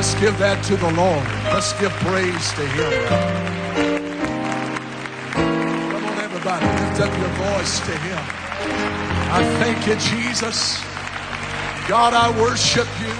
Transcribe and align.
Let's 0.00 0.14
give 0.14 0.38
that 0.38 0.64
to 0.64 0.76
the 0.76 0.90
Lord. 0.92 1.26
Let's 1.52 1.74
give 1.74 1.92
praise 2.00 2.52
to 2.54 2.64
Him. 2.72 2.88
Come 5.92 6.04
on, 6.06 6.18
everybody, 6.20 6.64
lift 6.64 7.00
up 7.02 7.12
your 7.20 7.28
voice 7.36 7.80
to 7.80 7.92
Him. 8.08 8.18
I 9.28 9.44
thank 9.60 9.86
you, 9.86 9.96
Jesus. 9.96 10.82
God, 11.86 12.14
I 12.14 12.30
worship 12.40 12.88
you. 12.98 13.12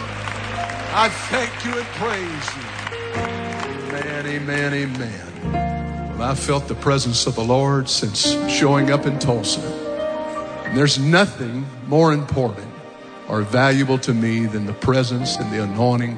I 0.97 1.11
thank 1.29 1.53
you 1.67 1.77
and 1.77 1.87
praise 2.01 2.49
you. 2.57 2.65
Amen, 3.99 4.25
amen, 4.27 4.73
amen. 4.73 6.17
Well, 6.17 6.31
I 6.31 6.35
felt 6.35 6.67
the 6.67 6.77
presence 6.77 7.27
of 7.27 7.35
the 7.35 7.45
Lord 7.45 7.91
since 7.91 8.33
showing 8.51 8.91
up 8.91 9.05
in 9.05 9.19
Tulsa. 9.19 9.61
And 10.65 10.79
there's 10.79 10.99
nothing 10.99 11.67
more 11.89 12.15
important 12.15 12.73
or 13.29 13.43
valuable 13.43 13.99
to 13.99 14.15
me 14.15 14.47
than 14.47 14.65
the 14.65 14.73
presence 14.73 15.37
and 15.37 15.53
the 15.53 15.63
anointing 15.63 16.17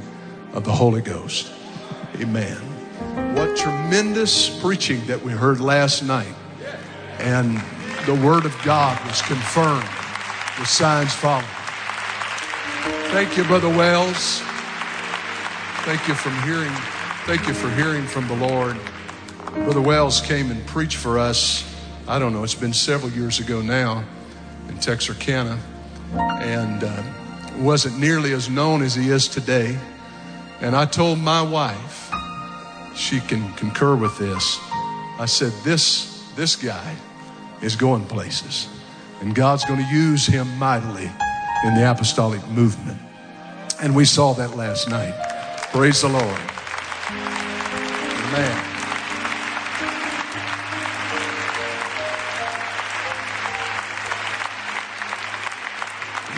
of 0.52 0.65
the 0.65 0.73
Holy 0.73 1.01
Ghost. 1.01 1.51
Amen. 2.16 2.56
What 3.34 3.56
tremendous 3.56 4.61
preaching 4.61 5.05
that 5.06 5.23
we 5.23 5.33
heard 5.33 5.61
last 5.61 6.02
night. 6.02 6.34
And 7.19 7.56
the 8.06 8.15
Word 8.15 8.45
of 8.45 8.56
God 8.65 9.02
was 9.06 9.23
confirmed 9.23 9.88
with 10.59 10.69
signs 10.69 11.12
following. 11.12 11.47
Thank 13.12 13.37
you, 13.37 13.45
Brother 13.45 13.69
Wells. 13.69 14.41
Thank 15.84 16.06
you 16.09 16.15
from 16.15 16.33
hearing. 16.42 16.73
Thank 17.27 17.47
you 17.47 17.55
for 17.55 17.70
hearing 17.70 18.06
from 18.06 18.27
the 18.28 18.37
Lord. 18.37 18.77
Brother 19.53 19.80
Wells 19.80 20.20
came 20.20 20.50
and 20.50 20.64
preached 20.66 20.97
for 20.97 21.19
us. 21.19 21.69
I 22.09 22.19
don't 22.19 22.33
know. 22.33 22.42
It's 22.42 22.55
been 22.55 22.73
several 22.73 23.12
years 23.12 23.39
ago 23.39 23.61
now 23.61 24.05
in 24.69 24.78
Texarkana, 24.78 25.59
and 26.14 26.83
uh, 26.83 27.03
wasn't 27.59 27.98
nearly 27.98 28.33
as 28.33 28.48
known 28.48 28.83
as 28.83 28.95
he 28.95 29.11
is 29.11 29.28
today. 29.28 29.78
And 30.63 30.77
I 30.77 30.85
told 30.85 31.19
my 31.19 31.43
wife, 31.43 32.13
she 32.95 33.19
can 33.19 33.53
concur 33.55 33.97
with 33.97 34.17
this. 34.17 34.61
I 35.19 35.27
said, 35.27 35.53
"This 35.65 36.23
this 36.37 36.55
guy 36.55 36.95
is 37.61 37.75
going 37.75 38.07
places, 38.07 38.69
and 39.21 39.35
God's 39.35 39.65
going 39.65 39.85
to 39.85 39.93
use 39.93 40.25
him 40.25 40.47
mightily 40.59 41.11
in 41.65 41.75
the 41.75 41.91
apostolic 41.91 42.47
movement." 42.51 43.01
And 43.81 43.93
we 43.97 44.05
saw 44.05 44.35
that 44.35 44.57
last 44.57 44.89
night. 44.89 45.15
Praise 45.73 46.01
the 46.03 46.09
Lord. 46.09 46.41
Amen. 48.29 48.69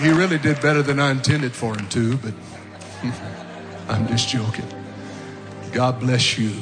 He 0.00 0.08
really 0.08 0.38
did 0.38 0.62
better 0.62 0.80
than 0.80 0.98
I 0.98 1.10
intended 1.10 1.52
for 1.52 1.76
him 1.76 1.86
to, 1.90 2.16
but 2.16 2.32
I'm 3.88 4.06
just 4.08 4.28
joking. 4.28 4.66
God 5.72 6.00
bless 6.00 6.38
you. 6.38 6.52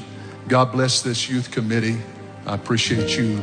God 0.48 0.72
bless 0.72 1.02
this 1.02 1.28
youth 1.28 1.50
committee. 1.50 1.98
I 2.46 2.54
appreciate 2.54 3.16
you 3.16 3.42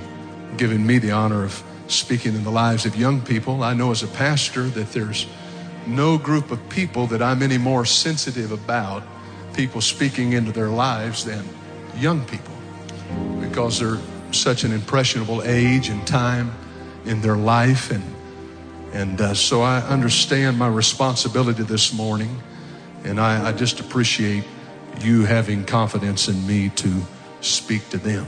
giving 0.57 0.85
me 0.85 0.97
the 0.97 1.11
honor 1.11 1.43
of 1.43 1.63
speaking 1.87 2.35
in 2.35 2.43
the 2.43 2.51
lives 2.51 2.85
of 2.85 2.95
young 2.95 3.21
people. 3.21 3.63
I 3.63 3.73
know 3.73 3.91
as 3.91 4.03
a 4.03 4.07
pastor 4.07 4.63
that 4.63 4.91
there's 4.91 5.25
no 5.87 6.17
group 6.17 6.51
of 6.51 6.69
people 6.69 7.07
that 7.07 7.21
I'm 7.21 7.41
any 7.41 7.57
more 7.57 7.85
sensitive 7.85 8.51
about 8.51 9.03
people 9.53 9.81
speaking 9.81 10.33
into 10.33 10.51
their 10.51 10.69
lives 10.69 11.25
than 11.25 11.43
young 11.97 12.25
people 12.25 12.53
because 13.39 13.79
they're 13.79 13.97
such 14.31 14.63
an 14.63 14.71
impressionable 14.71 15.41
age 15.43 15.89
and 15.89 16.05
time 16.05 16.51
in 17.05 17.21
their 17.21 17.37
life 17.37 17.91
and 17.91 18.03
and 18.93 19.21
uh, 19.21 19.33
so 19.35 19.61
I 19.61 19.81
understand 19.81 20.57
my 20.57 20.67
responsibility 20.67 21.61
this 21.61 21.93
morning 21.93 22.41
and 23.03 23.19
I, 23.19 23.49
I 23.49 23.51
just 23.51 23.79
appreciate 23.79 24.43
you 25.01 25.25
having 25.25 25.65
confidence 25.65 26.27
in 26.27 26.45
me 26.45 26.69
to 26.69 27.01
speak 27.41 27.87
to 27.89 27.97
them 27.97 28.25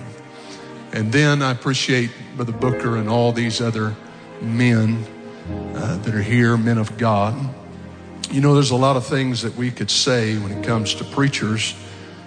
and 0.93 1.11
then 1.11 1.41
I 1.41 1.51
appreciate 1.51 2.11
Brother 2.35 2.51
Booker 2.51 2.97
and 2.97 3.07
all 3.07 3.31
these 3.31 3.61
other 3.61 3.95
men 4.41 5.05
uh, 5.75 5.97
that 5.97 6.13
are 6.13 6.21
here, 6.21 6.57
men 6.57 6.77
of 6.77 6.97
God. 6.97 7.33
You 8.29 8.41
know, 8.41 8.53
there's 8.53 8.71
a 8.71 8.75
lot 8.75 8.97
of 8.97 9.05
things 9.05 9.41
that 9.41 9.55
we 9.55 9.71
could 9.71 9.89
say 9.89 10.37
when 10.37 10.51
it 10.51 10.65
comes 10.65 10.93
to 10.95 11.03
preachers, 11.05 11.75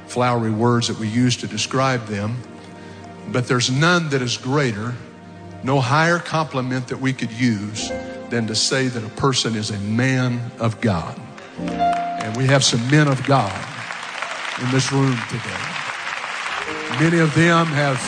flowery 0.06 0.50
words 0.50 0.88
that 0.88 0.98
we 0.98 1.08
use 1.08 1.36
to 1.38 1.46
describe 1.46 2.06
them, 2.06 2.38
but 3.32 3.46
there's 3.46 3.70
none 3.70 4.08
that 4.10 4.22
is 4.22 4.36
greater, 4.36 4.94
no 5.62 5.80
higher 5.80 6.18
compliment 6.18 6.88
that 6.88 7.00
we 7.00 7.12
could 7.12 7.32
use 7.32 7.90
than 8.30 8.46
to 8.46 8.54
say 8.54 8.88
that 8.88 9.04
a 9.04 9.08
person 9.16 9.54
is 9.54 9.70
a 9.70 9.78
man 9.80 10.50
of 10.58 10.80
God. 10.80 11.20
And 12.24 12.34
we 12.38 12.46
have 12.46 12.64
some 12.64 12.80
men 12.90 13.06
of 13.06 13.22
God 13.26 13.52
in 14.62 14.70
this 14.70 14.90
room 14.90 15.14
today. 15.28 15.60
Many 16.98 17.18
of 17.18 17.34
them 17.34 17.66
have 17.66 18.00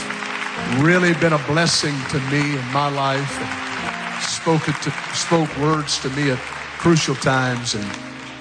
really 0.82 1.12
been 1.12 1.34
a 1.34 1.46
blessing 1.46 1.94
to 2.08 2.20
me 2.30 2.56
in 2.56 2.66
my 2.72 2.88
life 2.88 3.38
and 3.38 4.22
spoke, 4.22 4.64
to, 4.64 4.90
spoke 5.14 5.54
words 5.58 5.98
to 6.00 6.08
me 6.16 6.30
at 6.30 6.38
crucial 6.78 7.14
times 7.16 7.74
and 7.74 7.84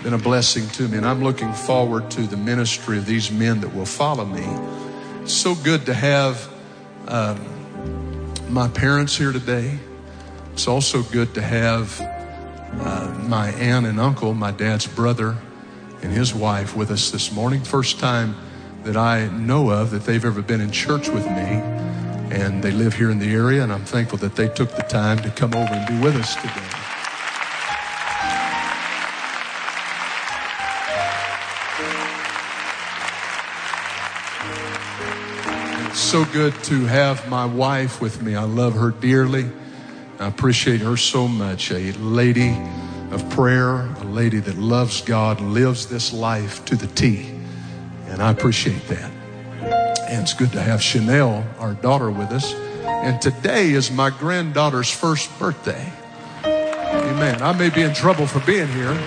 been 0.02 0.14
a 0.14 0.18
blessing 0.18 0.66
to 0.70 0.88
me. 0.88 0.96
And 0.96 1.06
I'm 1.06 1.22
looking 1.22 1.52
forward 1.52 2.10
to 2.12 2.22
the 2.22 2.38
ministry 2.38 2.98
of 2.98 3.06
these 3.06 3.30
men 3.30 3.60
that 3.60 3.76
will 3.76 3.86
follow 3.86 4.24
me. 4.24 4.46
It's 5.24 5.34
so 5.34 5.56
good 5.56 5.86
to 5.88 5.94
have 5.94 6.48
um, 7.10 7.38
my 8.48 8.70
parents 8.70 9.18
here 9.18 9.34
today. 9.34 9.78
It's 10.54 10.70
also 10.70 11.04
good 11.04 11.34
to 11.34 11.42
have 11.42 12.00
uh, 12.00 13.14
my 13.28 13.50
aunt 13.50 13.86
and 13.86 14.00
uncle, 14.00 14.34
my 14.34 14.52
dad's 14.52 14.88
brother, 14.88 15.36
and 16.06 16.14
his 16.14 16.36
wife 16.36 16.76
with 16.76 16.92
us 16.92 17.10
this 17.10 17.32
morning. 17.32 17.64
First 17.64 18.00
time 18.00 18.36
that 18.84 18.96
I 18.96 19.26
know 19.26 19.72
of 19.72 19.90
that 19.90 20.04
they've 20.04 20.24
ever 20.24 20.44
been 20.44 20.62
in 20.62 20.70
church 20.70 21.10
with 21.10 21.26
me. 21.26 21.60
And 22.30 22.64
they 22.64 22.70
live 22.70 22.94
here 22.94 23.10
in 23.10 23.18
the 23.18 23.34
area, 23.34 23.64
and 23.64 23.74
I'm 23.74 23.86
thankful 23.86 24.20
that 24.20 24.36
they 24.36 24.48
took 24.48 24.70
the 24.76 24.84
time 24.84 25.18
to 25.24 25.32
come 25.32 25.56
over 25.56 25.74
and 25.74 25.88
be 25.88 26.06
with 26.06 26.16
us 26.16 26.36
today. 26.36 26.52
It's 35.90 36.00
so 36.00 36.24
good 36.26 36.54
to 36.66 36.86
have 36.86 37.28
my 37.28 37.46
wife 37.46 38.00
with 38.00 38.22
me. 38.22 38.36
I 38.36 38.44
love 38.44 38.76
her 38.76 38.92
dearly. 38.92 39.50
I 40.20 40.28
appreciate 40.28 40.82
her 40.82 40.98
so 40.98 41.28
much. 41.28 41.72
A 41.72 41.94
lady 41.94 42.56
of 43.10 43.28
prayer, 43.32 43.88
a 43.88 44.05
lady 44.16 44.40
that 44.40 44.58
loves 44.58 45.02
God, 45.02 45.42
lives 45.42 45.88
this 45.88 46.14
life 46.14 46.64
to 46.64 46.78
the 46.78 46.88
T. 46.88 47.30
And 48.08 48.24
I 48.24 48.32
appreciate 48.32 48.88
that. 48.88 49.12
And 50.10 50.22
it's 50.22 50.34
good 50.34 50.54
to 50.54 50.62
have 50.62 50.82
Chanel, 50.82 51.46
our 51.60 51.74
daughter, 51.74 52.10
with 52.10 52.32
us. 52.32 52.54
And 52.86 53.22
today 53.22 53.72
is 53.72 53.92
my 53.92 54.10
granddaughter's 54.10 54.90
first 54.90 55.38
birthday. 55.38 55.92
Amen. 56.46 57.42
I 57.42 57.52
may 57.52 57.70
be 57.70 57.82
in 57.82 57.94
trouble 57.94 58.26
for 58.26 58.40
being 58.46 58.70
here. 58.70 58.98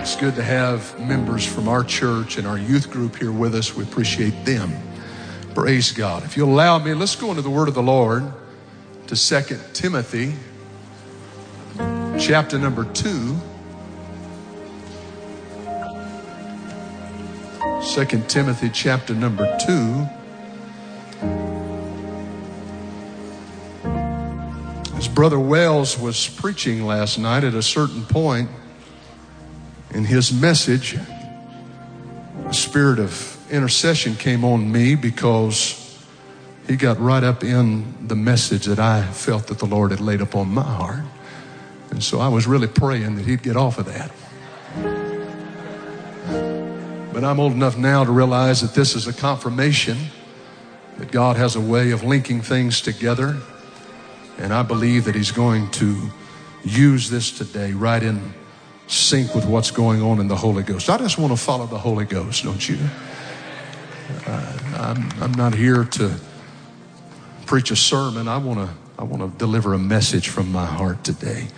It's 0.00 0.16
good 0.16 0.34
to 0.36 0.42
have 0.42 0.98
members 0.98 1.46
from 1.46 1.68
our 1.68 1.84
church 1.84 2.38
and 2.38 2.46
our 2.46 2.58
youth 2.58 2.90
group 2.90 3.16
here 3.16 3.32
with 3.32 3.54
us. 3.54 3.76
We 3.76 3.82
appreciate 3.82 4.46
them. 4.46 4.72
Praise 5.56 5.90
God. 5.90 6.22
If 6.22 6.36
you'll 6.36 6.50
allow 6.50 6.78
me, 6.78 6.92
let's 6.92 7.16
go 7.16 7.30
into 7.30 7.40
the 7.40 7.48
word 7.48 7.66
of 7.66 7.72
the 7.72 7.82
Lord 7.82 8.30
to 9.06 9.16
Second 9.16 9.62
Timothy 9.72 10.34
chapter 12.18 12.58
number 12.58 12.84
2. 12.84 13.36
2 17.82 18.04
Timothy 18.28 18.68
chapter 18.68 19.14
number 19.14 19.46
2. 19.66 20.06
As 24.98 25.08
Brother 25.08 25.40
Wells 25.40 25.98
was 25.98 26.28
preaching 26.28 26.84
last 26.84 27.18
night 27.18 27.44
at 27.44 27.54
a 27.54 27.62
certain 27.62 28.04
point 28.04 28.50
in 29.94 30.04
his 30.04 30.34
message, 30.34 30.98
a 32.44 32.52
spirit 32.52 32.98
of 32.98 33.35
intercession 33.50 34.16
came 34.16 34.44
on 34.44 34.70
me 34.70 34.94
because 34.94 35.82
he 36.66 36.76
got 36.76 36.98
right 36.98 37.22
up 37.22 37.44
in 37.44 38.06
the 38.06 38.16
message 38.16 38.64
that 38.66 38.78
I 38.78 39.02
felt 39.02 39.46
that 39.48 39.58
the 39.58 39.66
Lord 39.66 39.90
had 39.92 40.00
laid 40.00 40.20
upon 40.20 40.48
my 40.48 40.62
heart. 40.62 41.04
And 41.90 42.02
so 42.02 42.20
I 42.20 42.28
was 42.28 42.46
really 42.46 42.66
praying 42.66 43.16
that 43.16 43.24
he'd 43.24 43.42
get 43.42 43.56
off 43.56 43.78
of 43.78 43.86
that. 43.86 44.10
But 47.12 47.24
I'm 47.24 47.40
old 47.40 47.52
enough 47.52 47.78
now 47.78 48.04
to 48.04 48.12
realize 48.12 48.60
that 48.60 48.74
this 48.74 48.94
is 48.94 49.06
a 49.06 49.12
confirmation 49.12 49.96
that 50.98 51.10
God 51.10 51.36
has 51.36 51.56
a 51.56 51.60
way 51.60 51.92
of 51.92 52.02
linking 52.02 52.42
things 52.42 52.80
together. 52.80 53.36
And 54.38 54.52
I 54.52 54.62
believe 54.62 55.04
that 55.04 55.14
he's 55.14 55.30
going 55.30 55.70
to 55.72 56.10
use 56.64 57.08
this 57.08 57.30
today 57.30 57.72
right 57.72 58.02
in 58.02 58.34
sync 58.88 59.34
with 59.34 59.46
what's 59.46 59.70
going 59.70 60.02
on 60.02 60.20
in 60.20 60.28
the 60.28 60.36
Holy 60.36 60.62
Ghost. 60.62 60.90
I 60.90 60.98
just 60.98 61.18
want 61.18 61.32
to 61.32 61.36
follow 61.36 61.66
the 61.66 61.78
Holy 61.78 62.04
Ghost, 62.04 62.44
don't 62.44 62.68
you? 62.68 62.78
Uh, 64.26 64.58
I'm, 64.76 65.22
I'm 65.22 65.32
not 65.32 65.54
here 65.54 65.84
to 65.84 66.14
preach 67.46 67.70
a 67.70 67.76
sermon. 67.76 68.28
I 68.28 68.38
want 68.38 68.58
to 68.58 68.74
I 68.98 69.04
want 69.04 69.22
to 69.22 69.38
deliver 69.38 69.74
a 69.74 69.78
message 69.78 70.28
from 70.28 70.50
my 70.50 70.64
heart 70.64 71.04
today. 71.04 71.48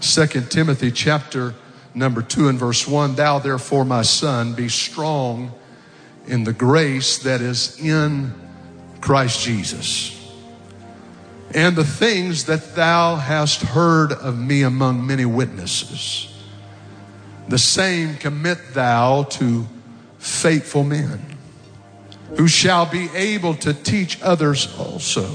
Second 0.00 0.50
Timothy 0.50 0.90
chapter 0.90 1.54
number 1.94 2.20
2 2.20 2.48
and 2.48 2.58
verse 2.58 2.86
1 2.86 3.14
Thou 3.14 3.38
therefore, 3.38 3.84
my 3.84 4.02
son, 4.02 4.54
be 4.54 4.68
strong 4.68 5.52
in 6.26 6.44
the 6.44 6.52
grace 6.52 7.18
that 7.18 7.40
is 7.40 7.78
in 7.80 8.34
Christ 9.00 9.42
Jesus. 9.42 10.18
And 11.54 11.76
the 11.76 11.84
things 11.84 12.44
that 12.44 12.74
thou 12.74 13.16
hast 13.16 13.62
heard 13.62 14.12
of 14.12 14.38
me 14.38 14.62
among 14.62 15.06
many 15.06 15.24
witnesses, 15.24 16.32
the 17.48 17.58
same 17.58 18.16
commit 18.16 18.58
thou 18.72 19.24
to 19.24 19.66
faithful 20.18 20.84
men 20.84 21.32
who 22.36 22.48
shall 22.48 22.86
be 22.86 23.08
able 23.14 23.54
to 23.54 23.74
teach 23.74 24.20
others 24.22 24.74
also. 24.78 25.28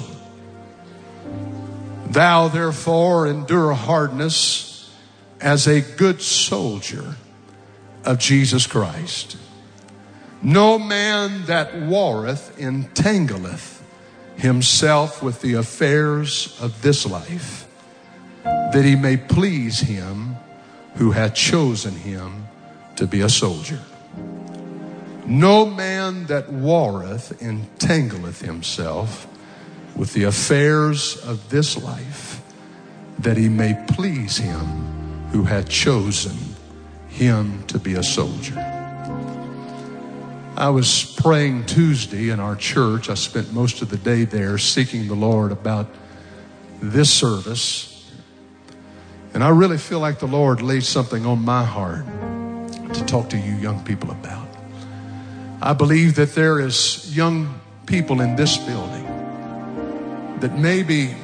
Thou 2.07 2.47
therefore 2.47 3.27
endure 3.27 3.73
hardness 3.73 4.89
as 5.39 5.67
a 5.67 5.81
good 5.81 6.21
soldier 6.21 7.15
of 8.03 8.17
Jesus 8.19 8.65
Christ. 8.65 9.37
No 10.41 10.79
man 10.79 11.45
that 11.45 11.75
warreth 11.81 12.57
entangleth 12.57 13.81
himself 14.37 15.21
with 15.21 15.41
the 15.41 15.55
affairs 15.55 16.57
of 16.61 16.81
this 16.81 17.05
life, 17.05 17.67
that 18.43 18.85
he 18.85 18.95
may 18.95 19.17
please 19.17 19.79
him 19.79 20.35
who 20.95 21.11
hath 21.11 21.35
chosen 21.35 21.95
him 21.95 22.47
to 22.95 23.05
be 23.05 23.21
a 23.21 23.29
soldier. 23.29 23.79
No 25.27 25.65
man 25.65 26.27
that 26.27 26.49
warreth 26.49 27.41
entangleth 27.41 28.41
himself 28.41 29.27
with 29.93 30.13
the 30.13 30.23
affairs 30.23 31.17
of 31.25 31.49
this 31.49 31.75
life, 31.83 32.41
that 33.19 33.35
he 33.35 33.49
may 33.49 33.77
please 33.89 34.37
him 34.37 34.63
who 35.31 35.43
hath 35.43 35.67
chosen 35.67 36.37
him 37.09 37.65
to 37.67 37.77
be 37.77 37.95
a 37.95 38.03
soldier. 38.03 38.55
I 40.55 40.69
was 40.69 41.13
praying 41.21 41.65
Tuesday 41.65 42.29
in 42.29 42.39
our 42.39 42.55
church. 42.55 43.09
I 43.09 43.15
spent 43.15 43.51
most 43.51 43.81
of 43.81 43.89
the 43.89 43.97
day 43.97 44.23
there 44.23 44.57
seeking 44.57 45.07
the 45.07 45.15
Lord 45.15 45.51
about 45.51 45.87
this 46.81 47.13
service. 47.13 48.09
And 49.33 49.43
I 49.43 49.49
really 49.49 49.77
feel 49.77 49.99
like 49.99 50.19
the 50.19 50.27
Lord 50.27 50.61
laid 50.61 50.83
something 50.83 51.25
on 51.25 51.43
my 51.43 51.65
heart 51.65 52.05
to 52.93 53.05
talk 53.05 53.29
to 53.31 53.37
you 53.37 53.55
young 53.55 53.83
people 53.83 54.09
about. 54.09 54.46
I 55.61 55.73
believe 55.73 56.15
that 56.15 56.35
there 56.35 56.59
is 56.59 57.15
young 57.15 57.59
people 57.87 58.21
in 58.21 58.35
this 58.35 58.57
building 58.57 59.05
that 60.39 60.55
maybe 60.55 61.15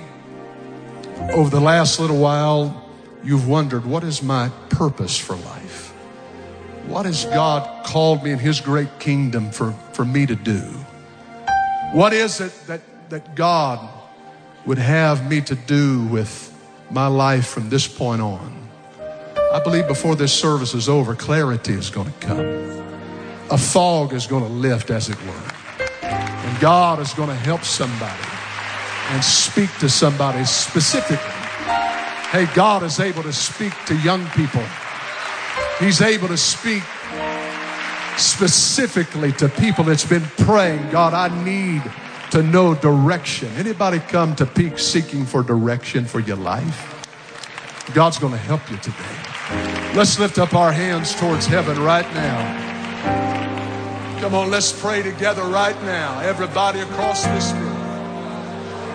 over 1.33 1.51
the 1.51 1.59
last 1.59 1.99
little 1.99 2.19
while 2.19 2.89
you've 3.23 3.47
wondered, 3.47 3.85
what 3.85 4.03
is 4.03 4.23
my 4.23 4.49
purpose 4.69 5.17
for 5.17 5.35
life? 5.35 5.91
What 6.87 7.05
has 7.05 7.25
God 7.25 7.85
called 7.85 8.23
me 8.23 8.31
in 8.31 8.39
His 8.39 8.59
great 8.59 8.99
kingdom 8.99 9.51
for, 9.51 9.71
for 9.93 10.03
me 10.03 10.25
to 10.25 10.35
do? 10.35 10.61
What 11.91 12.11
is 12.11 12.41
it 12.41 12.53
that, 12.65 12.81
that 13.09 13.35
God 13.35 13.87
would 14.65 14.79
have 14.79 15.29
me 15.29 15.41
to 15.41 15.55
do 15.55 16.05
with 16.07 16.51
my 16.89 17.05
life 17.05 17.47
from 17.47 17.69
this 17.69 17.87
point 17.87 18.21
on? 18.21 18.67
I 19.53 19.61
believe 19.63 19.87
before 19.87 20.15
this 20.15 20.33
service 20.33 20.73
is 20.73 20.89
over, 20.89 21.13
clarity 21.13 21.73
is 21.73 21.91
going 21.91 22.11
to 22.11 22.19
come 22.19 22.82
a 23.53 23.57
fog 23.57 24.13
is 24.13 24.25
going 24.25 24.43
to 24.43 24.49
lift, 24.49 24.89
as 24.89 25.09
it 25.09 25.25
were. 25.25 25.51
And 26.01 26.59
God 26.59 26.99
is 26.99 27.13
going 27.13 27.29
to 27.29 27.35
help 27.35 27.63
somebody 27.63 28.27
and 29.11 29.23
speak 29.23 29.69
to 29.77 29.87
somebody 29.87 30.43
specifically. 30.43 31.17
Hey, 32.31 32.47
God 32.55 32.81
is 32.81 32.99
able 32.99 33.21
to 33.21 33.31
speak 33.31 33.73
to 33.85 33.95
young 33.97 34.25
people. 34.29 34.63
He's 35.79 36.01
able 36.01 36.29
to 36.29 36.37
speak 36.37 36.81
specifically 38.17 39.31
to 39.33 39.49
people 39.49 39.83
that's 39.83 40.05
been 40.05 40.23
praying, 40.37 40.89
God, 40.89 41.13
I 41.13 41.29
need 41.43 41.83
to 42.31 42.41
know 42.41 42.73
direction. 42.73 43.49
Anybody 43.55 43.99
come 43.99 44.35
to 44.37 44.47
peak 44.47 44.79
seeking 44.79 45.25
for 45.27 45.43
direction 45.43 46.05
for 46.05 46.21
your 46.21 46.37
life? 46.37 46.89
God's 47.93 48.17
going 48.17 48.33
to 48.33 48.39
help 48.39 48.67
you 48.71 48.77
today. 48.77 49.93
Let's 49.95 50.17
lift 50.17 50.39
up 50.39 50.55
our 50.55 50.71
hands 50.71 51.13
towards 51.13 51.45
heaven 51.45 51.79
right 51.83 52.11
now. 52.15 52.62
Come 54.19 54.35
on, 54.35 54.49
let's 54.49 54.71
pray 54.71 55.01
together 55.03 55.43
right 55.43 55.79
now. 55.83 56.19
Everybody 56.21 56.79
across 56.79 57.25
this 57.25 57.51
room. 57.51 57.73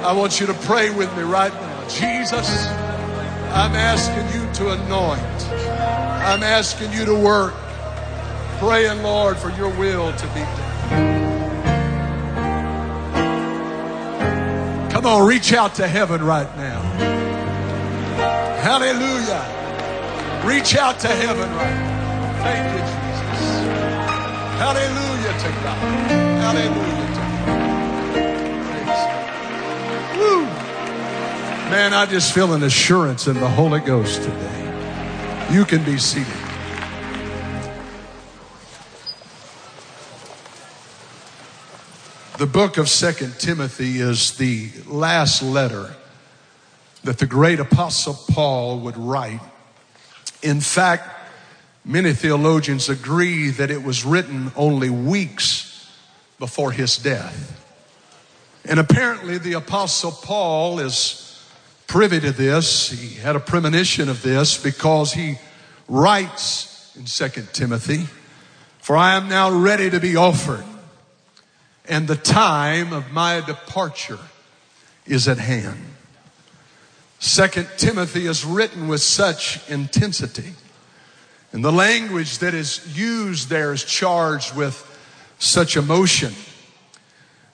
I 0.03 0.13
want 0.13 0.41
you 0.41 0.47
to 0.47 0.55
pray 0.55 0.91
with 0.91 1.15
me 1.17 1.23
right 1.23 1.53
now. 1.53 1.89
Jesus, 1.89 2.67
I'm 3.53 3.75
asking 3.75 4.27
you 4.41 4.51
to 4.55 4.71
anoint. 4.73 5.21
I'm 6.23 6.43
asking 6.43 6.93
you 6.93 7.05
to 7.05 7.15
work. 7.15 7.55
Praying, 8.59 9.03
Lord, 9.03 9.37
for 9.37 9.51
your 9.51 9.71
will 9.71 10.13
to 10.13 10.27
be 10.29 10.41
done. 10.41 11.19
Come 14.91 15.07
on, 15.07 15.27
reach 15.27 15.53
out 15.53 15.75
to 15.77 15.87
heaven 15.87 16.23
right 16.23 16.57
now. 16.57 16.81
Hallelujah. 18.63 19.45
Reach 20.45 20.77
out 20.77 20.99
to 21.01 21.09
heaven 21.09 21.49
right 21.55 21.75
now. 21.75 22.43
Thank 22.43 22.73
you, 22.73 22.81
Jesus. 22.81 23.08
Hallelujah 24.59 25.39
to 25.39 25.49
God. 25.63 25.79
Hallelujah 26.43 27.07
to 27.15 27.23
God. 27.47 27.59
Woo. 30.19 30.43
Man, 31.71 31.95
I 31.95 32.07
just 32.07 32.33
feel 32.35 32.53
an 32.55 32.65
assurance 32.65 33.29
in 33.29 33.35
the 33.35 33.49
Holy 33.49 33.79
Ghost 33.79 34.21
today. 34.23 35.49
You 35.53 35.65
can 35.65 35.85
be 35.85 35.97
seated. 35.97 36.27
The 42.39 42.47
book 42.47 42.79
of 42.79 42.89
Second 42.89 43.39
Timothy 43.39 44.01
is 44.01 44.37
the 44.39 44.71
last 44.87 45.41
letter 45.41 45.95
that 47.05 47.19
the 47.19 47.27
great 47.27 47.61
apostle 47.61 48.19
Paul 48.33 48.81
would 48.81 48.97
write. 48.97 49.41
In 50.43 50.61
fact, 50.61 51.18
Many 51.89 52.13
theologians 52.13 52.91
agree 52.91 53.49
that 53.49 53.71
it 53.71 53.83
was 53.83 54.05
written 54.05 54.53
only 54.57 54.91
weeks 54.91 55.91
before 56.39 56.71
his 56.71 56.99
death. 56.99 57.67
And 58.67 58.79
apparently, 58.79 59.39
the 59.39 59.55
Apostle 59.55 60.13
Paul 60.13 60.81
is 60.81 61.43
privy 61.87 62.21
to 62.21 62.31
this. 62.31 62.91
He 62.91 63.15
had 63.19 63.37
a 63.37 63.41
premonition 63.41 64.11
of 64.11 64.21
this 64.21 64.63
because 64.63 65.15
he 65.15 65.39
writes 65.89 66.95
in 66.95 67.07
2 67.07 67.45
Timothy, 67.55 68.07
For 68.81 68.95
I 68.95 69.15
am 69.15 69.31
now 69.31 69.51
ready 69.51 69.89
to 69.89 69.99
be 69.99 70.15
offered, 70.15 70.67
and 71.89 72.07
the 72.07 72.17
time 72.17 72.93
of 72.93 73.13
my 73.13 73.41
departure 73.41 74.19
is 75.07 75.27
at 75.27 75.39
hand. 75.39 75.83
2 77.21 77.67
Timothy 77.79 78.27
is 78.27 78.45
written 78.45 78.89
with 78.89 79.01
such 79.01 79.67
intensity 79.71 80.53
and 81.53 81.65
the 81.65 81.73
language 81.73 82.39
that 82.39 82.55
is 82.55 82.97
used 82.97 83.49
there 83.49 83.73
is 83.73 83.85
charged 83.85 84.55
with 84.55 84.85
such 85.39 85.77
emotion 85.77 86.33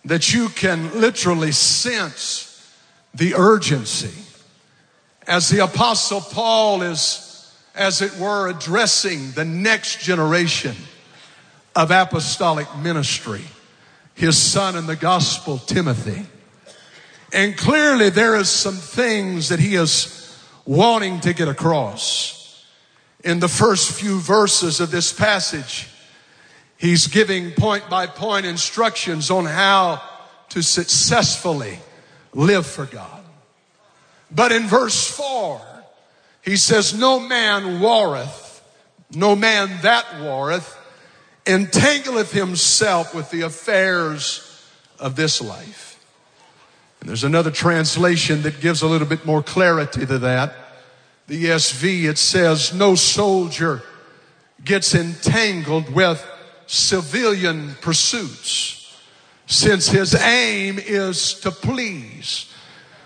that 0.05 0.33
you 0.33 0.49
can 0.49 1.01
literally 1.01 1.53
sense 1.53 2.51
the 3.15 3.35
urgency 3.35 4.13
as 5.27 5.49
the 5.49 5.63
apostle 5.65 6.21
Paul 6.21 6.83
is, 6.83 7.53
as 7.75 8.03
it 8.03 8.17
were, 8.19 8.49
addressing 8.49 9.31
the 9.33 9.45
next 9.45 10.01
generation 10.01 10.75
of 11.75 11.91
apostolic 11.91 12.67
ministry, 12.77 13.45
his 14.15 14.37
son 14.37 14.77
in 14.77 14.87
the 14.87 14.97
gospel, 14.97 15.59
Timothy. 15.59 16.27
And 17.33 17.57
clearly 17.57 18.11
there 18.11 18.37
is 18.37 18.51
some 18.51 18.75
things 18.75 19.49
that 19.49 19.61
he 19.61 19.77
is 19.77 20.21
wanting 20.67 21.21
to 21.21 21.33
get 21.33 21.49
across 21.49 22.44
in 23.25 23.41
the 23.41 23.49
first 23.49 23.91
few 23.93 24.21
verses 24.21 24.81
of 24.81 24.91
this 24.91 25.13
passage, 25.13 25.89
he's 26.77 27.07
giving 27.07 27.53
point 27.53 27.89
by 27.89 28.07
point 28.07 28.45
instructions 28.45 29.31
on 29.31 29.47
how 29.47 30.03
to 30.51 30.63
successfully 30.63 31.79
live 32.35 32.67
for 32.67 32.85
God. 32.85 33.25
But 34.31 34.53
in 34.53 34.65
verse 34.65 35.11
4, 35.11 35.61
he 36.43 36.57
says, 36.57 36.93
No 36.93 37.19
man 37.19 37.81
warreth, 37.81 38.63
no 39.15 39.35
man 39.35 39.71
that 39.83 40.21
warreth, 40.21 40.77
entangleth 41.47 42.31
himself 42.31 43.15
with 43.15 43.31
the 43.31 43.43
affairs 43.43 44.69
of 44.99 45.17
this 45.17 45.41
life. 45.41 45.99
And 47.01 47.09
there's 47.09 47.25
another 47.25 47.51
translation 47.51 48.43
that 48.43 48.61
gives 48.61 48.83
a 48.83 48.87
little 48.87 49.07
bit 49.07 49.25
more 49.25 49.43
clarity 49.43 50.05
to 50.07 50.19
that 50.19 50.64
the 51.27 51.45
ESV, 51.45 52.05
it 52.05 52.19
says, 52.19 52.75
no 52.75 52.95
soldier 52.95 53.83
gets 54.65 54.95
entangled 54.95 55.93
with 55.95 56.25
civilian 56.67 57.75
pursuits 57.81 59.01
since 59.47 59.89
his 59.89 60.15
aim 60.15 60.79
is 60.79 61.35
to 61.41 61.51
please 61.51 62.51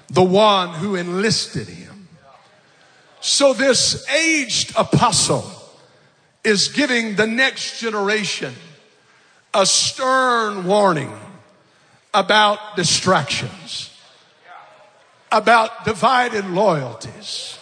the 0.08 0.22
one 0.22 0.70
who 0.70 0.94
enlisted 0.94 1.68
him. 1.68 2.08
So 3.20 3.52
this 3.52 4.08
aged 4.08 4.72
apostle 4.76 5.50
is 6.44 6.68
giving 6.68 7.16
the 7.16 7.26
next 7.26 7.80
generation 7.80 8.54
a 9.52 9.66
stern 9.66 10.64
warning 10.64 11.12
about 12.14 12.76
distractions, 12.76 13.90
about 15.32 15.84
divided 15.84 16.46
loyalties, 16.46 17.57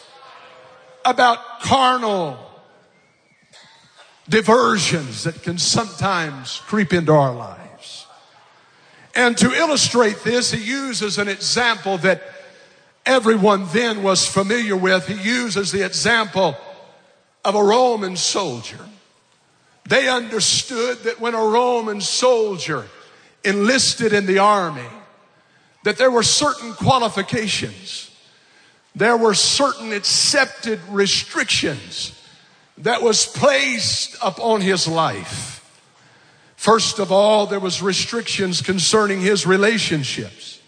about 1.07 1.61
carnal 1.61 2.37
diversions 4.29 5.25
that 5.25 5.43
can 5.43 5.57
sometimes 5.57 6.61
creep 6.67 6.93
into 6.93 7.13
our 7.13 7.33
lives. 7.33 8.07
And 9.15 9.39
to 9.39 9.53
illustrate 9.53 10.25
this, 10.25 10.51
he 10.51 10.63
uses 10.63 11.19
an 11.19 11.29
example 11.29 11.97
that 11.99 12.23
everyone 13.07 13.67
then 13.73 14.03
was 14.03 14.27
familiar 14.27 14.77
with. 14.77 15.07
He 15.07 15.15
uses 15.15 15.71
the 15.71 15.87
example 15.87 16.57
of 17.45 17.55
a 17.55 17.63
Roman 17.63 18.17
soldier. 18.17 18.85
They 19.89 20.09
understood 20.09 20.99
that 21.05 21.21
when 21.21 21.35
a 21.35 21.41
Roman 21.41 22.01
soldier 22.01 22.85
enlisted 23.45 24.13
in 24.13 24.27
the 24.27 24.41
army, 24.41 24.89
that 25.85 25.97
there 25.97 26.11
were 26.11 26.25
certain 26.25 26.73
qualifications. 26.75 28.11
There 28.97 29.19
were 29.19 29.35
certain 29.35 29.93
accepted 29.93 30.81
restrictions 30.89 32.19
that 32.79 33.03
was 33.03 33.27
placed 33.27 34.17
upon 34.23 34.63
his 34.63 34.89
life. 34.89 35.53
First 36.57 36.99
of 36.99 37.13
all, 37.13 37.47
there 37.47 37.61
was 37.61 37.83
restrictions 37.83 38.63
concerning 38.63 39.21
his 39.21 39.47
relationships. 39.47 40.61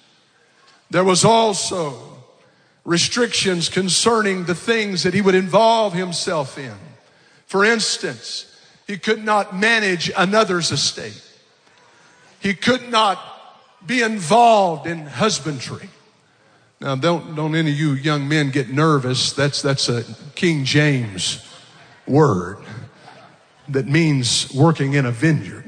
There 0.90 1.04
was 1.04 1.24
also 1.24 2.18
restrictions 2.84 3.70
concerning 3.70 4.44
the 4.44 4.54
things 4.54 5.04
that 5.04 5.14
he 5.14 5.22
would 5.22 5.34
involve 5.34 5.94
himself 5.94 6.58
in. 6.58 6.76
For 7.46 7.64
instance, 7.64 8.44
he 8.86 8.98
could 8.98 9.24
not 9.24 9.56
manage 9.56 10.10
another's 10.14 10.70
estate. 10.70 11.22
He 12.40 12.52
could 12.52 12.90
not 12.90 13.18
be 13.86 14.02
involved 14.02 14.86
in 14.86 15.06
husbandry. 15.06 15.88
Now, 16.80 16.94
don't, 16.94 17.34
don't 17.34 17.56
any 17.56 17.72
of 17.72 17.76
you 17.76 17.92
young 17.94 18.28
men 18.28 18.50
get 18.50 18.68
nervous. 18.68 19.32
That's, 19.32 19.62
that's 19.62 19.88
a 19.88 20.04
King 20.36 20.64
James 20.64 21.44
word 22.06 22.58
that 23.68 23.86
means 23.86 24.52
working 24.54 24.94
in 24.94 25.04
a 25.04 25.10
vineyard. 25.10 25.64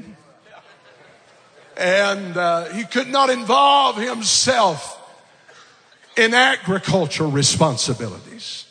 And 1.75 2.37
uh, 2.37 2.65
he 2.65 2.85
could 2.85 3.09
not 3.09 3.29
involve 3.29 3.97
himself 3.97 4.97
in 6.15 6.33
agricultural 6.33 7.31
responsibilities 7.31 8.65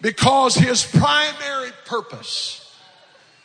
because 0.00 0.54
his 0.54 0.84
primary 0.84 1.70
purpose, 1.86 2.72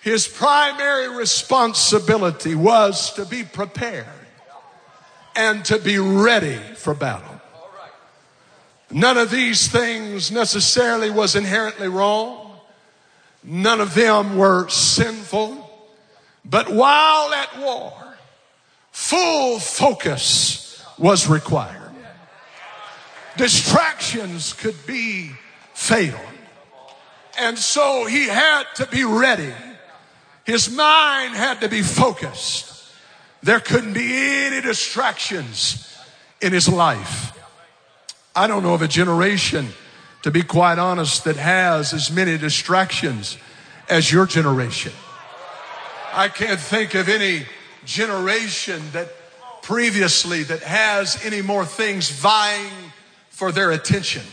his 0.02 0.28
primary 0.28 1.16
responsibility 1.16 2.54
was 2.54 3.14
to 3.14 3.26
be 3.26 3.44
prepared 3.44 4.06
and 5.36 5.64
to 5.66 5.80
be 5.80 5.98
ready 5.98 6.58
for 6.76 6.94
battle. 6.94 7.39
None 8.92 9.18
of 9.18 9.30
these 9.30 9.68
things 9.68 10.32
necessarily 10.32 11.10
was 11.10 11.36
inherently 11.36 11.88
wrong. 11.88 12.60
None 13.44 13.82
of 13.82 13.94
them 13.94 14.38
were 14.38 14.68
sinful. 14.68 15.70
But 16.44 16.70
while 16.70 17.34
at 17.34 17.60
war, 17.60 17.94
full 18.92 19.60
focus 19.60 20.84
was 20.98 21.28
required. 21.28 21.92
Distractions 23.38 24.54
could 24.54 24.76
be 24.88 25.32
fatal. 25.74 26.20
And 27.40 27.58
so 27.58 28.06
he 28.06 28.28
had 28.28 28.64
to 28.76 28.88
be 28.88 29.06
ready. 29.06 29.54
His 30.46 30.70
mind 30.70 31.36
had 31.36 31.62
to 31.62 31.70
be 31.70 31.82
focused. 31.82 32.92
There 33.42 33.60
couldn't 33.60 33.94
be 33.94 34.12
any 34.14 34.62
distractions 34.62 35.98
in 36.42 36.52
his 36.52 36.68
life. 36.68 37.39
I 38.36 38.48
don't 38.48 38.64
know 38.64 38.74
of 38.74 38.82
a 38.82 38.88
generation 38.88 39.70
to 40.24 40.32
be 40.32 40.42
quite 40.42 40.78
honest, 40.78 41.24
that 41.24 41.38
has 41.38 41.94
as 41.94 42.12
many 42.12 42.38
distractions 42.38 43.38
as 43.90 44.12
your 44.12 44.26
generation. 44.26 44.92
I 46.14 46.28
can't 46.28 46.60
think 46.60 46.94
of 46.94 47.08
any 47.08 47.46
generation 47.86 48.82
that 48.92 49.10
previously 49.62 50.44
that 50.44 50.62
has 50.64 51.24
any 51.26 51.42
more 51.42 51.66
things 51.66 52.10
vying 52.10 52.72
for 53.30 53.52
their 53.52 53.72
attention 53.72 54.24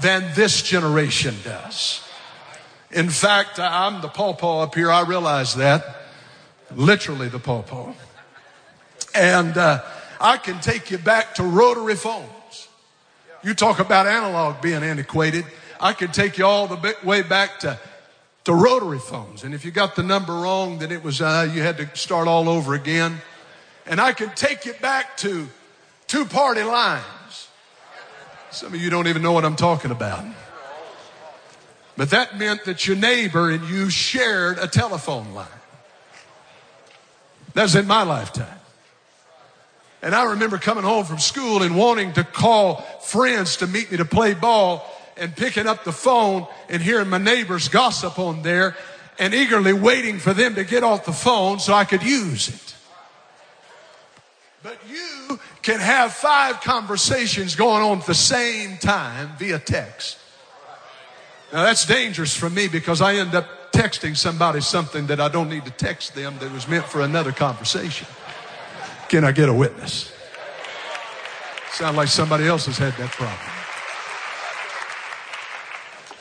than 0.00 0.32
this 0.34 0.62
generation 0.62 1.34
does. 1.42 2.02
In 2.92 3.08
fact, 3.08 3.58
I'm 3.58 4.02
the 4.02 4.08
pawpaw 4.08 4.62
up 4.62 4.74
here. 4.74 4.90
I 4.90 5.02
realize 5.02 5.56
that. 5.56 5.96
Literally 6.74 7.28
the 7.28 7.38
pawpaw. 7.38 7.92
And 9.14 9.56
uh, 9.56 9.82
I 10.20 10.36
can 10.36 10.60
take 10.60 10.90
you 10.90 10.98
back 10.98 11.34
to 11.36 11.42
rotary 11.42 11.96
phone. 11.96 12.28
You 13.42 13.54
talk 13.54 13.78
about 13.78 14.06
analog 14.06 14.60
being 14.60 14.82
antiquated. 14.82 15.44
I 15.80 15.94
could 15.94 16.12
take 16.12 16.36
you 16.36 16.44
all 16.44 16.66
the 16.66 16.96
way 17.02 17.22
back 17.22 17.60
to, 17.60 17.78
to 18.44 18.52
rotary 18.52 18.98
phones. 18.98 19.44
And 19.44 19.54
if 19.54 19.64
you 19.64 19.70
got 19.70 19.96
the 19.96 20.02
number 20.02 20.34
wrong, 20.34 20.78
then 20.78 20.92
it 20.92 21.02
was, 21.02 21.22
uh, 21.22 21.50
you 21.52 21.62
had 21.62 21.78
to 21.78 21.88
start 21.96 22.28
all 22.28 22.48
over 22.48 22.74
again. 22.74 23.18
And 23.86 24.00
I 24.00 24.12
could 24.12 24.36
take 24.36 24.66
you 24.66 24.74
back 24.74 25.16
to 25.18 25.48
two 26.06 26.24
party 26.26 26.62
lines. 26.62 27.48
Some 28.50 28.74
of 28.74 28.80
you 28.80 28.90
don't 28.90 29.08
even 29.08 29.22
know 29.22 29.32
what 29.32 29.44
I'm 29.44 29.56
talking 29.56 29.90
about. 29.90 30.24
But 31.96 32.10
that 32.10 32.38
meant 32.38 32.64
that 32.64 32.86
your 32.86 32.96
neighbor 32.96 33.50
and 33.50 33.68
you 33.68 33.90
shared 33.90 34.58
a 34.58 34.66
telephone 34.66 35.32
line. 35.34 35.46
That's 37.54 37.74
in 37.74 37.86
my 37.86 38.02
lifetime. 38.02 38.59
And 40.02 40.14
I 40.14 40.30
remember 40.30 40.58
coming 40.58 40.84
home 40.84 41.04
from 41.04 41.18
school 41.18 41.62
and 41.62 41.76
wanting 41.76 42.12
to 42.14 42.24
call 42.24 42.76
friends 43.02 43.56
to 43.56 43.66
meet 43.66 43.90
me 43.90 43.98
to 43.98 44.04
play 44.04 44.34
ball 44.34 44.88
and 45.16 45.36
picking 45.36 45.66
up 45.66 45.84
the 45.84 45.92
phone 45.92 46.46
and 46.68 46.80
hearing 46.80 47.08
my 47.08 47.18
neighbors 47.18 47.68
gossip 47.68 48.18
on 48.18 48.42
there 48.42 48.76
and 49.18 49.34
eagerly 49.34 49.74
waiting 49.74 50.18
for 50.18 50.32
them 50.32 50.54
to 50.54 50.64
get 50.64 50.82
off 50.82 51.04
the 51.04 51.12
phone 51.12 51.58
so 51.58 51.74
I 51.74 51.84
could 51.84 52.02
use 52.02 52.48
it. 52.48 52.74
But 54.62 54.78
you 54.88 55.38
can 55.62 55.80
have 55.80 56.12
five 56.12 56.62
conversations 56.62 57.54
going 57.54 57.82
on 57.82 57.98
at 57.98 58.06
the 58.06 58.14
same 58.14 58.78
time 58.78 59.30
via 59.38 59.58
text. 59.58 60.18
Now 61.52 61.64
that's 61.64 61.84
dangerous 61.84 62.34
for 62.34 62.48
me 62.48 62.68
because 62.68 63.02
I 63.02 63.16
end 63.16 63.34
up 63.34 63.72
texting 63.72 64.16
somebody 64.16 64.60
something 64.60 65.06
that 65.08 65.20
I 65.20 65.28
don't 65.28 65.48
need 65.48 65.64
to 65.64 65.70
text 65.70 66.14
them 66.14 66.36
that 66.40 66.52
was 66.52 66.66
meant 66.66 66.84
for 66.84 67.02
another 67.02 67.32
conversation. 67.32 68.06
Can 69.10 69.24
I 69.24 69.32
get 69.32 69.48
a 69.48 69.52
witness? 69.52 70.12
Sound 71.72 71.96
like 71.96 72.06
somebody 72.06 72.46
else 72.46 72.66
has 72.66 72.78
had 72.78 72.92
that 72.92 73.10
problem. 73.10 73.36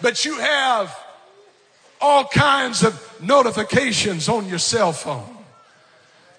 But 0.02 0.26
you 0.26 0.40
have 0.40 0.98
all 2.02 2.26
kinds 2.26 2.84
of 2.84 3.22
notifications 3.22 4.28
on 4.28 4.50
your 4.50 4.58
cell 4.58 4.92
phone. 4.92 5.38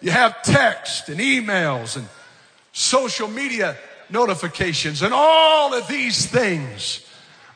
You 0.01 0.11
have 0.11 0.43
text 0.43 1.09
and 1.09 1.21
emails 1.21 1.97
and 1.97 2.09
social 2.73 3.29
media 3.29 3.77
notifications, 4.09 5.03
and 5.03 5.15
all 5.15 5.73
of 5.73 5.87
these 5.87 6.27
things 6.27 7.07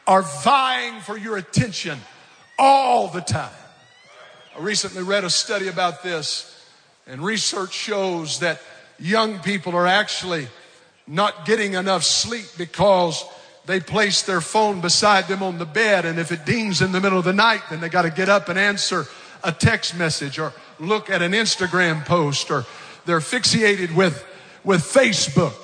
are 0.06 0.22
vying 0.22 1.00
for 1.00 1.18
your 1.18 1.36
attention 1.36 1.98
all 2.60 3.08
the 3.08 3.22
time. 3.22 3.50
I 4.56 4.60
recently 4.60 5.02
read 5.02 5.24
a 5.24 5.30
study 5.30 5.66
about 5.66 6.04
this, 6.04 6.64
and 7.08 7.20
research 7.20 7.72
shows 7.72 8.38
that 8.38 8.60
young 8.98 9.38
people 9.40 9.74
are 9.74 9.86
actually 9.86 10.48
not 11.06 11.44
getting 11.44 11.74
enough 11.74 12.02
sleep 12.02 12.46
because 12.56 13.24
they 13.66 13.80
place 13.80 14.22
their 14.22 14.40
phone 14.40 14.80
beside 14.80 15.26
them 15.28 15.42
on 15.42 15.58
the 15.58 15.66
bed 15.66 16.04
and 16.04 16.18
if 16.18 16.32
it 16.32 16.44
dings 16.44 16.80
in 16.82 16.92
the 16.92 17.00
middle 17.00 17.18
of 17.18 17.24
the 17.24 17.32
night 17.32 17.60
then 17.70 17.80
they 17.80 17.88
got 17.88 18.02
to 18.02 18.10
get 18.10 18.28
up 18.28 18.48
and 18.48 18.58
answer 18.58 19.06
a 19.42 19.52
text 19.52 19.96
message 19.96 20.38
or 20.38 20.52
look 20.78 21.10
at 21.10 21.22
an 21.22 21.32
Instagram 21.32 22.04
post 22.04 22.50
or 22.50 22.64
they're 23.04 23.20
fixated 23.20 23.94
with 23.94 24.24
with 24.64 24.82
Facebook. 24.82 25.54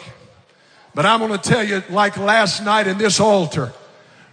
But 0.95 1.07
I'm 1.07 1.21
going 1.21 1.33
to 1.33 1.39
tell 1.39 1.65
you 1.65 1.83
like 1.89 2.17
last 2.17 2.63
night 2.63 2.87
in 2.87 2.99
this 2.99 3.19
altar 3.21 3.73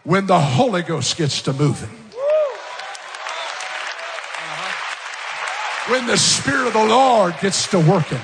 when 0.03 0.27
the 0.27 0.39
Holy 0.39 0.81
Ghost 0.81 1.17
gets 1.17 1.41
to 1.43 1.53
moving. 1.53 1.89
Uh-huh. 4.49 5.91
When 5.91 6.05
the 6.07 6.17
Spirit 6.17 6.67
of 6.67 6.73
the 6.73 6.85
Lord 6.85 7.35
gets 7.41 7.67
to 7.69 7.79
working. 7.79 8.19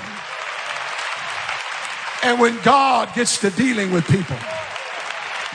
And 2.23 2.39
when 2.39 2.57
God 2.61 3.13
gets 3.13 3.39
to 3.39 3.49
dealing 3.49 3.91
with 3.91 4.07
people, 4.07 4.37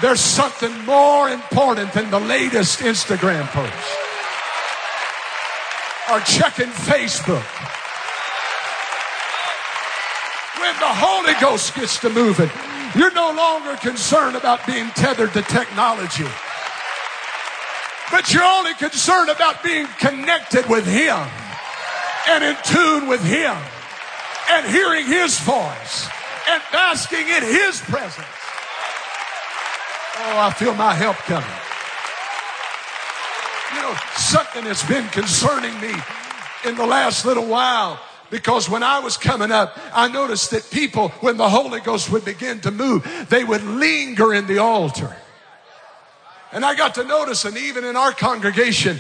there's 0.02 0.20
something 0.20 0.72
more 0.84 1.30
important 1.30 1.92
than 1.92 2.10
the 2.10 2.20
latest 2.20 2.80
Instagram 2.80 3.46
post 3.48 3.72
or 6.12 6.20
checking 6.20 6.68
Facebook. 6.68 7.44
When 10.60 10.74
the 10.78 10.92
Holy 10.94 11.34
Ghost 11.40 11.74
gets 11.74 11.98
to 12.00 12.10
moving, 12.10 12.50
You're 12.94 13.12
no 13.12 13.32
longer 13.32 13.76
concerned 13.76 14.36
about 14.36 14.66
being 14.66 14.88
tethered 14.90 15.32
to 15.34 15.42
technology. 15.42 16.26
But 18.10 18.32
you're 18.32 18.42
only 18.42 18.72
concerned 18.74 19.28
about 19.28 19.62
being 19.62 19.86
connected 19.98 20.66
with 20.68 20.86
Him 20.86 21.18
and 22.28 22.44
in 22.44 22.56
tune 22.64 23.06
with 23.06 23.22
Him 23.22 23.56
and 24.50 24.66
hearing 24.66 25.06
His 25.06 25.38
voice 25.40 26.08
and 26.48 26.62
basking 26.72 27.28
in 27.28 27.42
His 27.42 27.80
presence. 27.80 28.26
Oh, 30.20 30.38
I 30.40 30.52
feel 30.56 30.74
my 30.74 30.94
help 30.94 31.16
coming. 31.16 31.48
You 33.74 33.82
know, 33.82 33.94
something 34.16 34.64
that's 34.64 34.86
been 34.86 35.06
concerning 35.08 35.78
me 35.80 35.94
in 36.64 36.74
the 36.74 36.86
last 36.86 37.24
little 37.24 37.46
while 37.46 38.00
because 38.30 38.68
when 38.68 38.82
I 38.82 38.98
was 38.98 39.16
coming 39.16 39.50
up, 39.50 39.78
I 39.92 40.08
noticed 40.08 40.50
that 40.50 40.70
people, 40.70 41.08
when 41.20 41.36
the 41.36 41.48
Holy 41.48 41.80
Ghost 41.80 42.10
would 42.10 42.24
begin 42.24 42.60
to 42.60 42.70
move, 42.70 43.26
they 43.30 43.44
would 43.44 43.62
linger 43.62 44.34
in 44.34 44.46
the 44.46 44.58
altar. 44.58 45.16
And 46.52 46.64
I 46.64 46.74
got 46.74 46.94
to 46.96 47.04
notice, 47.04 47.44
and 47.44 47.56
even 47.56 47.84
in 47.84 47.96
our 47.96 48.12
congregation, 48.12 48.98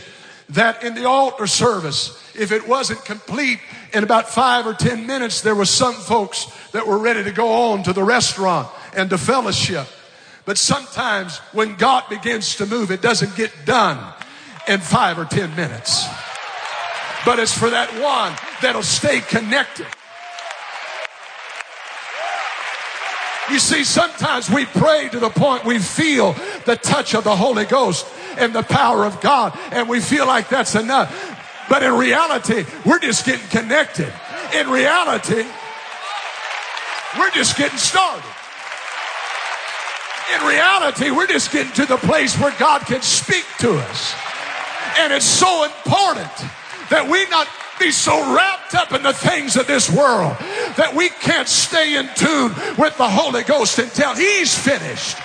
that 0.50 0.82
in 0.82 0.94
the 0.94 1.06
altar 1.06 1.46
service, 1.46 2.22
if 2.34 2.52
it 2.52 2.66
wasn't 2.66 3.04
complete 3.04 3.58
in 3.92 4.04
about 4.04 4.28
five 4.28 4.66
or 4.66 4.74
ten 4.74 5.06
minutes, 5.06 5.40
there 5.40 5.54
were 5.54 5.64
some 5.64 5.94
folks 5.94 6.46
that 6.72 6.86
were 6.86 6.98
ready 6.98 7.24
to 7.24 7.32
go 7.32 7.72
on 7.72 7.82
to 7.84 7.92
the 7.92 8.02
restaurant 8.02 8.68
and 8.96 9.10
to 9.10 9.18
fellowship. 9.18 9.86
But 10.44 10.58
sometimes 10.58 11.38
when 11.52 11.76
God 11.76 12.04
begins 12.08 12.56
to 12.56 12.66
move, 12.66 12.90
it 12.90 13.02
doesn't 13.02 13.36
get 13.36 13.52
done 13.64 14.14
in 14.66 14.80
five 14.80 15.18
or 15.18 15.24
ten 15.24 15.54
minutes. 15.56 16.06
But 17.24 17.38
it's 17.38 17.56
for 17.56 17.70
that 17.70 17.90
one 18.02 18.34
that'll 18.62 18.82
stay 18.82 19.20
connected. 19.20 19.86
You 23.50 23.58
see, 23.58 23.84
sometimes 23.84 24.50
we 24.50 24.66
pray 24.66 25.08
to 25.10 25.18
the 25.18 25.30
point 25.30 25.64
we 25.64 25.78
feel 25.78 26.34
the 26.66 26.76
touch 26.76 27.14
of 27.14 27.24
the 27.24 27.34
Holy 27.34 27.64
Ghost 27.64 28.06
and 28.38 28.54
the 28.54 28.62
power 28.62 29.04
of 29.04 29.20
God, 29.20 29.58
and 29.72 29.88
we 29.88 30.00
feel 30.00 30.26
like 30.26 30.48
that's 30.48 30.74
enough. 30.74 31.37
But 31.68 31.82
in 31.82 31.92
reality, 31.92 32.64
we're 32.84 32.98
just 32.98 33.26
getting 33.26 33.46
connected. 33.48 34.12
In 34.54 34.70
reality, 34.70 35.44
we're 37.18 37.30
just 37.30 37.56
getting 37.56 37.78
started. 37.78 38.24
In 40.34 40.46
reality, 40.46 41.10
we're 41.10 41.26
just 41.26 41.52
getting 41.52 41.72
to 41.72 41.86
the 41.86 41.96
place 41.96 42.38
where 42.38 42.54
God 42.58 42.82
can 42.82 43.02
speak 43.02 43.44
to 43.60 43.72
us. 43.72 44.14
And 44.98 45.12
it's 45.12 45.24
so 45.24 45.64
important 45.64 46.32
that 46.90 47.06
we 47.10 47.26
not 47.28 47.48
be 47.78 47.90
so 47.90 48.34
wrapped 48.34 48.74
up 48.74 48.92
in 48.92 49.02
the 49.02 49.12
things 49.12 49.56
of 49.56 49.66
this 49.66 49.90
world 49.90 50.36
that 50.76 50.92
we 50.94 51.08
can't 51.08 51.48
stay 51.48 51.96
in 51.96 52.08
tune 52.14 52.52
with 52.76 52.96
the 52.96 53.08
Holy 53.08 53.42
Ghost 53.42 53.78
until 53.78 54.14
He's 54.14 54.56
finished 54.56 55.16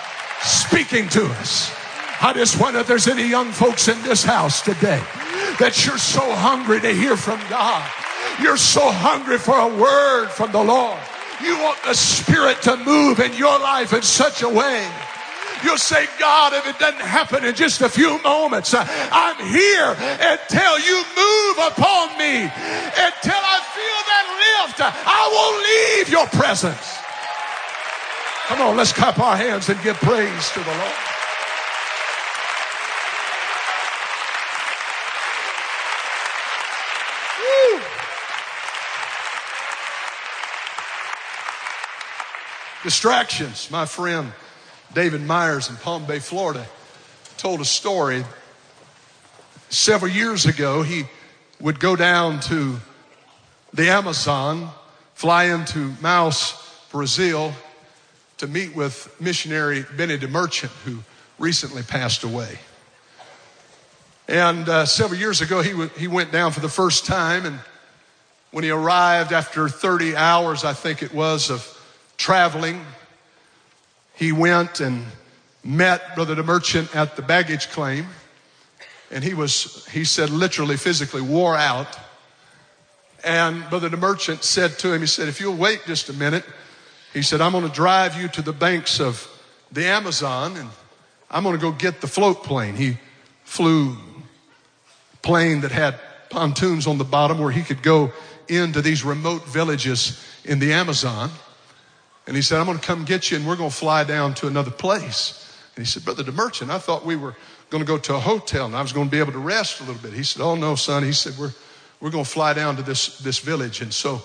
speaking 0.41 1.07
to 1.09 1.25
us. 1.25 1.82
I 2.23 2.31
just 2.33 2.59
wonder 2.59 2.79
if 2.79 2.87
there's 2.87 3.07
any 3.07 3.27
young 3.27 3.51
folks 3.51 3.87
in 3.87 4.01
this 4.01 4.23
house 4.23 4.61
today 4.61 5.01
that 5.59 5.85
you're 5.85 5.97
so 5.97 6.23
hungry 6.33 6.79
to 6.81 6.93
hear 6.93 7.17
from 7.17 7.39
God. 7.49 7.87
You're 8.41 8.57
so 8.57 8.89
hungry 8.89 9.37
for 9.37 9.57
a 9.57 9.67
word 9.67 10.29
from 10.29 10.51
the 10.51 10.63
Lord. 10.63 10.97
You 11.43 11.57
want 11.57 11.77
the 11.83 11.93
Spirit 11.93 12.61
to 12.63 12.77
move 12.77 13.19
in 13.19 13.33
your 13.33 13.59
life 13.59 13.93
in 13.93 14.01
such 14.01 14.41
a 14.41 14.49
way 14.49 14.89
You'll 15.63 15.77
say, 15.77 16.07
God, 16.19 16.53
if 16.53 16.67
it 16.67 16.77
doesn't 16.77 16.99
happen 16.99 17.45
in 17.45 17.55
just 17.55 17.81
a 17.81 17.89
few 17.89 18.21
moments, 18.21 18.73
uh, 18.73 18.85
I'm 19.11 19.39
here 19.47 19.95
until 20.19 20.79
you 20.79 20.97
move 21.15 21.57
upon 21.71 22.17
me. 22.19 22.43
Until 22.43 23.39
I 23.39 23.59
feel 23.71 23.99
that 24.11 24.25
lift, 24.43 24.81
I 24.81 25.23
won't 25.31 25.59
leave 25.63 26.09
your 26.09 26.27
presence. 26.27 26.97
Come 28.47 28.61
on, 28.61 28.75
let's 28.75 28.91
clap 28.91 29.19
our 29.19 29.37
hands 29.37 29.69
and 29.69 29.81
give 29.83 29.95
praise 29.97 30.51
to 30.51 30.59
the 30.59 30.65
Lord. 30.65 31.22
Distractions, 42.83 43.71
my 43.71 43.85
friend. 43.85 44.33
David 44.93 45.21
Myers 45.21 45.69
in 45.69 45.75
Palm 45.77 46.05
Bay, 46.05 46.19
Florida, 46.19 46.67
told 47.37 47.61
a 47.61 47.65
story. 47.65 48.23
Several 49.69 50.11
years 50.11 50.45
ago, 50.45 50.83
he 50.83 51.05
would 51.59 51.79
go 51.79 51.95
down 51.95 52.39
to 52.41 52.77
the 53.73 53.89
Amazon, 53.89 54.69
fly 55.15 55.45
into 55.45 55.89
Manaus, 56.01 56.53
Brazil, 56.91 57.53
to 58.37 58.47
meet 58.47 58.75
with 58.75 59.15
missionary 59.19 59.85
Benny 59.97 60.17
DeMerchant, 60.17 60.69
who 60.83 60.99
recently 61.39 61.81
passed 61.81 62.23
away. 62.23 62.59
And 64.27 64.69
uh, 64.69 64.85
several 64.85 65.19
years 65.19 65.41
ago, 65.41 65.61
he, 65.61 65.71
w- 65.71 65.89
he 65.97 66.07
went 66.07 66.31
down 66.31 66.51
for 66.51 66.59
the 66.59 66.69
first 66.69 67.05
time. 67.05 67.45
And 67.45 67.59
when 68.51 68.63
he 68.63 68.69
arrived 68.69 69.33
after 69.33 69.67
30 69.67 70.15
hours, 70.15 70.63
I 70.63 70.73
think 70.73 71.03
it 71.03 71.13
was, 71.13 71.49
of 71.49 71.67
traveling, 72.17 72.85
he 74.15 74.31
went 74.31 74.79
and 74.79 75.05
met 75.63 76.15
Brother 76.15 76.35
DeMerchant 76.35 76.95
at 76.95 77.15
the 77.15 77.21
baggage 77.21 77.69
claim. 77.69 78.07
And 79.11 79.23
he 79.23 79.33
was, 79.33 79.85
he 79.87 80.05
said, 80.05 80.29
literally, 80.29 80.77
physically 80.77 81.21
wore 81.21 81.55
out. 81.55 81.99
And 83.23 83.69
Brother 83.69 83.89
DeMerchant 83.89 84.43
said 84.43 84.79
to 84.79 84.93
him, 84.93 85.01
he 85.01 85.07
said, 85.07 85.27
if 85.27 85.39
you'll 85.39 85.55
wait 85.55 85.81
just 85.85 86.09
a 86.09 86.13
minute, 86.13 86.45
he 87.13 87.21
said, 87.21 87.41
I'm 87.41 87.51
going 87.51 87.67
to 87.67 87.73
drive 87.73 88.19
you 88.19 88.27
to 88.29 88.41
the 88.41 88.53
banks 88.53 88.99
of 88.99 89.29
the 89.71 89.85
Amazon 89.85 90.57
and 90.57 90.69
I'm 91.29 91.43
going 91.43 91.55
to 91.55 91.61
go 91.61 91.71
get 91.71 92.01
the 92.01 92.07
float 92.07 92.43
plane. 92.43 92.75
He 92.75 92.97
flew 93.43 93.97
plane 95.23 95.61
that 95.61 95.71
had 95.71 95.99
pontoons 96.29 96.85
on 96.85 96.97
the 96.97 97.03
bottom 97.03 97.39
where 97.39 97.51
he 97.51 97.63
could 97.63 97.81
go 97.81 98.11
into 98.47 98.81
these 98.81 99.03
remote 99.03 99.45
villages 99.47 100.23
in 100.43 100.59
the 100.59 100.73
Amazon. 100.73 101.31
And 102.27 102.35
he 102.35 102.41
said, 102.41 102.59
I'm 102.59 102.65
going 102.65 102.77
to 102.77 102.85
come 102.85 103.05
get 103.05 103.31
you 103.31 103.37
and 103.37 103.47
we're 103.47 103.55
going 103.55 103.69
to 103.69 103.75
fly 103.75 104.03
down 104.03 104.33
to 104.35 104.47
another 104.47 104.71
place. 104.71 105.39
And 105.75 105.85
he 105.85 105.89
said, 105.89 106.05
Brother 106.05 106.23
DeMerchant, 106.23 106.69
I 106.69 106.77
thought 106.77 107.05
we 107.05 107.15
were 107.15 107.35
going 107.69 107.83
to 107.83 107.87
go 107.87 107.97
to 107.97 108.15
a 108.15 108.19
hotel 108.19 108.65
and 108.65 108.75
I 108.75 108.81
was 108.81 108.93
going 108.93 109.07
to 109.07 109.11
be 109.11 109.19
able 109.19 109.31
to 109.31 109.39
rest 109.39 109.81
a 109.81 109.83
little 109.83 110.01
bit. 110.01 110.13
He 110.13 110.23
said, 110.23 110.43
Oh, 110.43 110.55
no, 110.55 110.75
son. 110.75 111.03
He 111.03 111.13
said, 111.13 111.33
We're, 111.37 111.51
we're 111.99 112.11
going 112.11 112.23
to 112.23 112.29
fly 112.29 112.53
down 112.53 112.75
to 112.75 112.83
this, 112.83 113.17
this 113.19 113.39
village. 113.39 113.81
And 113.81 113.93
so 113.93 114.21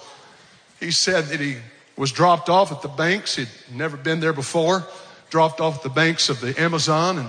he 0.81 0.91
said 0.91 1.27
that 1.27 1.41
he 1.41 1.57
was 1.97 2.13
dropped 2.13 2.49
off 2.49 2.71
at 2.71 2.83
the 2.83 2.89
banks. 2.89 3.37
He'd 3.37 3.49
never 3.73 3.97
been 3.97 4.21
there 4.21 4.33
before, 4.33 4.87
dropped 5.31 5.61
off 5.61 5.79
at 5.79 5.83
the 5.83 5.89
banks 5.89 6.29
of 6.29 6.41
the 6.41 6.59
Amazon. 6.61 7.19
And 7.19 7.29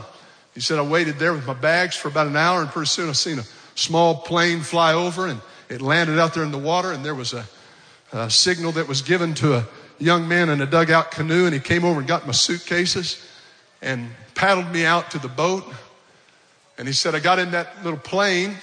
he 0.53 0.59
said, 0.59 0.77
I 0.77 0.83
waited 0.83 1.17
there 1.17 1.33
with 1.33 1.47
my 1.47 1.53
bags 1.53 1.95
for 1.95 2.07
about 2.07 2.27
an 2.27 2.35
hour 2.35 2.61
and 2.61 2.69
pretty 2.69 2.87
soon 2.87 3.09
I 3.09 3.13
seen 3.13 3.39
a 3.39 3.43
small 3.79 4.15
plane 4.15 4.61
fly 4.61 4.93
over 4.93 5.27
and 5.27 5.41
it 5.69 5.81
landed 5.81 6.19
out 6.19 6.33
there 6.33 6.43
in 6.43 6.51
the 6.51 6.57
water 6.57 6.91
and 6.91 7.03
there 7.03 7.15
was 7.15 7.33
a, 7.33 7.45
a 8.11 8.29
signal 8.29 8.71
that 8.73 8.87
was 8.87 9.01
given 9.01 9.33
to 9.35 9.55
a 9.55 9.67
young 9.99 10.27
man 10.27 10.49
in 10.49 10.61
a 10.61 10.65
dugout 10.65 11.11
canoe 11.11 11.45
and 11.45 11.53
he 11.53 11.59
came 11.59 11.85
over 11.85 11.99
and 11.99 12.07
got 12.07 12.25
my 12.25 12.33
suitcases 12.33 13.25
and 13.81 14.09
paddled 14.35 14.71
me 14.71 14.85
out 14.85 15.11
to 15.11 15.19
the 15.19 15.27
boat. 15.27 15.63
And 16.77 16.87
he 16.87 16.93
said, 16.93 17.15
I 17.15 17.19
got 17.19 17.39
in 17.39 17.51
that 17.51 17.83
little 17.83 17.99
plane 17.99 18.55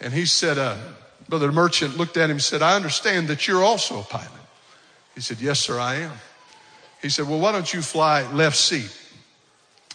and 0.00 0.12
he 0.12 0.26
said, 0.26 0.58
uh, 0.58 0.76
Brother 1.28 1.50
Merchant 1.52 1.96
looked 1.96 2.16
at 2.16 2.24
him 2.24 2.36
and 2.36 2.42
said, 2.42 2.62
I 2.62 2.76
understand 2.76 3.28
that 3.28 3.46
you're 3.48 3.62
also 3.62 4.00
a 4.00 4.04
pilot. 4.04 4.30
He 5.14 5.20
said, 5.20 5.40
Yes, 5.40 5.60
sir, 5.60 5.78
I 5.78 5.96
am. 5.96 6.12
He 7.02 7.08
said, 7.08 7.28
Well, 7.28 7.38
why 7.38 7.52
don't 7.52 7.72
you 7.72 7.82
fly 7.82 8.30
left 8.32 8.56
seat? 8.56 8.94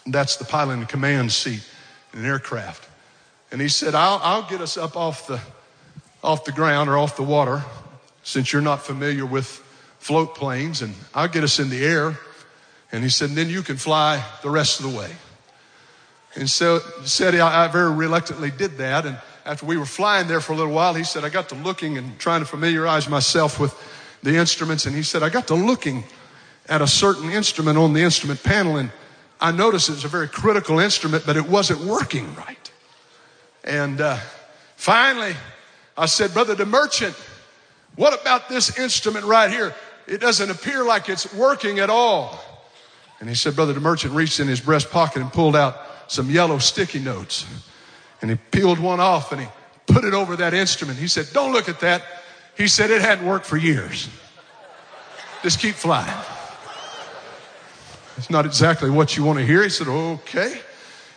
That's 0.06 0.36
the 0.36 0.44
pilot 0.44 0.74
and 0.74 0.88
command 0.88 1.32
seat 1.32 1.66
in 2.12 2.20
an 2.20 2.26
aircraft. 2.26 2.88
And 3.54 3.62
he 3.62 3.68
said, 3.68 3.94
I'll, 3.94 4.18
I'll 4.20 4.42
get 4.42 4.60
us 4.60 4.76
up 4.76 4.96
off 4.96 5.28
the, 5.28 5.40
off 6.24 6.44
the 6.44 6.50
ground 6.50 6.90
or 6.90 6.98
off 6.98 7.14
the 7.14 7.22
water 7.22 7.62
since 8.24 8.52
you're 8.52 8.60
not 8.60 8.84
familiar 8.84 9.24
with 9.24 9.46
float 10.00 10.34
planes 10.34 10.82
and 10.82 10.92
I'll 11.14 11.28
get 11.28 11.44
us 11.44 11.60
in 11.60 11.70
the 11.70 11.84
air. 11.84 12.18
And 12.90 13.04
he 13.04 13.08
said, 13.08 13.28
and 13.28 13.38
then 13.38 13.48
you 13.48 13.62
can 13.62 13.76
fly 13.76 14.24
the 14.42 14.50
rest 14.50 14.80
of 14.80 14.90
the 14.90 14.98
way. 14.98 15.08
And 16.34 16.50
so 16.50 16.80
said 17.04 17.36
I, 17.36 17.66
I 17.66 17.68
very 17.68 17.92
reluctantly 17.92 18.50
did 18.50 18.76
that. 18.78 19.06
And 19.06 19.20
after 19.46 19.66
we 19.66 19.76
were 19.76 19.86
flying 19.86 20.26
there 20.26 20.40
for 20.40 20.52
a 20.52 20.56
little 20.56 20.72
while, 20.72 20.94
he 20.94 21.04
said, 21.04 21.22
I 21.22 21.28
got 21.28 21.48
to 21.50 21.54
looking 21.54 21.96
and 21.96 22.18
trying 22.18 22.40
to 22.40 22.46
familiarize 22.46 23.08
myself 23.08 23.60
with 23.60 23.72
the 24.24 24.34
instruments. 24.34 24.86
And 24.86 24.96
he 24.96 25.04
said, 25.04 25.22
I 25.22 25.28
got 25.28 25.46
to 25.46 25.54
looking 25.54 26.02
at 26.68 26.82
a 26.82 26.88
certain 26.88 27.30
instrument 27.30 27.78
on 27.78 27.92
the 27.92 28.02
instrument 28.02 28.42
panel 28.42 28.78
and 28.78 28.90
I 29.40 29.52
noticed 29.52 29.90
it 29.90 29.92
was 29.92 30.04
a 30.04 30.08
very 30.08 30.26
critical 30.26 30.80
instrument, 30.80 31.22
but 31.24 31.36
it 31.36 31.48
wasn't 31.48 31.82
working 31.82 32.34
right. 32.34 32.58
And 33.64 34.00
uh, 34.00 34.18
finally, 34.76 35.34
I 35.96 36.06
said, 36.06 36.32
Brother 36.32 36.54
DeMerchant, 36.54 37.18
what 37.96 38.20
about 38.20 38.48
this 38.48 38.78
instrument 38.78 39.24
right 39.24 39.50
here? 39.50 39.74
it 40.06 40.20
doesn't 40.20 40.50
appear 40.50 40.84
like 40.84 41.08
it's 41.08 41.32
working 41.34 41.78
at 41.78 41.90
all. 41.90 42.40
And 43.20 43.28
he 43.28 43.34
said, 43.34 43.54
Brother, 43.54 43.74
DeMerchant 43.74 44.14
reached 44.14 44.40
in 44.40 44.48
his 44.48 44.60
breast 44.60 44.90
pocket 44.90 45.22
and 45.22 45.32
pulled 45.32 45.56
out 45.56 45.76
some 46.08 46.30
yellow 46.30 46.58
sticky 46.58 46.98
notes. 46.98 47.46
And 48.20 48.30
he 48.30 48.36
peeled 48.50 48.78
one 48.78 49.00
off 49.00 49.32
and 49.32 49.40
he 49.40 49.48
put 49.86 50.04
it 50.04 50.14
over 50.14 50.36
that 50.36 50.52
instrument. 50.52 50.98
He 50.98 51.08
said, 51.08 51.26
Don't 51.32 51.52
look 51.52 51.68
at 51.68 51.80
that. 51.80 52.02
He 52.56 52.68
said, 52.68 52.90
It 52.90 53.00
hadn't 53.00 53.26
worked 53.26 53.46
for 53.46 53.56
years. 53.56 54.08
Just 55.42 55.60
keep 55.60 55.74
flying. 55.74 56.12
It's 58.16 58.30
not 58.30 58.46
exactly 58.46 58.90
what 58.90 59.16
you 59.16 59.24
want 59.24 59.38
to 59.38 59.46
hear. 59.46 59.62
He 59.62 59.68
said, 59.68 59.88
Okay. 59.88 60.60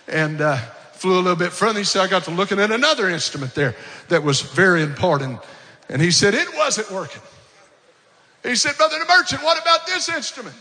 And 0.08 0.42
uh, 0.42 0.60
flew 0.98 1.16
a 1.16 1.22
little 1.22 1.36
bit 1.36 1.54
further. 1.54 1.80
He 1.80 1.86
said, 1.86 2.02
I 2.02 2.08
got 2.08 2.24
to 2.26 2.32
looking 2.32 2.60
at 2.60 2.72
another 2.72 3.10
instrument 3.10 3.54
there 3.56 3.76
that 4.10 4.24
was 4.24 4.42
very 4.42 4.82
important. 4.82 5.40
And 5.90 6.02
he 6.02 6.12
said, 6.12 6.34
It 6.34 6.48
wasn't 6.56 6.92
working. 6.92 7.22
He 8.44 8.56
said, 8.56 8.76
Brother 8.78 8.98
DeMerchant, 9.00 9.44
what 9.44 9.62
about 9.62 9.86
this 9.86 10.10
instrument? 10.10 10.56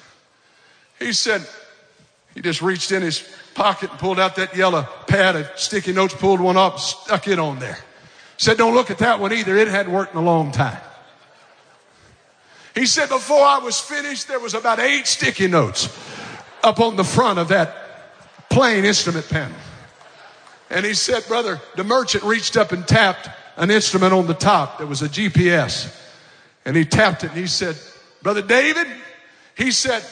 He 0.99 1.13
said, 1.13 1.47
He 2.35 2.41
just 2.41 2.63
reached 2.63 2.93
in 2.93 3.03
his 3.03 3.27
pocket 3.55 3.91
and 3.91 3.99
pulled 3.99 4.21
out 4.21 4.37
that 4.37 4.57
yellow 4.57 4.87
pad 5.07 5.37
of 5.37 5.51
sticky 5.57 5.93
notes, 5.93 6.15
pulled 6.15 6.41
one 6.41 6.57
up, 6.57 6.79
stuck 6.79 7.29
it 7.29 7.39
on 7.39 7.59
there. 7.59 7.79
Said, 8.37 8.59
Don't 8.59 8.75
look 8.75 8.91
at 8.91 8.99
that 8.99 9.21
one 9.21 9.33
either. 9.33 9.57
It 9.57 9.69
hadn't 9.69 9.93
worked 9.93 10.13
in 10.13 10.19
a 10.21 10.25
long 10.25 10.53
time. 10.53 10.81
He 12.75 12.87
said, 12.87 13.09
Before 13.09 13.43
I 13.43 13.59
was 13.59 13.81
finished, 13.81 14.29
there 14.29 14.41
was 14.41 14.55
about 14.55 14.79
eight 14.79 15.07
sticky 15.07 15.49
notes 15.49 15.89
up 16.63 16.81
on 16.81 16.97
the 16.97 17.05
front 17.05 17.39
of 17.39 17.49
that 17.49 17.87
plain 18.51 18.85
instrument 18.85 19.29
panel. 19.29 19.57
And 20.71 20.85
he 20.85 20.95
said, 20.95 21.25
Brother, 21.29 21.61
DeMerchant 21.77 22.29
reached 22.29 22.57
up 22.57 22.73
and 22.73 22.87
tapped 22.87 23.29
an 23.57 23.71
instrument 23.71 24.13
on 24.13 24.27
the 24.27 24.35
top 24.35 24.79
that 24.79 24.87
was 24.87 25.03
a 25.03 25.09
GPS. 25.09 25.95
And 26.65 26.77
he 26.77 26.85
tapped 26.85 27.25
it 27.25 27.31
and 27.31 27.39
he 27.39 27.47
said, 27.47 27.77
Brother 28.23 28.43
David, 28.43 28.87
he 29.57 29.71
said, 29.71 30.05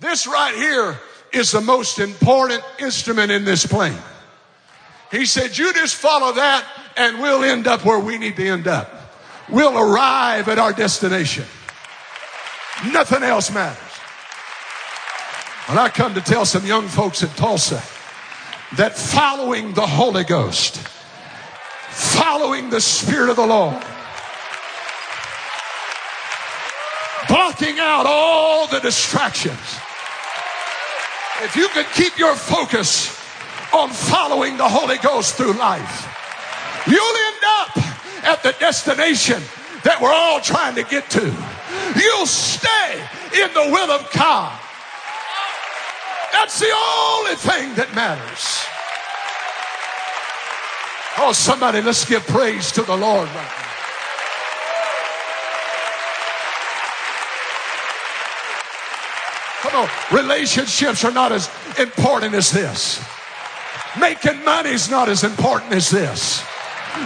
this 0.00 0.26
right 0.26 0.54
here 0.54 0.98
is 1.32 1.52
the 1.52 1.60
most 1.60 1.98
important 1.98 2.62
instrument 2.78 3.30
in 3.30 3.44
this 3.44 3.66
plane. 3.66 3.98
He 5.10 5.26
said, 5.26 5.56
You 5.56 5.72
just 5.72 5.94
follow 5.94 6.32
that 6.32 6.64
and 6.96 7.18
we'll 7.18 7.44
end 7.44 7.66
up 7.66 7.84
where 7.84 7.98
we 7.98 8.18
need 8.18 8.36
to 8.36 8.46
end 8.46 8.66
up. 8.66 8.92
We'll 9.48 9.78
arrive 9.78 10.48
at 10.48 10.58
our 10.58 10.72
destination. 10.72 11.44
Nothing 12.92 13.22
else 13.22 13.50
matters. 13.50 13.78
When 15.66 15.78
I 15.78 15.88
come 15.88 16.14
to 16.14 16.20
tell 16.20 16.44
some 16.44 16.64
young 16.64 16.88
folks 16.88 17.22
in 17.22 17.28
Tulsa 17.30 17.82
that 18.76 18.96
following 18.96 19.72
the 19.72 19.86
Holy 19.86 20.24
Ghost, 20.24 20.76
following 21.90 22.70
the 22.70 22.80
Spirit 22.80 23.30
of 23.30 23.36
the 23.36 23.46
Lord, 23.46 23.82
blocking 27.28 27.78
out 27.78 28.04
all 28.06 28.66
the 28.66 28.80
distractions, 28.80 29.58
if 31.42 31.56
you 31.56 31.68
can 31.68 31.86
keep 31.94 32.18
your 32.18 32.34
focus 32.34 33.16
on 33.72 33.90
following 33.90 34.56
the 34.56 34.68
Holy 34.68 34.98
Ghost 34.98 35.36
through 35.36 35.54
life, 35.54 36.06
you'll 36.86 37.16
end 37.26 37.42
up 37.46 37.76
at 38.24 38.42
the 38.42 38.52
destination 38.58 39.42
that 39.84 40.00
we're 40.00 40.12
all 40.12 40.40
trying 40.40 40.74
to 40.74 40.82
get 40.82 41.08
to. 41.10 41.24
You'll 41.96 42.26
stay 42.26 43.00
in 43.32 43.52
the 43.54 43.70
will 43.72 43.90
of 43.90 44.10
God. 44.12 44.58
That's 46.32 46.60
the 46.60 46.72
only 46.72 47.36
thing 47.36 47.74
that 47.74 47.94
matters. 47.94 48.47
Oh, 51.28 51.32
somebody, 51.32 51.82
let's 51.82 52.06
give 52.06 52.26
praise 52.26 52.72
to 52.72 52.80
the 52.80 52.96
Lord 52.96 53.28
right 53.28 53.34
now. 53.34 53.52
Come 59.60 59.82
on, 59.82 59.88
relationships 60.10 61.04
are 61.04 61.12
not 61.12 61.32
as 61.32 61.50
important 61.78 62.32
as 62.32 62.50
this. 62.50 63.04
Making 64.00 64.42
money 64.42 64.70
is 64.70 64.88
not 64.88 65.10
as 65.10 65.22
important 65.22 65.74
as 65.74 65.90
this. 65.90 66.42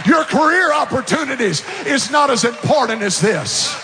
Your 0.06 0.22
career 0.22 0.72
opportunities 0.72 1.64
is 1.84 2.12
not 2.12 2.30
as 2.30 2.44
important 2.44 3.02
as 3.02 3.20
this. 3.20 3.74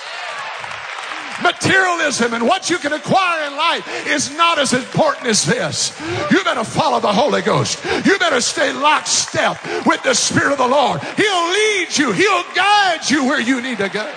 Materialism 1.43 2.35
and 2.35 2.47
what 2.47 2.69
you 2.71 2.79
can 2.79 2.93
acquire 2.93 3.47
in 3.47 3.57
life 3.57 4.07
is 4.09 4.37
not 4.37 4.59
as 4.59 4.73
important 4.73 5.27
as 5.27 5.45
this. 5.45 5.99
You 6.31 6.43
better 6.45 6.65
follow 6.65 7.01
the 7.01 7.13
Holy 7.13 7.43
Ghost. 7.43 7.85
You 8.05 8.19
better 8.19 8.41
stay 8.41 8.73
lockstep 8.73 9.59
with 9.87 10.03
the 10.03 10.15
Spirit 10.15 10.53
of 10.53 10.59
the 10.59 10.67
Lord. 10.67 11.01
He'll 11.03 11.51
lead 11.51 11.89
you, 11.97 12.13
He'll 12.13 12.45
guide 12.55 13.09
you 13.09 13.25
where 13.27 13.41
you 13.41 13.61
need 13.61 13.79
to 13.79 13.89
go. 13.89 14.11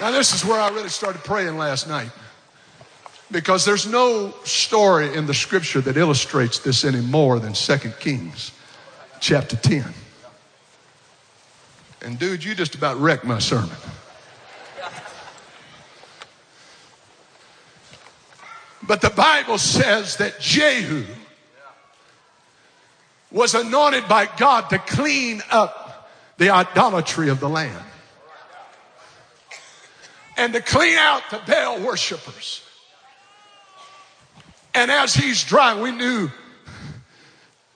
Now, 0.00 0.10
this 0.10 0.34
is 0.34 0.44
where 0.44 0.60
I 0.60 0.68
really 0.70 0.88
started 0.88 1.22
praying 1.22 1.56
last 1.56 1.88
night. 1.88 2.10
Because 3.30 3.64
there's 3.64 3.86
no 3.86 4.34
story 4.42 5.14
in 5.14 5.26
the 5.26 5.32
scripture 5.32 5.80
that 5.82 5.96
illustrates 5.96 6.58
this 6.58 6.84
any 6.84 7.00
more 7.00 7.38
than 7.38 7.52
2 7.52 7.76
Kings 8.00 8.50
chapter 9.22 9.56
10. 9.56 9.84
And 12.02 12.18
dude, 12.18 12.44
you 12.44 12.56
just 12.56 12.74
about 12.74 12.98
wrecked 12.98 13.24
my 13.24 13.38
sermon. 13.38 13.70
But 18.82 19.00
the 19.00 19.10
Bible 19.10 19.58
says 19.58 20.16
that 20.16 20.40
Jehu 20.40 21.04
was 23.30 23.54
anointed 23.54 24.08
by 24.08 24.28
God 24.36 24.68
to 24.70 24.78
clean 24.78 25.40
up 25.50 26.10
the 26.38 26.50
idolatry 26.50 27.28
of 27.28 27.38
the 27.38 27.48
land 27.48 27.84
and 30.36 30.52
to 30.52 30.60
clean 30.60 30.98
out 30.98 31.22
the 31.30 31.40
Baal 31.46 31.80
worshipers. 31.80 32.62
And 34.74 34.90
as 34.90 35.14
he's 35.14 35.44
driving, 35.44 35.82
we 35.82 35.92
knew, 35.92 36.28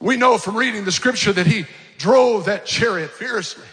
we 0.00 0.16
know 0.16 0.38
from 0.38 0.56
reading 0.56 0.84
the 0.84 0.92
scripture 0.92 1.32
that 1.32 1.46
he 1.46 1.64
drove 1.98 2.46
that 2.46 2.66
chariot 2.66 3.10
fiercely. 3.10 3.64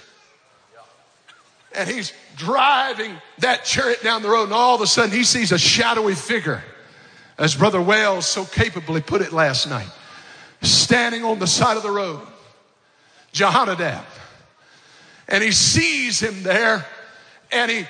And 1.76 1.90
he's 1.90 2.14
driving 2.36 3.16
that 3.40 3.66
chariot 3.66 4.04
down 4.04 4.22
the 4.22 4.30
road, 4.30 4.46
and 4.46 4.54
all 4.54 4.76
of 4.76 4.82
a 4.82 4.88
sudden 4.88 5.12
he 5.12 5.24
sees 5.24 5.52
a 5.52 5.58
shadowy 5.58 6.16
figure, 6.16 6.64
as 7.38 7.56
Brother 7.56 7.82
Wells 7.82 8.28
so 8.28 8.46
capably 8.46 9.02
put 9.02 9.22
it 9.22 9.34
last 9.34 9.68
night, 9.68 9.90
standing 10.62 11.24
on 11.24 11.40
the 11.40 11.48
side 11.48 11.78
of 11.78 11.84
the 11.84 11.92
road, 11.92 12.22
Jehonadab. 13.34 14.06
And 15.28 15.44
he 15.44 15.52
sees 15.52 16.20
him 16.20 16.44
there, 16.44 16.86
and 17.52 17.72
he 17.72 17.86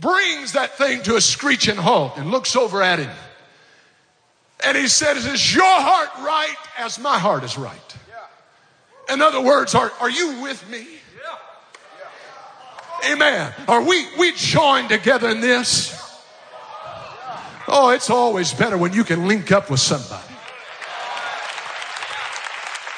brings 0.00 0.52
that 0.52 0.76
thing 0.76 1.02
to 1.02 1.16
a 1.16 1.20
screeching 1.20 1.76
halt 1.76 2.16
and 2.16 2.30
looks 2.30 2.56
over 2.56 2.82
at 2.82 2.98
him. 2.98 3.10
And 4.64 4.76
he 4.76 4.88
says, 4.88 5.26
Is 5.26 5.54
your 5.54 5.64
heart 5.64 6.10
right 6.18 6.56
as 6.78 6.98
my 6.98 7.18
heart 7.18 7.44
is 7.44 7.56
right? 7.56 7.96
In 9.12 9.20
other 9.20 9.40
words, 9.40 9.74
are, 9.74 9.90
are 10.00 10.10
you 10.10 10.42
with 10.42 10.68
me? 10.70 10.86
Amen. 13.10 13.52
Are 13.66 13.82
we 13.82 14.06
we 14.18 14.32
joined 14.32 14.90
together 14.90 15.30
in 15.30 15.40
this? 15.40 15.96
Oh, 17.66 17.90
it's 17.90 18.10
always 18.10 18.52
better 18.52 18.76
when 18.76 18.92
you 18.92 19.04
can 19.04 19.26
link 19.26 19.52
up 19.52 19.70
with 19.70 19.80
somebody. 19.80 20.34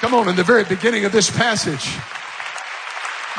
Come 0.01 0.14
on, 0.14 0.29
in 0.29 0.35
the 0.35 0.42
very 0.42 0.64
beginning 0.64 1.05
of 1.05 1.12
this 1.12 1.31
passage, 1.31 1.94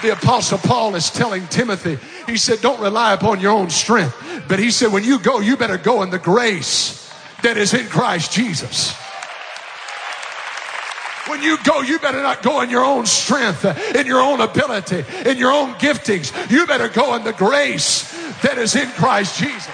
the 0.02 0.14
apostle 0.14 0.58
Paul 0.60 0.96
is 0.96 1.10
telling 1.10 1.46
Timothy, 1.48 1.98
he 2.26 2.38
said, 2.38 2.62
don't 2.62 2.80
rely 2.80 3.14
upon 3.14 3.42
your 3.42 3.52
own 3.52 3.70
strength. 3.70 4.16
But 4.48 4.60
he 4.60 4.72
said, 4.72 4.94
when 4.94 5.04
you 5.04 5.20
go, 5.20 5.40
you 5.40 5.58
better 5.58 5.78
go 5.78 6.04
in 6.04 6.10
the 6.10 6.20
grace 6.20 7.04
that 7.44 7.58
is 7.58 7.74
in 7.74 7.88
Christ 7.88 8.32
Jesus. 8.32 8.96
When 11.28 11.42
you 11.42 11.58
go, 11.64 11.82
you 11.82 12.00
better 12.00 12.22
not 12.22 12.44
go 12.44 12.62
in 12.62 12.70
your 12.70 12.84
own 12.84 13.06
strength, 13.06 13.64
in 13.96 14.06
your 14.06 14.22
own 14.22 14.42
ability, 14.42 15.06
in 15.26 15.38
your 15.38 15.54
own 15.54 15.74
giftings. 15.76 16.34
You 16.52 16.66
better 16.66 16.90
go 16.90 17.16
in 17.16 17.24
the 17.24 17.32
grace 17.32 18.12
that 18.42 18.58
is 18.58 18.76
in 18.76 18.90
Christ 18.90 19.40
Jesus. 19.40 19.72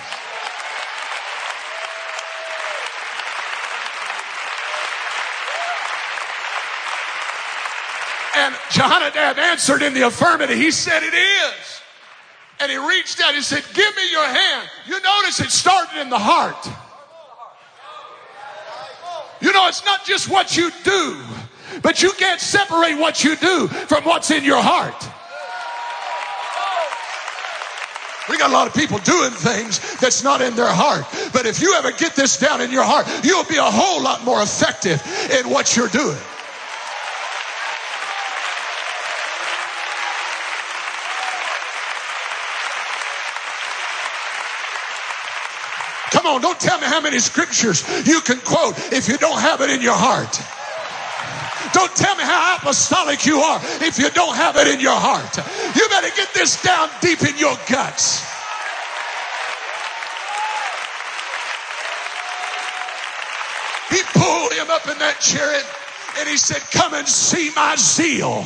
And 8.36 8.54
Jehonadab 8.70 9.38
answered 9.38 9.82
in 9.82 9.94
the 9.94 10.04
affirmative. 10.04 10.56
He 10.56 10.72
said, 10.72 11.02
It 11.04 11.14
is. 11.14 11.82
And 12.60 12.72
he 12.72 12.78
reached 12.78 13.20
out 13.22 13.34
and 13.34 13.44
said, 13.44 13.64
Give 13.74 13.96
me 13.96 14.12
your 14.12 14.26
hand. 14.26 14.70
You 14.88 15.02
notice 15.02 15.40
it 15.40 15.50
started 15.50 16.00
in 16.00 16.10
the 16.10 16.20
heart. 16.20 16.68
You 19.42 19.54
know, 19.54 19.68
it's 19.68 19.86
not 19.86 20.06
just 20.06 20.30
what 20.30 20.58
you 20.58 20.72
do, 20.84 21.18
but 21.82 22.02
you 22.04 22.12
can't 22.12 22.42
separate 22.42 22.98
what 22.98 23.24
you 23.24 23.36
do 23.38 23.68
from 23.68 24.04
what's 24.04 24.32
in 24.32 24.44
your 24.44 24.62
heart. 24.62 25.08
We 28.30 28.38
got 28.38 28.52
a 28.52 28.54
lot 28.54 28.68
of 28.68 28.76
people 28.76 29.00
doing 29.00 29.32
things 29.32 30.00
that's 30.00 30.24
not 30.24 30.42
in 30.42 30.56
their 30.56 30.70
heart. 30.70 31.06
But 31.34 31.48
if 31.48 31.62
you 31.62 31.74
ever 31.76 31.92
get 31.92 32.16
this 32.16 32.38
down 32.38 32.62
in 32.62 32.72
your 32.72 32.84
heart, 32.84 33.08
you'll 33.24 33.46
be 33.46 33.58
a 33.58 33.64
whole 33.64 34.04
lot 34.04 34.24
more 34.24 34.44
effective 34.44 35.02
in 35.32 35.50
what 35.50 35.76
you're 35.76 35.88
doing. 35.88 36.18
On, 46.36 46.42
don't 46.42 46.60
tell 46.60 46.80
me 46.80 46.88
how 46.88 47.02
many 47.02 47.20
scriptures 47.20 47.84
you 48.08 48.22
can 48.22 48.40
quote 48.40 48.78
if 48.94 49.08
you 49.08 49.18
don't 49.18 49.40
have 49.40 49.62
it 49.62 49.70
in 49.70 49.82
your 49.82 49.96
heart. 49.98 50.40
Don't 51.74 51.94
tell 51.96 52.16
me 52.16 52.24
how 52.24 52.58
apostolic 52.58 53.26
you 53.26 53.40
are 53.40 53.60
if 53.82 54.00
you 54.00 54.10
don't 54.12 54.36
have 54.36 54.56
it 54.58 54.68
in 54.68 54.80
your 54.80 54.96
heart. 54.96 55.38
You 55.76 55.88
better 55.90 56.10
get 56.16 56.34
this 56.34 56.62
down 56.62 56.90
deep 57.02 57.22
in 57.22 57.38
your 57.38 57.56
guts. 57.70 58.26
He 63.90 64.02
pulled 64.14 64.54
him 64.54 64.70
up 64.70 64.88
in 64.88 64.98
that 65.00 65.18
chariot 65.20 65.66
and 66.20 66.30
he 66.30 66.38
said, 66.38 66.62
Come 66.72 66.94
and 66.94 67.08
see 67.08 67.52
my 67.56 67.76
zeal 67.76 68.44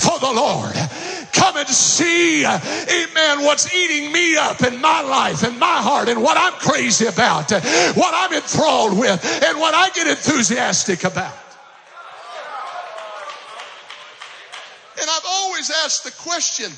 for 0.00 0.18
the 0.20 0.32
Lord. 0.32 0.76
Come 1.36 1.58
and 1.58 1.68
see, 1.68 2.44
amen, 2.44 3.44
what's 3.44 3.72
eating 3.74 4.10
me 4.10 4.36
up 4.36 4.62
in 4.62 4.80
my 4.80 5.02
life 5.02 5.42
and 5.42 5.58
my 5.58 5.82
heart 5.82 6.08
and 6.08 6.22
what 6.22 6.36
I'm 6.38 6.54
crazy 6.54 7.06
about, 7.06 7.50
what 7.50 8.14
I'm 8.14 8.32
enthralled 8.32 8.98
with, 8.98 9.42
and 9.44 9.60
what 9.60 9.74
I 9.74 9.90
get 9.90 10.06
enthusiastic 10.06 11.04
about. 11.04 11.34
And 14.98 15.10
I've 15.10 15.26
always 15.28 15.70
asked 15.84 16.04
the 16.04 16.12
question 16.12 16.72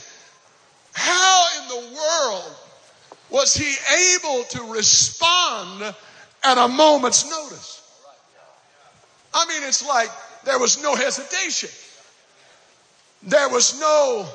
how 0.92 1.42
in 1.62 1.68
the 1.68 1.94
world 1.94 2.56
was 3.30 3.54
he 3.54 3.74
able 4.16 4.42
to 4.44 4.72
respond 4.74 5.94
at 6.42 6.58
a 6.58 6.66
moment's 6.66 7.30
notice? 7.30 7.80
I 9.32 9.46
mean, 9.46 9.62
it's 9.62 9.86
like 9.86 10.08
there 10.44 10.58
was 10.58 10.82
no 10.82 10.96
hesitation. 10.96 11.70
There 13.22 13.48
was 13.48 13.78
no 13.78 14.26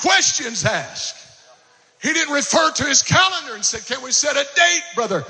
questions 0.00 0.64
asked. 0.64 1.16
He 2.00 2.12
didn't 2.12 2.32
refer 2.32 2.70
to 2.70 2.84
his 2.84 3.02
calendar 3.02 3.54
and 3.54 3.64
said, 3.64 3.86
Can 3.86 4.02
we 4.04 4.12
set 4.12 4.36
a 4.36 4.46
date, 4.54 4.82
brother 4.94 5.24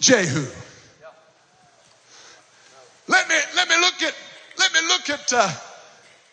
Jehu? 0.00 0.46
Let 3.06 3.28
me 3.28 3.36
let 3.56 3.68
me 3.68 3.76
look 3.76 4.02
at 4.02 4.14
let 4.58 4.72
me 4.72 4.80
look 4.88 5.10
at 5.10 5.32
uh, 5.32 5.50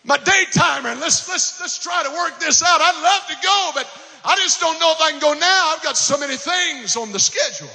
my 0.03 0.17
day 0.17 0.43
timer 0.51 0.89
and 0.89 0.99
let's 0.99 1.27
let's 1.29 1.59
let's 1.61 1.79
try 1.79 2.03
to 2.03 2.09
work 2.09 2.39
this 2.39 2.61
out. 2.61 2.81
I'd 2.81 3.01
love 3.03 3.27
to 3.27 3.45
go, 3.45 3.71
but 3.73 3.87
I 4.25 4.35
just 4.37 4.59
don't 4.59 4.79
know 4.79 4.91
if 4.91 5.01
I 5.01 5.11
can 5.11 5.19
go 5.19 5.33
now. 5.33 5.73
I've 5.73 5.83
got 5.83 5.97
so 5.97 6.17
many 6.17 6.35
things 6.35 6.95
on 6.95 7.11
the 7.11 7.19
schedule. 7.19 7.73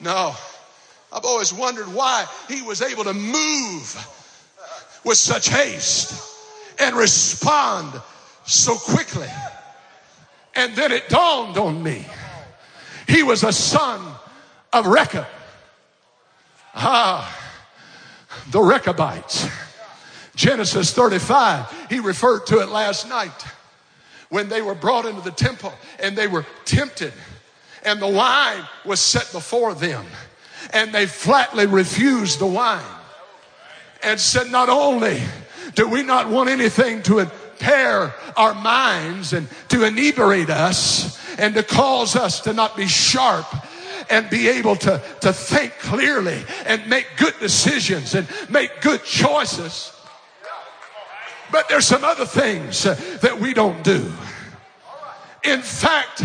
No. 0.00 0.34
I've 1.12 1.24
always 1.24 1.52
wondered 1.52 1.86
why 1.86 2.26
he 2.48 2.60
was 2.62 2.82
able 2.82 3.04
to 3.04 3.14
move 3.14 3.96
with 5.04 5.16
such 5.16 5.48
haste 5.48 6.32
and 6.80 6.96
respond 6.96 8.00
so 8.46 8.76
quickly. 8.76 9.28
And 10.54 10.74
then 10.76 10.92
it 10.92 11.08
dawned 11.08 11.56
on 11.58 11.82
me. 11.82 12.06
He 13.08 13.22
was 13.22 13.42
a 13.42 13.52
son 13.52 14.00
of 14.72 14.86
Rechab. 14.86 15.26
Ah, 16.74 17.40
the 18.50 18.60
Rechabites. 18.60 19.48
Genesis 20.34 20.92
35, 20.92 21.86
he 21.88 22.00
referred 22.00 22.46
to 22.46 22.60
it 22.60 22.68
last 22.68 23.08
night 23.08 23.44
when 24.30 24.48
they 24.48 24.62
were 24.62 24.74
brought 24.74 25.06
into 25.06 25.20
the 25.20 25.30
temple 25.30 25.72
and 26.00 26.16
they 26.16 26.26
were 26.26 26.44
tempted 26.64 27.12
and 27.84 28.02
the 28.02 28.08
wine 28.08 28.66
was 28.84 28.98
set 28.98 29.30
before 29.30 29.74
them 29.74 30.04
and 30.72 30.92
they 30.92 31.06
flatly 31.06 31.66
refused 31.66 32.40
the 32.40 32.46
wine 32.46 32.82
and 34.02 34.18
said, 34.18 34.50
Not 34.50 34.68
only 34.68 35.22
do 35.74 35.88
we 35.88 36.02
not 36.02 36.28
want 36.28 36.50
anything 36.50 37.02
to 37.04 37.18
impair 37.54 38.14
our 38.36 38.54
minds 38.54 39.32
and 39.32 39.48
to 39.68 39.84
inebriate 39.84 40.50
us 40.50 41.18
and 41.38 41.54
to 41.54 41.62
cause 41.62 42.16
us 42.16 42.40
to 42.40 42.52
not 42.52 42.76
be 42.76 42.86
sharp 42.86 43.46
and 44.10 44.28
be 44.28 44.48
able 44.48 44.76
to, 44.76 45.00
to 45.20 45.32
think 45.32 45.72
clearly 45.78 46.42
and 46.66 46.86
make 46.88 47.06
good 47.16 47.34
decisions 47.40 48.14
and 48.14 48.28
make 48.50 48.80
good 48.80 49.02
choices. 49.04 49.92
But 51.52 51.68
there's 51.68 51.86
some 51.86 52.04
other 52.04 52.26
things 52.26 52.84
uh, 52.84 52.94
that 53.22 53.40
we 53.40 53.54
don't 53.54 53.82
do. 53.84 54.12
In 55.44 55.62
fact, 55.62 56.22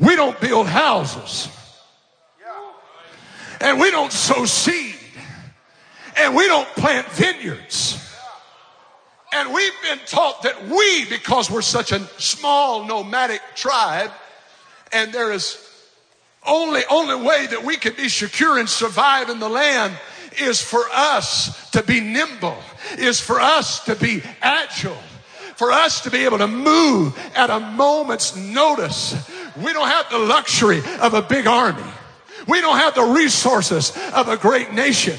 we 0.00 0.16
don't 0.16 0.38
build 0.40 0.66
houses 0.66 1.48
and 3.60 3.78
we 3.80 3.90
don't 3.90 4.12
sow 4.12 4.44
seed 4.44 4.96
and 6.16 6.34
we 6.34 6.46
don't 6.46 6.68
plant 6.68 7.06
vineyards. 7.08 7.93
And 9.34 9.52
we've 9.52 9.82
been 9.82 9.98
taught 10.06 10.42
that 10.44 10.68
we, 10.68 11.06
because 11.06 11.50
we're 11.50 11.62
such 11.62 11.90
a 11.90 12.06
small 12.20 12.84
nomadic 12.84 13.40
tribe, 13.56 14.12
and 14.92 15.12
there 15.12 15.32
is 15.32 15.58
only 16.46 16.82
only 16.88 17.26
way 17.26 17.46
that 17.46 17.64
we 17.64 17.76
can 17.76 17.94
be 17.94 18.08
secure 18.08 18.58
and 18.58 18.68
survive 18.68 19.30
in 19.30 19.40
the 19.40 19.48
land 19.48 19.96
is 20.40 20.60
for 20.60 20.84
us 20.92 21.70
to 21.70 21.82
be 21.82 22.00
nimble, 22.00 22.56
is 22.98 23.20
for 23.20 23.40
us 23.40 23.84
to 23.84 23.96
be 23.96 24.22
agile, 24.40 24.98
for 25.56 25.72
us 25.72 26.02
to 26.02 26.10
be 26.10 26.24
able 26.24 26.38
to 26.38 26.46
move 26.46 27.18
at 27.34 27.50
a 27.50 27.58
moment's 27.58 28.36
notice. 28.36 29.14
We 29.56 29.72
don't 29.72 29.88
have 29.88 30.10
the 30.10 30.18
luxury 30.18 30.80
of 31.00 31.14
a 31.14 31.22
big 31.22 31.46
army. 31.46 31.82
We 32.46 32.60
don't 32.60 32.76
have 32.76 32.94
the 32.94 33.04
resources 33.04 33.96
of 34.12 34.28
a 34.28 34.36
great 34.36 34.72
nation. 34.72 35.18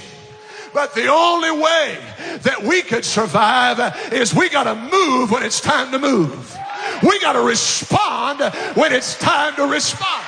But 0.75 0.93
the 0.93 1.07
only 1.07 1.51
way 1.51 1.97
that 2.41 2.61
we 2.61 2.81
could 2.81 3.05
survive 3.05 4.11
is 4.11 4.35
we 4.35 4.49
got 4.49 4.65
to 4.65 4.75
move 4.75 5.31
when 5.31 5.41
it's 5.41 5.61
time 5.61 5.89
to 5.93 5.97
move. 5.97 6.53
We 7.01 7.17
got 7.21 7.33
to 7.33 7.39
respond 7.39 8.41
when 8.75 8.91
it's 8.91 9.17
time 9.17 9.55
to 9.55 9.67
respond. 9.67 10.25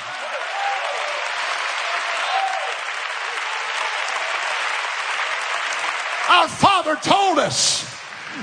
Our 6.30 6.48
Father 6.48 6.96
told 6.96 7.38
us 7.38 7.87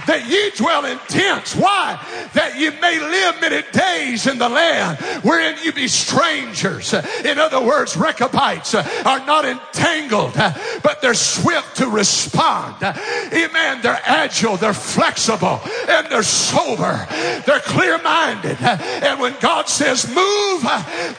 that 0.07 0.27
ye 0.27 0.51
dwell 0.51 0.85
in 0.85 0.97
tents. 1.07 1.55
Why? 1.55 1.99
That 2.33 2.57
ye 2.57 2.69
may 2.79 2.99
live 2.99 3.41
many 3.41 3.63
days 3.71 4.27
in 4.27 4.37
the 4.37 4.49
land 4.49 4.97
wherein 5.23 5.57
you 5.63 5.71
be 5.71 5.87
strangers. 5.87 6.93
In 6.93 7.39
other 7.39 7.63
words, 7.63 7.97
Rechabites 7.97 8.75
are 8.75 9.25
not 9.25 9.45
entangled, 9.45 10.33
but 10.33 11.01
they're 11.01 11.13
swift 11.13 11.77
to 11.77 11.87
respond. 11.87 12.75
Amen. 12.83 13.81
They're 13.81 14.01
agile, 14.05 14.57
they're 14.57 14.73
flexible, 14.73 15.61
and 15.87 16.07
they're 16.07 16.23
sober. 16.23 17.07
They're 17.45 17.59
clear 17.59 18.01
minded. 18.01 18.57
And 18.61 19.19
when 19.19 19.35
God 19.39 19.67
says 19.67 20.07
move, 20.07 20.61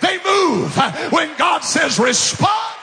they 0.01 0.19
move. 0.25 0.77
When 1.12 1.31
God 1.37 1.61
says 1.61 1.99
respond, 1.99 2.75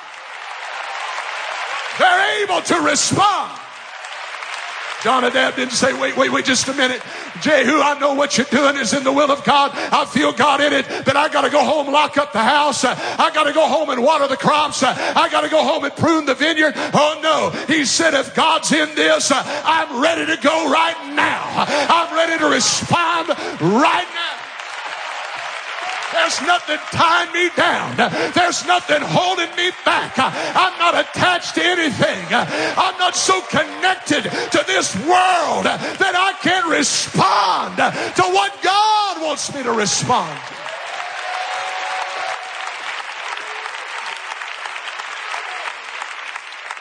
they're 1.99 2.43
able 2.43 2.61
to 2.61 2.81
respond. 2.81 3.59
Jonadab 5.03 5.55
didn't 5.57 5.73
say, 5.73 5.91
wait, 5.99 6.15
wait, 6.15 6.31
wait 6.31 6.45
just 6.45 6.67
a 6.69 6.73
minute. 6.73 7.01
Jehu, 7.41 7.81
I 7.81 7.99
know 7.99 8.13
what 8.13 8.37
you're 8.37 8.47
doing 8.47 8.77
is 8.77 8.93
in 8.93 9.03
the 9.03 9.11
will 9.11 9.31
of 9.31 9.43
God. 9.43 9.71
I 9.73 10.05
feel 10.05 10.31
God 10.31 10.61
in 10.61 10.71
it, 10.71 10.87
but 11.05 11.17
I 11.17 11.27
got 11.27 11.41
to 11.41 11.49
go 11.49 11.61
home, 11.63 11.91
lock 11.91 12.17
up 12.17 12.31
the 12.31 12.39
house. 12.39 12.85
I 12.85 13.29
got 13.33 13.43
to 13.43 13.53
go 13.53 13.67
home 13.67 13.89
and 13.89 14.01
water 14.01 14.27
the 14.27 14.37
crops. 14.37 14.81
I 14.81 15.27
got 15.29 15.41
to 15.41 15.49
go 15.49 15.61
home 15.61 15.83
and 15.83 15.93
prune 15.93 16.25
the 16.25 16.35
vineyard. 16.35 16.73
Oh 16.77 17.19
no. 17.21 17.49
He 17.67 17.83
said, 17.83 18.13
if 18.13 18.33
God's 18.33 18.71
in 18.71 18.95
this, 18.95 19.29
I'm 19.33 20.01
ready 20.01 20.25
to 20.25 20.41
go 20.41 20.71
right 20.71 21.13
now. 21.13 21.43
I'm 21.67 22.15
ready 22.15 22.37
to 22.39 22.47
respond 22.47 23.27
right 23.59 24.07
now. 24.07 24.39
There's 26.13 26.41
nothing 26.43 26.77
tying 26.91 27.33
me 27.33 27.49
down. 27.57 27.97
There's 28.33 28.65
nothing 28.65 29.01
holding 29.01 29.49
me 29.57 29.71
back. 29.83 30.13
I'm 30.15 30.77
not 30.79 30.93
attached 31.43 31.55
to 31.55 31.63
anything. 31.63 32.25
I'm 32.31 32.97
not 32.97 33.15
so 33.15 33.41
connected 33.41 34.23
to 34.23 34.63
this 34.67 34.95
world 34.95 35.65
that 35.65 36.13
I 36.15 36.33
can't 36.41 36.67
respond 36.67 37.77
to 37.77 38.23
what 38.23 38.53
God 38.63 39.21
wants 39.21 39.53
me 39.53 39.63
to 39.63 39.71
respond. 39.71 40.39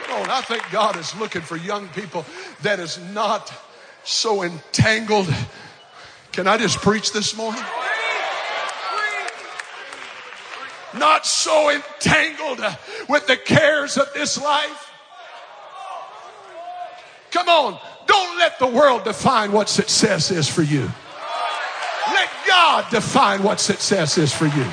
Come 0.05 0.23
on, 0.23 0.31
I 0.31 0.41
think 0.43 0.63
God 0.71 0.97
is 0.97 1.15
looking 1.19 1.43
for 1.43 1.57
young 1.57 1.89
people 1.89 2.25
that 2.63 2.79
is 2.79 2.99
not 3.13 3.53
so 4.05 4.43
entangled. 4.43 5.33
Can 6.33 6.47
I 6.47 6.57
just 6.57 6.79
preach 6.79 7.13
this 7.13 7.37
morning? 7.37 7.63
Not 10.95 11.27
so 11.27 11.71
entangled 11.71 12.61
with 13.09 13.27
the 13.27 13.37
cares 13.37 13.97
of 13.97 14.13
this 14.15 14.41
life. 14.41 14.91
Come 17.31 17.49
on, 17.49 17.79
don't 18.07 18.39
let 18.39 18.59
the 18.59 18.67
world 18.67 19.05
define 19.05 19.53
what 19.53 19.69
success 19.69 20.31
is 20.31 20.49
for 20.49 20.63
you. 20.63 20.91
Let 22.09 22.31
God 22.47 22.91
define 22.91 23.43
what 23.43 23.61
success 23.61 24.19
is 24.19 24.33
for 24.33 24.47
you. 24.47 24.67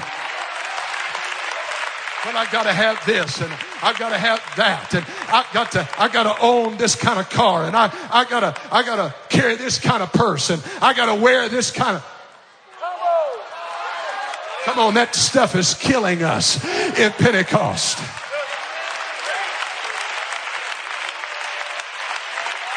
But 2.26 2.36
I 2.36 2.46
gotta 2.52 2.74
have 2.74 3.04
this 3.06 3.40
and 3.40 3.52
I've 3.82 3.98
gotta 3.98 4.18
have 4.18 4.42
that 4.58 4.94
and 4.94 5.06
I've 5.30 5.52
got 5.54 5.72
to 5.72 5.88
I 5.98 6.10
gotta 6.10 6.36
own 6.42 6.76
this 6.78 6.96
kind 6.96 7.18
of 7.18 7.30
car 7.30 7.66
and 7.66 7.76
I, 7.76 7.94
I 8.12 8.26
gotta 8.26 8.54
I 8.72 8.84
gotta 8.84 9.16
carry 9.30 9.56
this 9.56 9.80
kind 9.80 10.04
of 10.04 10.12
purse 10.12 10.50
and 10.50 10.62
I 10.82 10.94
gotta 10.94 11.16
wear 11.16 11.48
this 11.48 11.72
kind 11.72 11.96
of 11.96 12.04
Come 14.66 14.80
on, 14.80 14.94
that 14.96 15.16
stuff 15.16 15.56
is 15.56 15.74
killing 15.74 16.24
us 16.24 16.64
in 17.00 17.12
Pentecost. 17.14 17.98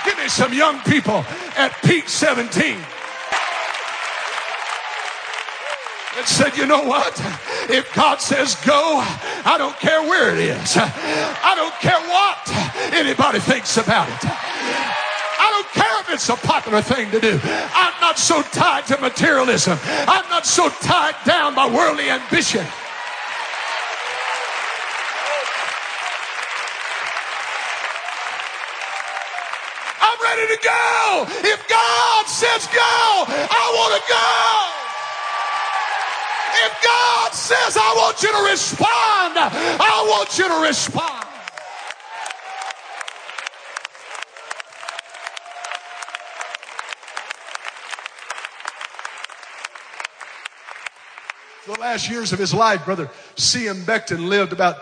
Give 0.04 0.16
me 0.16 0.22
me 0.22 0.28
some 0.28 0.54
young 0.54 0.78
people 0.82 1.24
at 1.56 1.76
peak 1.84 2.08
17 2.08 2.76
and 6.16 6.26
said, 6.26 6.56
You 6.56 6.66
know 6.66 6.84
what? 6.84 7.18
If 7.68 7.92
God 7.94 8.20
says 8.20 8.54
go, 8.64 9.02
I 9.44 9.56
don't 9.58 9.78
care 9.80 10.02
where 10.02 10.32
it 10.32 10.38
is. 10.38 10.76
I 10.76 11.54
don't 11.56 11.74
care 11.80 12.00
what 12.06 12.94
anybody 12.94 13.40
thinks 13.40 13.76
about 13.76 14.08
it. 14.08 15.11
If 15.74 16.10
it's 16.10 16.28
a 16.28 16.34
popular 16.34 16.82
thing 16.82 17.12
to 17.12 17.20
do. 17.20 17.38
I'm 17.44 17.94
not 18.00 18.18
so 18.18 18.42
tied 18.42 18.86
to 18.86 19.00
materialism. 19.00 19.78
I'm 19.86 20.28
not 20.30 20.44
so 20.44 20.68
tied 20.68 21.14
down 21.24 21.54
by 21.54 21.66
worldly 21.68 22.10
ambition. 22.10 22.66
I'm 30.00 30.18
ready 30.22 30.56
to 30.56 30.58
go. 30.64 31.26
If 31.46 31.68
God 31.68 32.26
says 32.26 32.66
go, 32.66 33.24
I 33.30 33.72
want 33.78 33.94
to 33.94 34.02
go. 34.10 34.82
If 36.66 36.82
God 36.82 37.32
says, 37.32 37.76
I 37.76 37.94
want 37.96 38.22
you 38.22 38.32
to 38.32 38.50
respond, 38.50 39.38
I 39.38 40.04
want 40.08 40.36
you 40.36 40.48
to 40.48 40.66
respond. 40.66 41.31
The 51.72 51.80
last 51.80 52.10
years 52.10 52.34
of 52.34 52.38
his 52.38 52.52
life, 52.52 52.84
Brother 52.84 53.08
C.M. 53.36 53.84
Becton 53.84 54.28
lived 54.28 54.52
about 54.52 54.76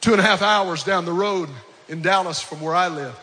two 0.00 0.10
and 0.10 0.20
a 0.20 0.24
half 0.24 0.42
hours 0.42 0.82
down 0.82 1.04
the 1.04 1.12
road 1.12 1.48
in 1.88 2.02
Dallas 2.02 2.40
from 2.40 2.60
where 2.60 2.74
I 2.74 2.88
live. 2.88 3.16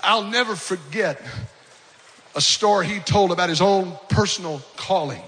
I'll 0.00 0.22
never 0.22 0.54
forget 0.54 1.20
a 2.36 2.40
story 2.40 2.86
he 2.86 3.00
told 3.00 3.32
about 3.32 3.48
his 3.48 3.60
own 3.60 3.96
personal 4.08 4.62
calling. 4.76 5.22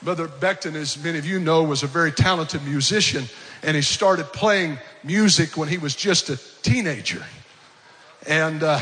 Brother 0.00 0.28
Becton, 0.28 0.76
as 0.76 1.02
many 1.02 1.18
of 1.18 1.26
you 1.26 1.40
know, 1.40 1.64
was 1.64 1.82
a 1.82 1.88
very 1.88 2.12
talented 2.12 2.62
musician, 2.64 3.24
and 3.64 3.74
he 3.74 3.82
started 3.82 4.26
playing 4.26 4.78
music 5.02 5.56
when 5.56 5.68
he 5.68 5.76
was 5.78 5.96
just 5.96 6.30
a 6.30 6.36
teenager. 6.62 7.24
And 8.28 8.62
uh, 8.62 8.80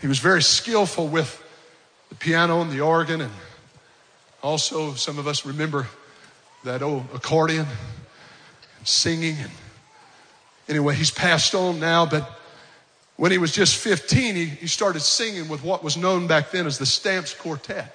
he 0.00 0.06
was 0.06 0.20
very 0.20 0.42
skillful 0.42 1.08
with 1.08 1.42
the 2.08 2.14
piano 2.14 2.60
and 2.60 2.70
the 2.70 2.82
organ, 2.82 3.20
and 3.20 3.32
also 4.42 4.94
some 4.94 5.18
of 5.18 5.26
us 5.26 5.44
remember 5.44 5.86
that 6.64 6.82
old 6.82 7.04
accordion 7.14 7.66
and 8.78 8.86
singing. 8.86 9.36
And 9.36 9.50
anyway, 10.68 10.94
he's 10.94 11.10
passed 11.10 11.54
on 11.54 11.80
now, 11.80 12.06
but 12.06 12.30
when 13.16 13.32
he 13.32 13.38
was 13.38 13.52
just 13.52 13.76
15, 13.76 14.36
he, 14.36 14.44
he 14.44 14.66
started 14.68 15.00
singing 15.00 15.48
with 15.48 15.64
what 15.64 15.82
was 15.82 15.96
known 15.96 16.26
back 16.26 16.50
then 16.50 16.66
as 16.66 16.78
the 16.78 16.86
Stamps 16.86 17.34
Quartet. 17.34 17.94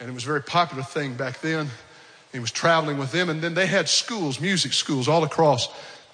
And 0.00 0.08
it 0.08 0.12
was 0.12 0.24
a 0.24 0.26
very 0.26 0.42
popular 0.42 0.82
thing 0.82 1.14
back 1.14 1.40
then. 1.40 1.68
He 2.32 2.38
was 2.38 2.50
traveling 2.50 2.96
with 2.96 3.12
them, 3.12 3.28
and 3.28 3.42
then 3.42 3.54
they 3.54 3.66
had 3.66 3.88
schools, 3.88 4.40
music 4.40 4.72
schools, 4.72 5.08
all 5.08 5.24
across 5.24 5.68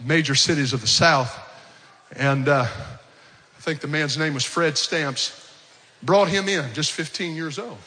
major 0.04 0.34
cities 0.34 0.72
of 0.72 0.80
the 0.80 0.86
South. 0.86 1.38
And 2.12 2.48
uh, 2.48 2.62
I 2.64 3.60
think 3.60 3.80
the 3.80 3.88
man's 3.88 4.18
name 4.18 4.34
was 4.34 4.44
Fred 4.44 4.76
Stamps. 4.76 5.48
Brought 6.02 6.28
him 6.28 6.48
in, 6.48 6.72
just 6.74 6.92
15 6.92 7.36
years 7.36 7.58
old, 7.58 7.78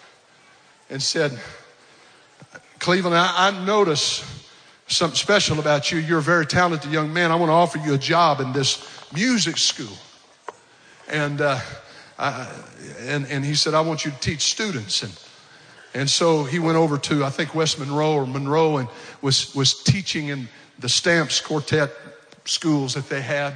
and 0.89 1.01
said, 1.01 1.37
Cleveland, 2.79 3.15
I, 3.15 3.49
I 3.49 3.65
notice 3.65 4.23
something 4.87 5.17
special 5.17 5.59
about 5.59 5.91
you. 5.91 5.99
You're 5.99 6.19
a 6.19 6.21
very 6.21 6.45
talented 6.45 6.91
young 6.91 7.13
man. 7.13 7.31
I 7.31 7.35
want 7.35 7.49
to 7.49 7.53
offer 7.53 7.77
you 7.77 7.93
a 7.93 7.97
job 7.97 8.39
in 8.39 8.53
this 8.53 8.87
music 9.13 9.57
school. 9.57 9.97
And, 11.09 11.41
uh, 11.41 11.59
I, 12.17 12.51
and, 13.01 13.27
and 13.27 13.45
he 13.45 13.55
said, 13.55 13.73
I 13.73 13.81
want 13.81 14.05
you 14.05 14.11
to 14.11 14.19
teach 14.19 14.41
students. 14.41 15.03
And 15.03 15.11
and 15.93 16.09
so 16.09 16.43
he 16.43 16.59
went 16.59 16.77
over 16.77 16.97
to, 16.97 17.25
I 17.25 17.29
think, 17.29 17.55
West 17.55 17.79
Monroe 17.79 18.13
or 18.13 18.27
Monroe 18.27 18.77
and 18.77 18.87
was, 19.21 19.53
was 19.55 19.81
teaching 19.83 20.27
in 20.27 20.47
the 20.77 20.89
Stamps 20.89 21.41
Quartet 21.41 21.91
schools 22.45 22.93
that 22.93 23.09
they 23.09 23.21
had 23.21 23.55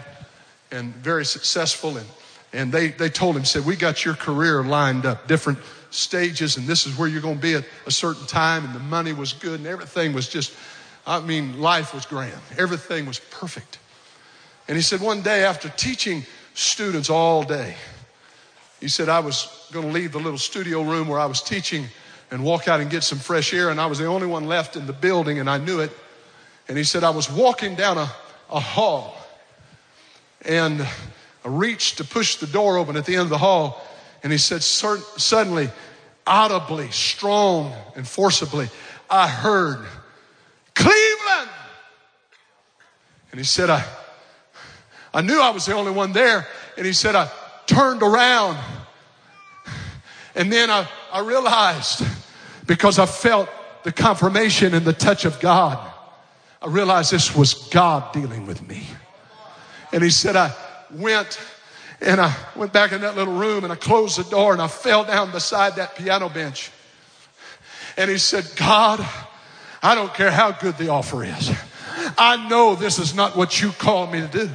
and 0.71 0.93
very 0.95 1.25
successful. 1.25 1.97
And, 1.97 2.07
and 2.51 2.71
they, 2.71 2.89
they 2.89 3.09
told 3.09 3.37
him, 3.37 3.45
said, 3.45 3.65
we 3.65 3.75
got 3.75 4.03
your 4.03 4.15
career 4.15 4.63
lined 4.63 5.05
up, 5.05 5.27
different 5.27 5.59
stages, 5.93 6.57
and 6.57 6.67
this 6.67 6.85
is 6.85 6.97
where 6.97 7.07
you're 7.07 7.21
going 7.21 7.35
to 7.35 7.41
be 7.41 7.53
at 7.55 7.65
a 7.85 7.91
certain 7.91 8.25
time. 8.25 8.65
And 8.65 8.73
the 8.73 8.79
money 8.79 9.13
was 9.13 9.33
good 9.33 9.59
and 9.59 9.67
everything 9.67 10.13
was 10.13 10.27
just, 10.27 10.53
I 11.05 11.19
mean, 11.19 11.59
life 11.59 11.93
was 11.93 12.05
grand. 12.05 12.41
Everything 12.57 13.05
was 13.05 13.19
perfect. 13.19 13.79
And 14.67 14.75
he 14.77 14.81
said, 14.81 15.01
one 15.01 15.21
day 15.21 15.43
after 15.43 15.69
teaching 15.69 16.25
students 16.53 17.09
all 17.09 17.43
day, 17.43 17.75
he 18.79 18.87
said, 18.87 19.09
I 19.09 19.19
was 19.19 19.69
going 19.71 19.87
to 19.87 19.93
leave 19.93 20.11
the 20.11 20.19
little 20.19 20.37
studio 20.37 20.81
room 20.81 21.07
where 21.07 21.19
I 21.19 21.25
was 21.25 21.41
teaching 21.41 21.85
and 22.31 22.43
walk 22.43 22.67
out 22.67 22.81
and 22.81 22.89
get 22.89 23.03
some 23.03 23.19
fresh 23.19 23.53
air. 23.53 23.69
And 23.69 23.79
I 23.79 23.85
was 23.85 23.99
the 23.99 24.05
only 24.05 24.27
one 24.27 24.45
left 24.45 24.75
in 24.75 24.87
the 24.87 24.93
building, 24.93 25.39
and 25.39 25.49
I 25.49 25.57
knew 25.57 25.79
it. 25.79 25.91
And 26.67 26.77
he 26.77 26.83
said, 26.83 27.03
I 27.03 27.09
was 27.09 27.29
walking 27.29 27.75
down 27.75 27.97
a, 27.97 28.11
a 28.49 28.59
hall, 28.59 29.17
and 30.45 30.81
I 30.81 31.47
reached 31.47 31.97
to 31.97 32.03
push 32.03 32.37
the 32.37 32.47
door 32.47 32.77
open 32.77 32.97
at 32.97 33.05
the 33.05 33.13
end 33.13 33.23
of 33.23 33.29
the 33.29 33.37
hall. 33.37 33.85
And 34.23 34.31
he 34.31 34.37
said, 34.37 34.63
suddenly, 34.63 35.69
audibly, 36.25 36.89
strong, 36.91 37.73
and 37.95 38.07
forcibly, 38.07 38.69
I 39.09 39.27
heard, 39.27 39.85
Cleveland! 40.73 41.49
And 43.31 43.39
he 43.39 43.43
said, 43.43 43.69
I, 43.69 43.83
I 45.13 45.21
knew 45.21 45.39
I 45.39 45.49
was 45.49 45.65
the 45.65 45.73
only 45.73 45.91
one 45.91 46.13
there. 46.13 46.47
And 46.77 46.85
he 46.85 46.93
said, 46.93 47.15
I 47.15 47.29
turned 47.65 48.01
around. 48.01 48.57
And 50.35 50.51
then 50.51 50.69
I, 50.69 50.87
I 51.11 51.19
realized 51.19 52.03
because 52.65 52.97
I 52.97 53.05
felt 53.05 53.49
the 53.83 53.91
confirmation 53.91 54.73
and 54.73 54.85
the 54.85 54.93
touch 54.93 55.25
of 55.25 55.39
God. 55.39 55.77
I 56.61 56.67
realized 56.67 57.11
this 57.11 57.35
was 57.35 57.53
God 57.53 58.13
dealing 58.13 58.45
with 58.45 58.65
me. 58.67 58.87
And 59.91 60.01
he 60.01 60.09
said, 60.09 60.35
I 60.35 60.51
went 60.91 61.39
and 62.03 62.19
I 62.19 62.35
went 62.55 62.73
back 62.73 62.91
in 62.91 63.01
that 63.01 63.15
little 63.15 63.33
room 63.33 63.63
and 63.63 63.71
I 63.71 63.75
closed 63.75 64.17
the 64.17 64.29
door 64.29 64.53
and 64.53 64.61
I 64.61 64.67
fell 64.67 65.03
down 65.03 65.31
beside 65.31 65.77
that 65.77 65.95
piano 65.95 66.29
bench. 66.29 66.71
And 67.97 68.09
he 68.09 68.17
said, 68.17 68.49
God, 68.55 69.05
I 69.81 69.95
don't 69.95 70.13
care 70.13 70.31
how 70.31 70.51
good 70.51 70.77
the 70.77 70.89
offer 70.89 71.23
is. 71.23 71.51
I 72.17 72.47
know 72.49 72.75
this 72.75 72.99
is 72.99 73.15
not 73.15 73.35
what 73.35 73.61
you 73.61 73.71
called 73.71 74.11
me 74.11 74.19
to 74.21 74.27
do. 74.27 74.49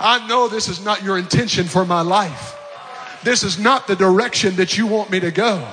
I 0.00 0.26
know 0.28 0.48
this 0.48 0.68
is 0.68 0.84
not 0.84 1.02
your 1.02 1.18
intention 1.18 1.66
for 1.66 1.84
my 1.84 2.00
life. 2.00 2.56
This 3.22 3.42
is 3.42 3.58
not 3.58 3.86
the 3.86 3.96
direction 3.96 4.56
that 4.56 4.76
you 4.76 4.86
want 4.86 5.10
me 5.10 5.20
to 5.20 5.30
go 5.30 5.66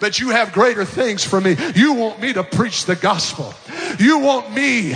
but 0.00 0.20
you 0.20 0.30
have 0.30 0.52
greater 0.52 0.84
things 0.84 1.24
for 1.24 1.40
me. 1.40 1.56
You 1.74 1.94
want 1.94 2.20
me 2.20 2.32
to 2.32 2.44
preach 2.44 2.84
the 2.84 2.96
gospel. 2.96 3.54
You 3.98 4.20
want 4.20 4.52
me 4.54 4.94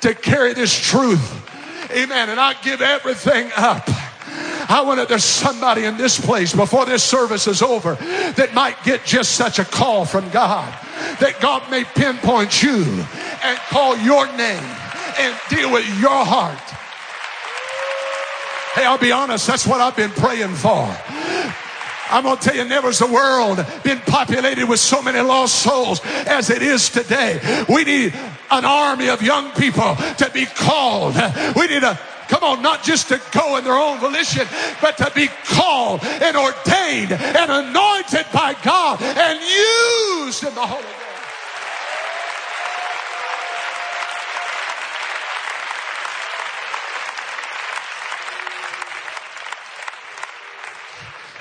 to 0.00 0.14
carry 0.14 0.52
this 0.54 0.76
truth. 0.78 1.38
Amen. 1.92 2.30
And 2.30 2.40
I 2.40 2.54
give 2.62 2.80
everything 2.82 3.50
up. 3.56 3.88
I 4.68 4.82
want 4.82 5.08
there's 5.08 5.24
somebody 5.24 5.84
in 5.84 5.96
this 5.96 6.20
place 6.20 6.54
before 6.54 6.86
this 6.86 7.02
service 7.02 7.46
is 7.46 7.62
over 7.62 7.94
that 7.94 8.50
might 8.54 8.82
get 8.84 9.04
just 9.04 9.32
such 9.32 9.58
a 9.58 9.64
call 9.64 10.04
from 10.04 10.28
God 10.30 10.72
that 11.20 11.40
God 11.40 11.70
may 11.70 11.84
pinpoint 11.84 12.62
you 12.62 12.84
and 13.44 13.58
call 13.70 13.96
your 13.98 14.26
name 14.36 14.62
and 15.18 15.36
deal 15.50 15.72
with 15.72 15.86
your 16.00 16.24
heart. 16.24 16.58
Hey, 18.74 18.86
I'll 18.86 18.98
be 18.98 19.12
honest, 19.12 19.46
that's 19.46 19.66
what 19.66 19.80
I've 19.80 19.96
been 19.96 20.10
praying 20.10 20.54
for. 20.54 20.96
I'm 22.10 22.24
going 22.24 22.36
to 22.36 22.42
tell 22.42 22.56
you, 22.56 22.64
never's 22.64 22.98
the 22.98 23.06
world 23.06 23.64
been 23.82 23.98
populated 24.00 24.68
with 24.68 24.80
so 24.80 25.00
many 25.02 25.20
lost 25.20 25.62
souls 25.62 26.00
as 26.26 26.50
it 26.50 26.62
is 26.62 26.90
today. 26.90 27.64
We 27.68 27.84
need 27.84 28.14
an 28.50 28.64
army 28.64 29.08
of 29.08 29.22
young 29.22 29.50
people 29.52 29.96
to 30.18 30.30
be 30.32 30.44
called. 30.44 31.14
We 31.56 31.68
need 31.68 31.82
a 31.82 31.98
Come 32.32 32.44
on, 32.44 32.62
not 32.62 32.82
just 32.82 33.08
to 33.08 33.20
go 33.30 33.58
in 33.58 33.64
their 33.64 33.76
own 33.76 33.98
volition, 33.98 34.48
but 34.80 34.96
to 34.96 35.12
be 35.14 35.28
called 35.44 36.02
and 36.02 36.34
ordained 36.34 37.12
and 37.12 37.50
anointed 37.52 38.24
by 38.32 38.56
God 38.64 39.02
and 39.02 39.38
used 39.38 40.42
in 40.42 40.54
the 40.54 40.66
Holy 40.66 40.82
Ghost. 40.82 40.96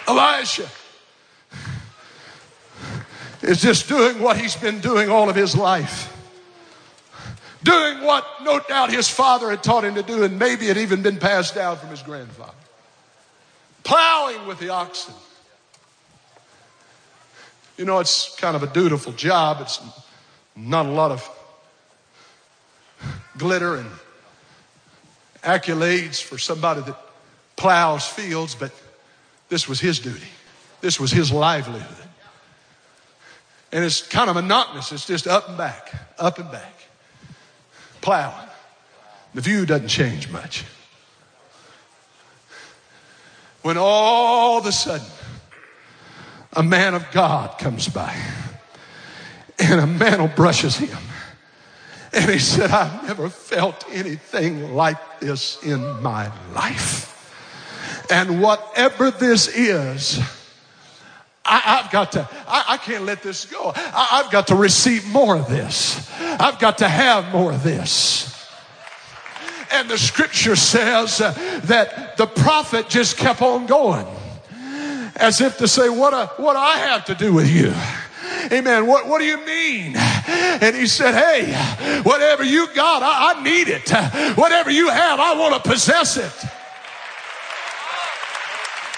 Elisha 0.10 0.70
is 3.42 3.62
just 3.62 3.88
doing 3.88 4.22
what 4.22 4.36
he's 4.36 4.58
been 4.58 4.82
doing 4.82 5.10
all 5.10 5.30
of 5.30 5.38
his 5.38 5.56
life. 5.56 6.21
Doing 7.64 8.04
what 8.04 8.26
no 8.42 8.60
doubt 8.60 8.92
his 8.92 9.08
father 9.08 9.50
had 9.50 9.64
taught 9.64 9.86
him 9.86 9.96
to 9.96 10.04
do, 10.04 10.24
and 10.24 10.40
maybe 10.40 10.68
it 10.68 10.78
even 10.78 11.02
been 11.02 11.18
passed 11.18 11.54
down 11.54 11.78
from 11.78 11.90
his 11.90 12.02
grandfather. 12.02 12.54
Plowing 13.84 14.48
with 14.48 14.60
the 14.60 14.70
oxen. 14.70 15.14
You 17.78 17.86
know, 17.86 18.00
it's 18.00 18.36
kind 18.36 18.56
of 18.56 18.64
a 18.64 18.68
dutiful 18.68 19.14
job. 19.14 19.58
It's 19.62 19.80
not 20.56 20.86
a 20.86 20.92
lot 20.92 21.12
of 21.12 21.30
glitter 23.38 23.76
and 23.76 23.90
accolades 25.44 26.22
for 26.22 26.38
somebody 26.38 26.82
that 26.82 26.98
plows 27.56 28.06
fields, 28.06 28.56
but 28.56 28.72
this 29.50 29.68
was 29.68 29.80
his 29.80 30.00
duty. 30.00 30.28
This 30.82 31.00
was 31.00 31.12
his 31.12 31.32
livelihood. 31.32 32.08
And 33.72 33.84
it's 33.84 34.02
kind 34.02 34.30
of 34.30 34.36
monotonous. 34.36 34.92
It's 34.92 35.06
just 35.06 35.28
up 35.28 35.48
and 35.48 35.58
back, 35.58 35.94
up 36.20 36.40
and 36.40 36.52
back, 36.52 36.81
plowing. 38.02 38.50
The 39.34 39.42
view 39.42 39.66
doesn't 39.66 39.88
change 39.88 40.30
much. 40.30 40.66
When 43.62 43.78
all 43.78 44.58
of 44.58 44.66
a 44.66 44.72
sudden, 44.72 45.08
a 46.54 46.64
man 46.64 46.96
of 46.96 47.06
God 47.12 47.58
comes 47.60 47.88
by 47.88 48.16
and 49.60 49.80
a 49.80 49.88
mantle 49.88 50.28
brushes 50.28 50.76
him. 50.78 50.98
And 52.14 52.30
he 52.30 52.40
said, 52.40 52.72
I've 52.72 53.08
never 53.08 53.30
felt 53.30 53.86
anything 53.92 54.74
like 54.74 55.20
this 55.20 55.64
in 55.64 55.82
my 56.02 56.30
life. 56.54 57.08
And 58.12 58.42
whatever 58.42 59.12
this 59.12 59.48
is, 59.48 60.20
I, 61.44 61.58
have 61.82 61.92
got 61.92 62.12
to, 62.14 62.30
I, 62.48 62.66
I, 62.70 62.78
can't 62.78 63.04
let 63.04 63.24
this 63.24 63.46
go. 63.46 63.74
I, 63.76 64.24
I've 64.24 64.32
got 64.32 64.48
to 64.48 64.56
receive 64.56 65.08
more 65.08 65.36
of 65.36 65.50
this. 65.50 66.10
I've 66.22 66.60
got 66.60 66.78
to 66.80 66.88
have 66.88 67.32
more 67.34 67.52
of 67.52 67.64
this. 67.64 68.48
And 69.74 69.90
the 69.90 69.98
scripture 69.98 70.56
says 70.56 71.20
uh, 71.20 71.32
that 71.64 72.18
the 72.18 72.28
prophet 72.28 72.90
just 72.90 73.18
kept 73.18 73.42
on 73.42 73.66
going 73.66 74.06
as 75.16 75.42
if 75.42 75.58
to 75.58 75.68
say, 75.68 75.90
what, 75.90 76.14
a, 76.14 76.28
what 76.42 76.56
I 76.56 76.78
have 76.78 77.06
to 77.06 77.16
do 77.16 77.34
with 77.34 77.50
you? 77.50 77.74
Amen. 78.52 78.88
What, 78.88 79.08
what 79.08 79.20
do 79.20 79.26
you 79.26 79.44
mean? 79.46 79.96
And 79.96 80.76
he 80.76 80.88
said, 80.88 81.14
Hey, 81.14 82.02
whatever 82.02 82.44
you 82.44 82.68
got, 82.74 83.04
I, 83.04 83.34
I 83.34 83.44
need 83.44 83.68
it. 83.68 83.90
Whatever 84.38 84.70
you 84.72 84.90
have, 84.90 85.20
I 85.20 85.38
want 85.38 85.64
to 85.64 85.70
possess 85.70 86.18
it. 86.18 86.50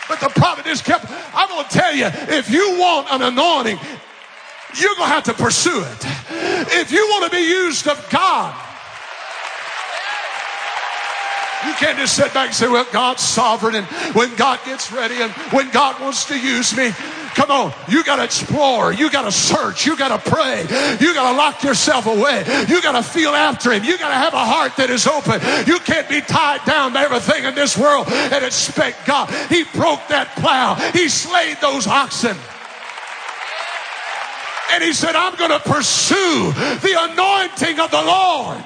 But 0.07 0.19
the 0.19 0.29
prophet 0.29 0.65
just 0.65 0.83
kept, 0.83 1.05
I'm 1.33 1.47
going 1.47 1.65
to 1.65 1.69
tell 1.69 1.95
you, 1.95 2.07
if 2.07 2.49
you 2.49 2.77
want 2.77 3.07
an 3.11 3.21
anointing, 3.21 3.79
you're 4.75 4.95
going 4.95 5.09
to 5.09 5.13
have 5.13 5.23
to 5.25 5.33
pursue 5.33 5.81
it. 5.81 6.05
If 6.71 6.91
you 6.91 7.07
want 7.11 7.31
to 7.31 7.37
be 7.37 7.43
used 7.43 7.87
of 7.87 8.05
God, 8.09 8.53
you 11.65 11.73
can't 11.75 11.97
just 11.97 12.15
sit 12.15 12.33
back 12.33 12.47
and 12.47 12.55
say, 12.55 12.67
well, 12.67 12.85
God's 12.91 13.23
sovereign 13.23 13.75
and 13.75 13.85
when 14.15 14.35
God 14.35 14.59
gets 14.65 14.91
ready 14.91 15.21
and 15.21 15.31
when 15.53 15.69
God 15.71 15.99
wants 16.01 16.25
to 16.25 16.37
use 16.37 16.75
me. 16.75 16.91
Come 17.35 17.49
on, 17.49 17.73
you 17.87 18.03
got 18.03 18.17
to 18.17 18.23
explore, 18.23 18.93
you 18.93 19.09
got 19.09 19.23
to 19.23 19.31
search, 19.31 19.85
you 19.87 19.97
got 19.97 20.09
to 20.09 20.29
pray, 20.31 20.61
you 20.99 21.13
got 21.13 21.31
to 21.31 21.37
lock 21.37 21.63
yourself 21.63 22.05
away, 22.05 22.43
you 22.67 22.81
got 22.81 22.91
to 22.91 23.01
feel 23.01 23.31
after 23.31 23.71
Him, 23.71 23.83
you 23.83 23.97
got 23.97 24.09
to 24.09 24.15
have 24.15 24.33
a 24.33 24.45
heart 24.45 24.75
that 24.77 24.89
is 24.89 25.07
open. 25.07 25.41
You 25.67 25.79
can't 25.79 26.07
be 26.07 26.21
tied 26.21 26.63
down 26.65 26.93
to 26.93 26.99
everything 26.99 27.45
in 27.45 27.55
this 27.55 27.77
world 27.77 28.07
and 28.07 28.45
expect 28.45 29.07
God. 29.07 29.29
He 29.49 29.63
broke 29.63 30.07
that 30.09 30.35
plow, 30.37 30.75
He 30.91 31.09
slayed 31.09 31.57
those 31.57 31.87
oxen. 31.87 32.37
And 34.71 34.83
He 34.83 34.93
said, 34.93 35.15
I'm 35.15 35.35
going 35.35 35.51
to 35.51 35.59
pursue 35.59 36.51
the 36.53 36.95
anointing 36.99 37.79
of 37.79 37.89
the 37.89 38.01
Lord. 38.01 38.63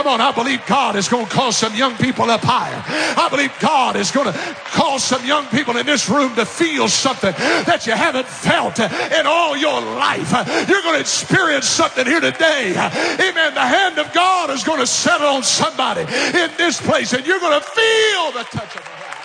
Come 0.00 0.14
on, 0.14 0.20
I 0.22 0.32
believe 0.32 0.64
God 0.64 0.96
is 0.96 1.10
going 1.10 1.26
to 1.26 1.30
call 1.30 1.52
some 1.52 1.74
young 1.74 1.94
people 1.98 2.30
up 2.30 2.40
higher. 2.40 2.82
I 3.20 3.28
believe 3.28 3.52
God 3.60 3.96
is 3.96 4.10
going 4.10 4.32
to 4.32 4.56
call 4.64 4.98
some 4.98 5.22
young 5.26 5.44
people 5.48 5.76
in 5.76 5.84
this 5.84 6.08
room 6.08 6.34
to 6.36 6.46
feel 6.46 6.88
something 6.88 7.32
that 7.36 7.86
you 7.86 7.92
haven't 7.92 8.26
felt 8.26 8.80
in 8.80 9.26
all 9.26 9.54
your 9.58 9.78
life. 9.78 10.32
You're 10.66 10.80
going 10.80 10.94
to 10.94 11.00
experience 11.00 11.66
something 11.66 12.06
here 12.06 12.20
today. 12.20 12.70
Amen. 12.70 13.52
The 13.52 13.60
hand 13.60 13.98
of 13.98 14.10
God 14.14 14.48
is 14.48 14.64
going 14.64 14.80
to 14.80 14.86
settle 14.86 15.26
on 15.26 15.42
somebody 15.42 16.00
in 16.00 16.48
this 16.56 16.80
place, 16.80 17.12
and 17.12 17.26
you're 17.26 17.38
going 17.38 17.60
to 17.60 17.66
feel 17.66 18.32
the 18.32 18.44
touch 18.56 18.76
of 18.76 18.82
hand. 18.82 19.20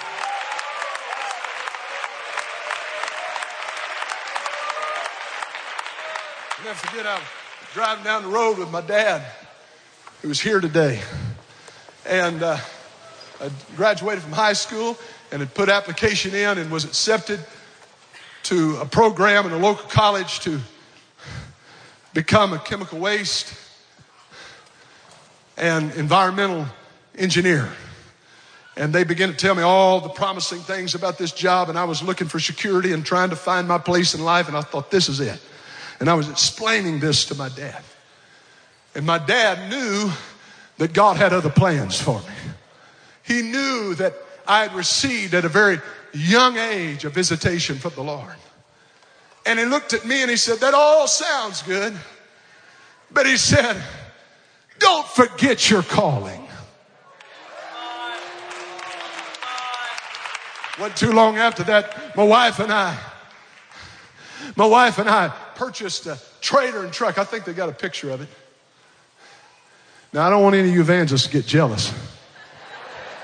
Never 6.65 6.78
forget, 6.80 7.07
I 7.07 7.15
was 7.15 7.23
driving 7.73 8.03
down 8.03 8.23
the 8.23 8.28
road 8.28 8.57
with 8.57 8.69
my 8.71 8.82
dad 8.82 9.23
who 10.26 10.30
was 10.30 10.41
here 10.41 10.59
today. 10.59 10.99
And 12.03 12.41
uh, 12.41 12.57
I 13.39 13.51
graduated 13.76 14.23
from 14.23 14.32
high 14.32 14.53
school 14.53 14.97
and 15.32 15.39
had 15.39 15.53
put 15.53 15.69
application 15.69 16.34
in 16.34 16.57
and 16.57 16.71
was 16.71 16.84
accepted 16.84 17.39
to 18.45 18.78
a 18.78 18.88
program 18.88 19.45
in 19.45 19.51
a 19.51 19.59
local 19.59 19.88
college 19.88 20.39
to 20.39 20.59
become 22.15 22.53
a 22.53 22.57
chemical 22.57 22.97
waste 22.97 23.53
and 25.57 25.93
environmental 25.93 26.65
engineer. 27.15 27.69
And 28.76 28.91
they 28.91 29.03
began 29.03 29.30
to 29.30 29.36
tell 29.36 29.53
me 29.53 29.61
all 29.61 30.01
the 30.01 30.09
promising 30.09 30.61
things 30.61 30.95
about 30.95 31.19
this 31.19 31.34
job, 31.34 31.69
and 31.69 31.78
I 31.78 31.84
was 31.84 32.01
looking 32.01 32.30
for 32.30 32.39
security 32.39 32.93
and 32.93 33.05
trying 33.05 33.30
to 33.30 33.36
find 33.36 33.67
my 33.67 33.78
place 33.78 34.15
in 34.15 34.23
life, 34.23 34.47
and 34.47 34.57
I 34.57 34.61
thought, 34.61 34.89
this 34.89 35.07
is 35.07 35.19
it. 35.19 35.39
And 35.99 36.09
I 36.09 36.15
was 36.15 36.28
explaining 36.32 36.99
this 36.99 37.26
to 37.26 37.36
my 37.36 37.49
dad. 37.49 37.84
And 38.96 39.06
my 39.06 39.18
dad 39.18 39.70
knew 39.70 40.10
that 40.78 40.93
God 40.93 41.18
had 41.18 41.34
other 41.34 41.50
plans 41.50 42.00
for 42.00 42.20
me. 42.20 42.36
He 43.24 43.41
knew 43.41 43.93
that 43.96 44.14
I 44.48 44.62
had 44.62 44.74
received 44.74 45.34
at 45.34 45.43
a 45.43 45.50
very 45.50 45.80
young 46.14 46.58
age 46.58 47.04
a 47.04 47.10
visitation 47.10 47.78
from 47.78 47.93
the 47.96 48.04
Lord. 48.04 48.36
And 49.46 49.60
he 49.60 49.66
looked 49.66 49.93
at 49.93 50.06
me 50.06 50.22
and 50.22 50.32
he 50.32 50.38
said, 50.38 50.60
That 50.60 50.74
all 50.74 51.08
sounds 51.08 51.62
good. 51.62 51.93
But 53.12 53.26
he 53.26 53.38
said, 53.38 53.82
Don't 54.80 55.08
forget 55.08 55.70
your 55.70 55.84
calling. 55.84 56.41
Wasn't 60.80 60.98
too 60.98 61.12
long 61.12 61.38
after 61.38 61.64
that, 61.64 62.16
my 62.18 62.24
wife 62.24 62.60
and 62.60 62.72
I, 62.72 62.98
my 64.58 64.66
wife 64.66 65.00
and 65.00 65.10
I 65.10 65.30
purchased 65.56 66.06
a 66.06 66.20
trailer 66.41 66.84
and 66.84 66.91
truck. 66.91 67.18
I 67.18 67.24
think 67.24 67.46
they 67.46 67.54
got 67.54 67.70
a 67.70 67.74
picture 67.74 68.12
of 68.12 68.22
it. 68.22 68.28
Now, 70.16 70.28
I 70.28 70.30
don't 70.30 70.41
want 70.43 70.55
any 70.55 70.70
of 70.70 70.74
you 70.74 70.80
evangelists 70.80 71.26
to 71.26 71.30
get 71.30 71.45
jealous. 71.45 71.93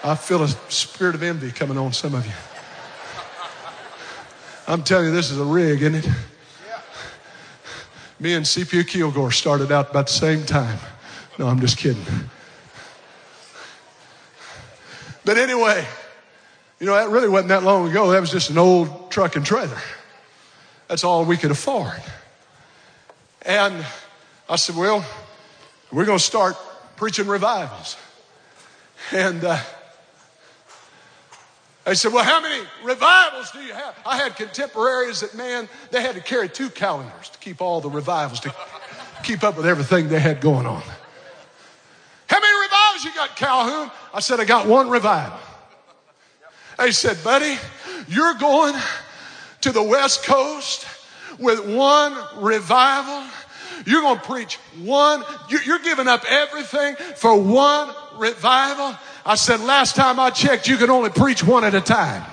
I 0.04 0.14
feel 0.14 0.44
a 0.44 0.50
spirit 0.68 1.16
of 1.16 1.24
envy 1.24 1.50
coming 1.50 1.78
on 1.78 1.94
some 1.94 2.14
of 2.14 2.26
you. 2.26 2.34
I'm 4.68 4.84
telling 4.84 5.06
you, 5.06 5.12
this 5.14 5.32
is 5.32 5.40
a 5.40 5.46
rig, 5.46 5.82
isn't 5.84 5.96
it? 5.96 6.10
Me 8.20 8.34
and 8.34 8.46
CPU 8.46 8.86
Kilgore 8.86 9.32
started 9.32 9.72
out 9.72 9.92
about 9.92 10.08
the 10.08 10.12
same 10.12 10.44
time. 10.44 10.78
No, 11.40 11.48
I'm 11.48 11.62
just 11.62 11.78
kidding. 11.78 12.04
But 15.24 15.38
anyway, 15.38 15.86
you 16.82 16.88
know, 16.88 16.96
that 16.96 17.08
really 17.08 17.30
wasn't 17.30 17.50
that 17.50 17.64
long 17.64 17.90
ago. 17.90 18.12
That 18.12 18.20
was 18.20 18.32
just 18.32 18.50
an 18.50 18.58
old 18.58 19.10
truck 19.10 19.38
and 19.38 19.46
trailer. 19.46 19.82
That's 20.90 21.06
all 21.06 21.24
we 21.24 21.38
could 21.38 21.52
afford. 21.52 22.04
And 23.44 23.86
I 24.50 24.58
said, 24.58 24.76
well, 24.76 25.06
we're 25.90 26.04
going 26.04 26.18
to 26.18 26.24
start 26.24 26.58
preaching 27.02 27.26
revivals. 27.26 27.98
And 29.12 29.44
uh, 29.44 29.60
said, 31.96 32.14
Well, 32.14 32.24
how 32.24 32.40
many 32.40 32.64
revivals 32.84 33.50
do 33.50 33.60
you 33.60 33.74
have? 33.74 33.98
I 34.06 34.18
had 34.18 34.36
contemporaries 34.36 35.22
that, 35.22 35.34
man, 35.34 35.68
they 35.90 36.04
had 36.04 36.14
to 36.14 36.22
carry 36.22 36.48
two 36.48 36.70
calendars 36.70 37.30
to 37.30 37.40
keep 37.40 37.60
all 37.60 37.82
the 37.82 37.90
revivals, 37.90 38.40
to 38.42 38.54
keep 39.24 39.44
up 39.44 39.58
with 39.58 39.66
everything 39.66 40.10
they 40.10 40.20
had 40.20 40.42
going 40.42 40.68
on. 40.68 40.84
How 42.28 42.40
many 42.40 42.54
revivals 42.62 43.04
you 43.04 43.16
got, 43.16 43.36
Calhoun? 43.36 43.90
I 44.14 44.20
said, 44.20 44.40
I 44.40 44.46
got 44.46 44.68
one 44.68 44.88
revival. 44.88 45.40
They 46.78 46.92
said, 46.92 47.18
Buddy, 47.24 47.58
you're 48.10 48.36
going 48.36 48.76
to 49.62 49.72
the 49.72 49.82
West 49.82 50.24
Coast 50.24 50.86
with 51.40 51.68
one 51.68 52.16
revival 52.38 53.28
you're 53.86 54.02
going 54.02 54.18
to 54.18 54.26
preach 54.26 54.56
one, 54.82 55.24
you're 55.50 55.80
giving 55.80 56.08
up 56.08 56.24
everything 56.30 56.96
for 57.16 57.40
one 57.40 57.94
revival. 58.18 58.98
I 59.26 59.36
said, 59.36 59.60
last 59.62 59.96
time 59.96 60.20
I 60.20 60.30
checked, 60.30 60.68
you 60.68 60.78
can 60.78 60.90
only 60.90 61.10
preach 61.10 61.44
one 61.44 61.64
at 61.64 61.76
a 61.76 61.82
time. 61.82 62.24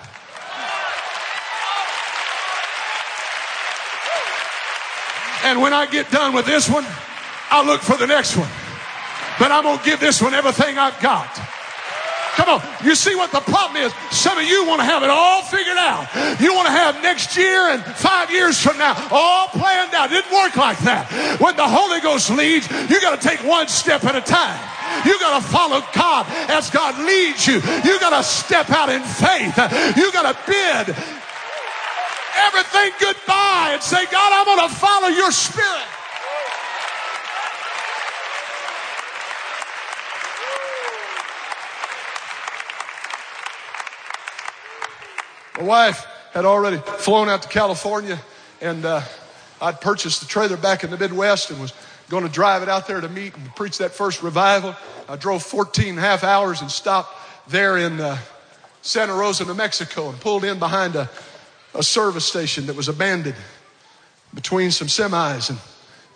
And 5.45 5.63
when 5.63 5.73
I 5.73 5.87
get 5.87 6.11
done 6.11 6.35
with 6.35 6.47
this 6.47 6.69
one, 6.69 6.85
I'll 7.51 7.65
look 7.65 7.81
for 7.81 7.97
the 7.97 8.07
next 8.07 8.37
one. 8.37 8.49
But 9.39 9.53
I'm 9.53 9.63
going 9.63 9.79
to 9.79 9.85
give 9.85 10.01
this 10.01 10.21
one 10.21 10.35
everything 10.35 10.79
I've 10.79 11.01
got. 11.01 11.48
Come 12.39 12.63
on. 12.63 12.87
You 12.87 12.95
see 12.95 13.17
what 13.17 13.33
the 13.33 13.41
problem 13.41 13.83
is? 13.83 13.93
Some 14.15 14.39
of 14.39 14.45
you 14.45 14.65
want 14.65 14.79
to 14.79 14.87
have 14.87 15.03
it 15.03 15.11
all 15.11 15.43
figured 15.43 15.77
out. 15.77 16.07
You 16.39 16.55
want 16.55 16.67
to 16.67 16.73
have 16.73 17.03
next 17.03 17.37
year 17.37 17.75
and 17.75 17.83
five 17.83 18.31
years 18.31 18.63
from 18.63 18.79
now 18.79 18.95
all 19.11 19.49
planned 19.49 19.93
out. 19.93 20.13
It 20.13 20.23
didn't 20.23 20.31
work 20.31 20.55
like 20.55 20.79
that. 20.87 21.11
When 21.43 21.57
the 21.57 21.67
Holy 21.67 22.01
Ghost 22.01 22.31
leads, 22.31 22.71
you 22.71 23.01
got 23.01 23.21
to 23.21 23.29
take 23.29 23.43
one 23.43 23.67
step 23.67 24.05
at 24.05 24.15
a 24.15 24.23
time. 24.23 24.55
You 25.05 25.19
got 25.19 25.43
to 25.43 25.49
follow 25.49 25.83
God 25.91 26.31
as 26.49 26.71
God 26.71 26.95
leads 27.03 27.45
you. 27.45 27.59
You 27.59 27.99
got 27.99 28.15
to 28.15 28.23
step 28.23 28.71
out 28.71 28.89
in 28.89 29.03
faith. 29.03 29.59
You 29.99 30.13
got 30.15 30.31
to 30.31 30.39
bid 30.47 30.95
everything 32.39 32.95
goodbye 33.03 33.75
and 33.75 33.83
say, 33.83 34.07
God, 34.07 34.31
I'm 34.31 34.47
going 34.47 34.69
to 34.69 34.75
follow 34.79 35.09
your 35.09 35.33
spirit. 35.33 35.98
My 45.59 45.65
wife 45.65 46.07
had 46.31 46.45
already 46.45 46.77
flown 46.77 47.29
out 47.29 47.43
to 47.43 47.49
California, 47.49 48.17
and 48.61 48.85
uh, 48.85 49.03
I'd 49.61 49.81
purchased 49.81 50.21
the 50.21 50.29
trailer 50.29 50.57
back 50.57 50.85
in 50.85 50.91
the 50.91 50.97
Midwest 50.97 51.51
and 51.51 51.61
was 51.61 51.73
going 52.09 52.23
to 52.23 52.31
drive 52.31 52.63
it 52.63 52.69
out 52.69 52.87
there 52.87 53.01
to 53.01 53.09
meet 53.09 53.37
and 53.37 53.57
preach 53.57 53.79
that 53.79 53.91
first 53.91 54.23
revival. 54.23 54.77
I 55.09 55.17
drove 55.17 55.43
14 55.43 55.89
and 55.89 55.99
a 55.99 56.01
half 56.01 56.23
hours 56.23 56.61
and 56.61 56.71
stopped 56.71 57.13
there 57.49 57.77
in 57.77 58.01
uh, 58.01 58.19
Santa 58.83 59.15
Rosa, 59.15 59.47
New 59.47 59.55
Mexico, 59.55 60.11
and 60.11 60.21
pulled 60.21 60.45
in 60.45 60.61
behind 60.61 60.95
a, 60.95 61.11
a 61.75 61.83
service 61.83 62.25
station 62.25 62.67
that 62.67 62.77
was 62.77 62.89
abandoned 62.89 63.35
between 64.35 64.71
some 64.71 64.87
semis 64.87 65.51
and 65.51 65.59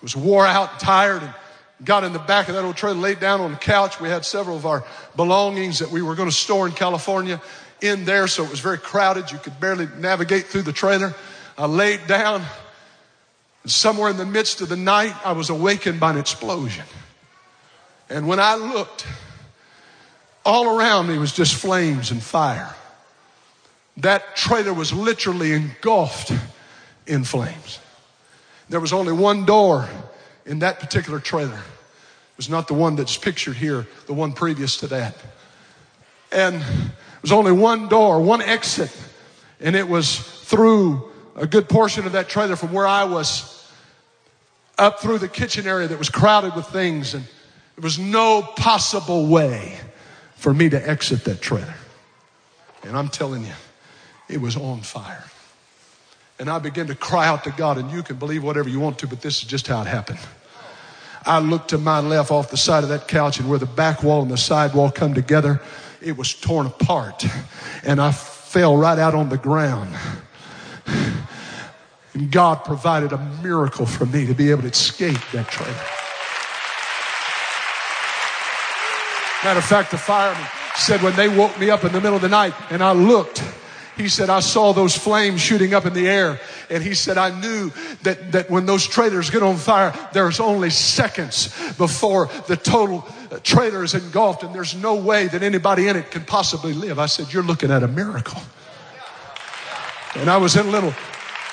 was 0.03 0.15
wore 0.15 0.47
out, 0.47 0.71
and 0.71 0.81
tired, 0.81 1.21
and 1.21 1.35
got 1.85 2.05
in 2.05 2.13
the 2.13 2.21
back 2.21 2.47
of 2.49 2.55
that 2.55 2.65
old 2.65 2.77
trailer, 2.77 2.97
laid 2.97 3.19
down 3.19 3.41
on 3.41 3.51
the 3.51 3.59
couch. 3.59 4.01
We 4.01 4.09
had 4.09 4.25
several 4.25 4.57
of 4.57 4.67
our 4.67 4.85
belongings 5.17 5.81
that 5.81 5.91
we 5.91 6.01
were 6.01 6.15
going 6.15 6.29
to 6.29 6.35
store 6.35 6.69
in 6.69 6.75
California 6.75 7.43
in 7.83 8.05
there, 8.05 8.27
so 8.29 8.45
it 8.45 8.51
was 8.51 8.61
very 8.61 8.79
crowded. 8.79 9.31
You 9.31 9.39
could 9.39 9.59
barely 9.61 9.89
navigate 9.99 10.47
through 10.47 10.63
the 10.63 10.73
trailer. 10.73 11.15
I 11.59 11.67
laid 11.67 12.07
down, 12.07 12.43
and 13.63 13.73
somewhere 13.73 14.11
in 14.11 14.17
the 14.17 14.27
midst 14.27 14.61
of 14.61 14.69
the 14.69 14.77
night, 14.77 15.15
I 15.25 15.33
was 15.33 15.51
awakened 15.51 16.01
by 16.01 16.11
an 16.11 16.19
explosion. 16.19 16.85
And 18.09 18.29
when 18.29 18.41
I 18.41 18.55
looked, 18.55 19.07
all 20.45 20.79
around 20.79 21.09
me 21.09 21.19
was 21.19 21.33
just 21.33 21.55
flames 21.55 22.11
and 22.11 22.23
fire. 22.23 22.75
That 23.99 24.37
trailer 24.37 24.73
was 24.73 24.93
literally 24.93 25.53
engulfed 25.53 26.33
in 27.07 27.25
flames. 27.25 27.79
There 28.69 28.81
was 28.81 28.93
only 28.93 29.13
one 29.13 29.45
door 29.45 29.89
in 30.47 30.61
that 30.61 30.81
particular 30.81 31.21
trailer. 31.21 31.59
It 31.59 32.37
was 32.37 32.49
not 32.49 32.69
the 32.69 32.75
one 32.75 32.97
that's 32.97 33.17
pictured 33.17 33.57
here, 33.57 33.87
the 34.07 34.15
one 34.15 34.33
previous 34.33 34.79
to 34.79 34.87
that. 34.89 35.15
And 36.31 36.65
was 37.23 37.33
only 37.33 37.53
one 37.53 37.89
door, 37.89 38.21
one 38.21 38.43
exit, 38.43 38.95
and 39.61 39.75
it 39.77 39.89
was 39.89 40.19
through 40.19 41.11
a 41.37 41.47
good 41.47 41.69
portion 41.69 42.05
of 42.05 42.13
that 42.13 42.29
trailer 42.29 42.57
from 42.57 42.73
where 42.73 42.87
I 42.87 43.05
was 43.05 43.71
up 44.77 45.01
through 45.01 45.19
the 45.19 45.29
kitchen 45.29 45.67
area 45.67 45.89
that 45.89 45.99
was 45.99 46.11
crowded 46.11 46.55
with 46.55 46.67
things, 46.67 47.15
and 47.15 47.25
there 47.77 47.83
was 47.83 47.99
no 47.99 48.43
possible 48.43 49.27
way 49.27 49.79
for 50.37 50.53
me 50.53 50.69
to 50.69 50.89
exit 50.89 51.25
that 51.25 51.41
trailer. 51.41 51.75
And 52.83 52.97
I'm 52.97 53.09
telling 53.09 53.45
you, 53.45 53.53
it 54.29 54.41
was 54.41 54.57
on 54.57 54.81
fire. 54.81 55.25
And 56.39 56.51
I 56.51 56.59
began 56.59 56.89
to 56.89 56.95
cry 56.95 57.29
out 57.29 57.45
to 57.45 57.51
God, 57.53 57.79
and 57.79 57.91
you 57.93 58.03
can 58.03 58.17
believe 58.17 58.43
whatever 58.43 58.69
you 58.69 58.81
want 58.81 58.99
to, 58.99 59.07
but 59.07 59.21
this 59.21 59.43
is 59.43 59.49
just 59.49 59.69
how 59.69 59.81
it 59.83 59.87
happened. 59.87 60.19
I 61.25 61.39
looked 61.39 61.71
to 61.71 61.79
my 61.79 62.01
left 62.01 62.33
off 62.33 62.51
the 62.51 62.57
side 62.57 62.83
of 62.83 62.89
that 62.89 63.07
couch, 63.07 63.39
and 63.39 63.49
where 63.49 63.59
the 63.61 63.67
back 63.67 64.03
wall 64.03 64.23
and 64.23 64.31
the 64.31 64.37
side 64.37 64.75
wall 64.75 64.91
come 64.91 65.15
together, 65.15 65.61
it 66.05 66.17
was 66.17 66.35
torn 66.35 66.67
apart. 66.67 67.25
And 67.85 68.01
I 68.01 68.13
fell 68.13 68.77
right 68.77 68.99
out 68.99 69.15
on 69.15 69.29
the 69.29 69.39
ground. 69.39 69.95
And 72.15 72.31
God 72.31 72.65
provided 72.65 73.13
a 73.13 73.19
miracle 73.43 73.87
for 73.87 74.05
me 74.07 74.27
to 74.27 74.35
be 74.35 74.51
able 74.51 74.63
to 74.63 74.69
escape 74.69 75.19
that 75.33 75.49
trailer. 75.49 75.73
Matter 79.45 79.59
of 79.59 79.65
fact, 79.65 79.91
the 79.91 79.99
fireman 79.99 80.47
said 80.77 81.03
when 81.03 81.17
they 81.17 81.29
woke 81.29 81.59
me 81.59 81.71
up 81.71 81.85
in 81.85 81.93
the 81.93 82.01
middle 82.01 82.17
of 82.17 82.23
the 82.23 82.29
night 82.29 82.55
and 82.71 82.83
I 82.83 82.93
looked, 82.93 83.43
he 84.03 84.09
said, 84.09 84.29
I 84.29 84.41
saw 84.41 84.73
those 84.73 84.97
flames 84.97 85.41
shooting 85.41 85.75
up 85.75 85.87
in 85.87 85.93
the 85.93 86.09
air. 86.09 86.41
And 86.69 86.83
he 86.83 86.93
said, 86.93 87.19
I 87.19 87.31
knew 87.41 87.71
that, 88.03 88.33
that 88.33 88.51
when 88.51 88.67
those 88.67 88.85
trailers 88.85 89.31
get 89.31 89.45
on 89.45 89.57
fire, 89.57 89.95
there's 90.13 90.41
only 90.41 90.71
seconds 90.71 91.49
before 91.79 92.29
the 92.49 92.57
total 92.57 93.07
uh, 93.31 93.39
trailer 93.45 93.85
is 93.85 93.95
engulfed 93.95 94.43
and 94.43 94.53
there's 94.53 94.75
no 94.75 94.97
way 94.97 95.29
that 95.29 95.45
anybody 95.45 95.87
in 95.87 95.97
it 95.97 96.11
can 96.11 96.25
possibly 96.25 96.73
live. 96.73 96.99
I 96.99 97.07
said, 97.07 97.33
You're 97.33 97.45
looking 97.45 97.71
at 97.71 97.85
a 97.85 97.89
miracle. 97.89 98.43
And 100.17 100.29
I 100.29 100.37
was 100.37 100.57
in 100.57 100.67
a 100.67 100.71
little 100.71 100.93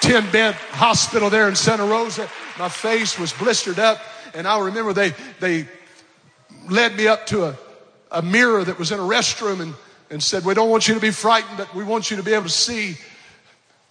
10 0.01 0.31
bed 0.31 0.55
hospital 0.55 1.29
there 1.29 1.47
in 1.47 1.55
Santa 1.55 1.85
Rosa. 1.85 2.27
My 2.57 2.67
face 2.67 3.19
was 3.19 3.31
blistered 3.31 3.77
up. 3.77 4.01
And 4.33 4.47
I 4.47 4.59
remember 4.59 4.91
they, 4.91 5.13
they 5.39 5.67
led 6.67 6.95
me 6.95 7.07
up 7.07 7.27
to 7.27 7.45
a, 7.45 7.57
a 8.11 8.23
mirror 8.23 8.63
that 8.63 8.79
was 8.79 8.91
in 8.91 8.99
a 8.99 9.03
restroom 9.03 9.61
and, 9.61 9.75
and 10.09 10.21
said, 10.21 10.45
We 10.45 10.53
don't 10.53 10.69
want 10.69 10.87
you 10.87 10.93
to 10.93 10.99
be 10.99 11.11
frightened, 11.11 11.57
but 11.57 11.73
we 11.75 11.83
want 11.83 12.11
you 12.11 12.17
to 12.17 12.23
be 12.23 12.33
able 12.33 12.45
to 12.45 12.49
see 12.49 12.97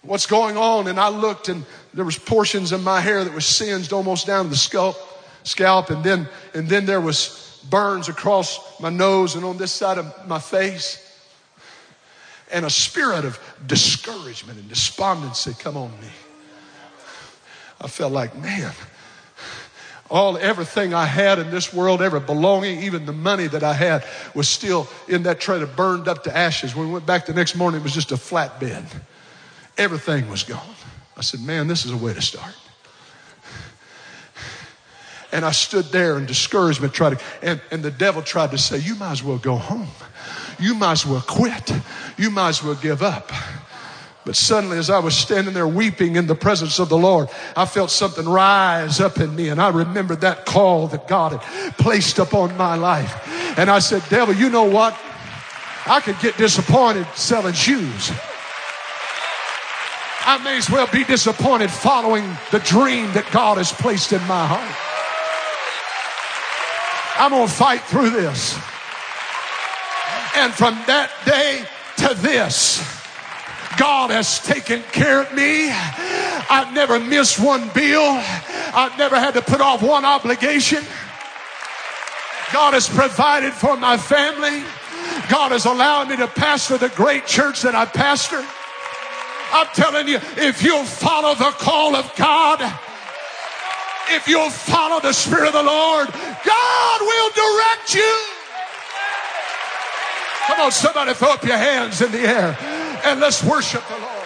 what's 0.01 0.25
going 0.25 0.57
on. 0.57 0.87
And 0.87 0.99
I 0.99 1.09
looked 1.09 1.49
and 1.49 1.65
there 1.93 2.05
was 2.05 2.17
portions 2.17 2.71
of 2.71 2.83
my 2.83 3.01
hair 3.01 3.23
that 3.23 3.33
was 3.33 3.45
singed 3.45 3.93
almost 3.93 4.27
down 4.27 4.45
to 4.45 4.49
the 4.49 4.57
scalp, 4.57 4.95
scalp. 5.43 5.89
And 5.89 6.03
then, 6.03 6.27
and 6.53 6.67
then 6.67 6.85
there 6.85 7.01
was 7.01 7.63
burns 7.69 8.09
across 8.09 8.79
my 8.79 8.89
nose 8.89 9.35
and 9.35 9.43
on 9.43 9.57
this 9.57 9.71
side 9.71 9.97
of 9.97 10.27
my 10.27 10.39
face. 10.39 11.05
And 12.51 12.65
a 12.65 12.69
spirit 12.69 13.25
of 13.25 13.39
discouragement 13.67 14.59
and 14.59 14.67
despondency 14.67 15.53
come 15.59 15.77
on 15.77 15.91
me. 16.01 16.07
I 17.81 17.87
felt 17.87 18.11
like, 18.11 18.35
man, 18.35 18.73
all 20.09 20.37
everything 20.37 20.93
I 20.93 21.05
had 21.05 21.39
in 21.39 21.51
this 21.51 21.73
world, 21.73 22.01
every 22.01 22.19
belonging, 22.19 22.81
even 22.83 23.05
the 23.05 23.13
money 23.13 23.47
that 23.47 23.63
I 23.63 23.73
had 23.73 24.03
was 24.33 24.47
still 24.47 24.87
in 25.07 25.23
that 25.23 25.39
trailer 25.39 25.67
burned 25.67 26.07
up 26.07 26.23
to 26.23 26.35
ashes. 26.35 26.75
When 26.75 26.87
we 26.87 26.93
went 26.93 27.05
back 27.05 27.25
the 27.25 27.33
next 27.33 27.55
morning, 27.55 27.81
it 27.81 27.83
was 27.83 27.93
just 27.93 28.11
a 28.11 28.17
flat 28.17 28.59
bed. 28.59 28.83
Everything 29.77 30.29
was 30.29 30.43
gone. 30.43 30.75
I 31.15 31.21
said, 31.21 31.41
man, 31.41 31.67
this 31.67 31.85
is 31.85 31.91
a 31.91 31.97
way 31.97 32.13
to 32.13 32.21
start. 32.21 32.55
And 35.31 35.45
I 35.45 35.51
stood 35.51 35.85
there 35.85 36.17
in 36.17 36.25
discouragement, 36.25 36.93
tried 36.93 37.19
to, 37.19 37.25
and, 37.43 37.61
and 37.71 37.83
the 37.83 37.91
devil 37.91 38.21
tried 38.21 38.51
to 38.51 38.57
say, 38.57 38.79
You 38.79 38.95
might 38.95 39.11
as 39.11 39.23
well 39.23 39.37
go 39.37 39.55
home. 39.55 39.87
You 40.59 40.73
might 40.73 40.93
as 40.93 41.05
well 41.05 41.21
quit. 41.21 41.71
You 42.17 42.31
might 42.31 42.49
as 42.49 42.63
well 42.63 42.75
give 42.75 43.03
up. 43.03 43.31
But 44.29 44.35
suddenly, 44.35 44.77
as 44.77 44.91
I 44.91 44.99
was 44.99 45.17
standing 45.17 45.55
there 45.55 45.67
weeping 45.67 46.15
in 46.15 46.27
the 46.27 46.35
presence 46.35 46.77
of 46.77 46.87
the 46.87 46.97
Lord, 46.99 47.29
I 47.55 47.65
felt 47.65 47.89
something 47.89 48.29
rise 48.29 48.99
up 48.99 49.17
in 49.17 49.35
me, 49.35 49.49
and 49.49 49.59
I 49.59 49.69
remembered 49.69 50.21
that 50.21 50.45
call 50.45 50.85
that 50.89 51.07
God 51.07 51.31
had 51.31 51.75
placed 51.79 52.19
upon 52.19 52.55
my 52.55 52.75
life. 52.75 53.27
And 53.57 53.71
I 53.71 53.79
said, 53.79 54.03
Devil, 54.07 54.35
you 54.35 54.51
know 54.51 54.65
what? 54.65 54.95
I 55.87 55.99
could 55.99 56.19
get 56.19 56.37
disappointed 56.37 57.07
selling 57.15 57.55
shoes. 57.55 58.11
I 60.27 60.39
may 60.43 60.57
as 60.57 60.69
well 60.69 60.85
be 60.85 61.03
disappointed 61.03 61.71
following 61.71 62.37
the 62.51 62.59
dream 62.59 63.11
that 63.13 63.27
God 63.31 63.57
has 63.57 63.71
placed 63.71 64.13
in 64.13 64.21
my 64.27 64.45
heart. 64.45 64.75
I'm 67.19 67.31
going 67.31 67.47
to 67.47 67.51
fight 67.51 67.81
through 67.81 68.11
this. 68.11 68.53
And 70.37 70.53
from 70.53 70.75
that 70.85 71.09
day 71.25 71.65
to 72.05 72.13
this, 72.13 72.98
God 73.79 74.11
has 74.11 74.39
taken 74.41 74.83
care 74.91 75.21
of 75.21 75.33
me. 75.33 75.71
I've 75.71 76.73
never 76.73 76.99
missed 76.99 77.39
one 77.39 77.69
bill. 77.73 78.11
I've 78.75 78.97
never 78.97 79.17
had 79.17 79.35
to 79.35 79.41
put 79.41 79.61
off 79.61 79.81
one 79.81 80.03
obligation. 80.03 80.83
God 82.51 82.73
has 82.73 82.89
provided 82.89 83.53
for 83.53 83.77
my 83.77 83.95
family. 83.95 84.65
God 85.29 85.53
has 85.53 85.65
allowed 85.65 86.09
me 86.09 86.17
to 86.17 86.27
pastor 86.27 86.77
the 86.77 86.89
great 86.89 87.25
church 87.25 87.61
that 87.61 87.73
I 87.73 87.85
pastor. 87.85 88.43
I'm 89.53 89.67
telling 89.73 90.09
you, 90.09 90.19
if 90.35 90.61
you'll 90.61 90.83
follow 90.83 91.33
the 91.35 91.51
call 91.55 91.95
of 91.95 92.13
God, 92.17 92.59
if 94.09 94.27
you'll 94.27 94.49
follow 94.49 94.99
the 94.99 95.13
Spirit 95.13 95.47
of 95.47 95.53
the 95.53 95.63
Lord, 95.63 96.07
God 96.11 96.99
will 96.99 97.29
direct 97.31 97.95
you. 97.95 98.23
Come 100.47 100.65
on, 100.65 100.71
somebody 100.71 101.13
throw 101.13 101.31
up 101.31 101.45
your 101.45 101.57
hands 101.57 102.01
in 102.01 102.11
the 102.11 102.19
air 102.19 102.78
and 103.03 103.19
let's 103.19 103.43
worship 103.43 103.83
the 103.87 103.97
Lord. 103.97 104.25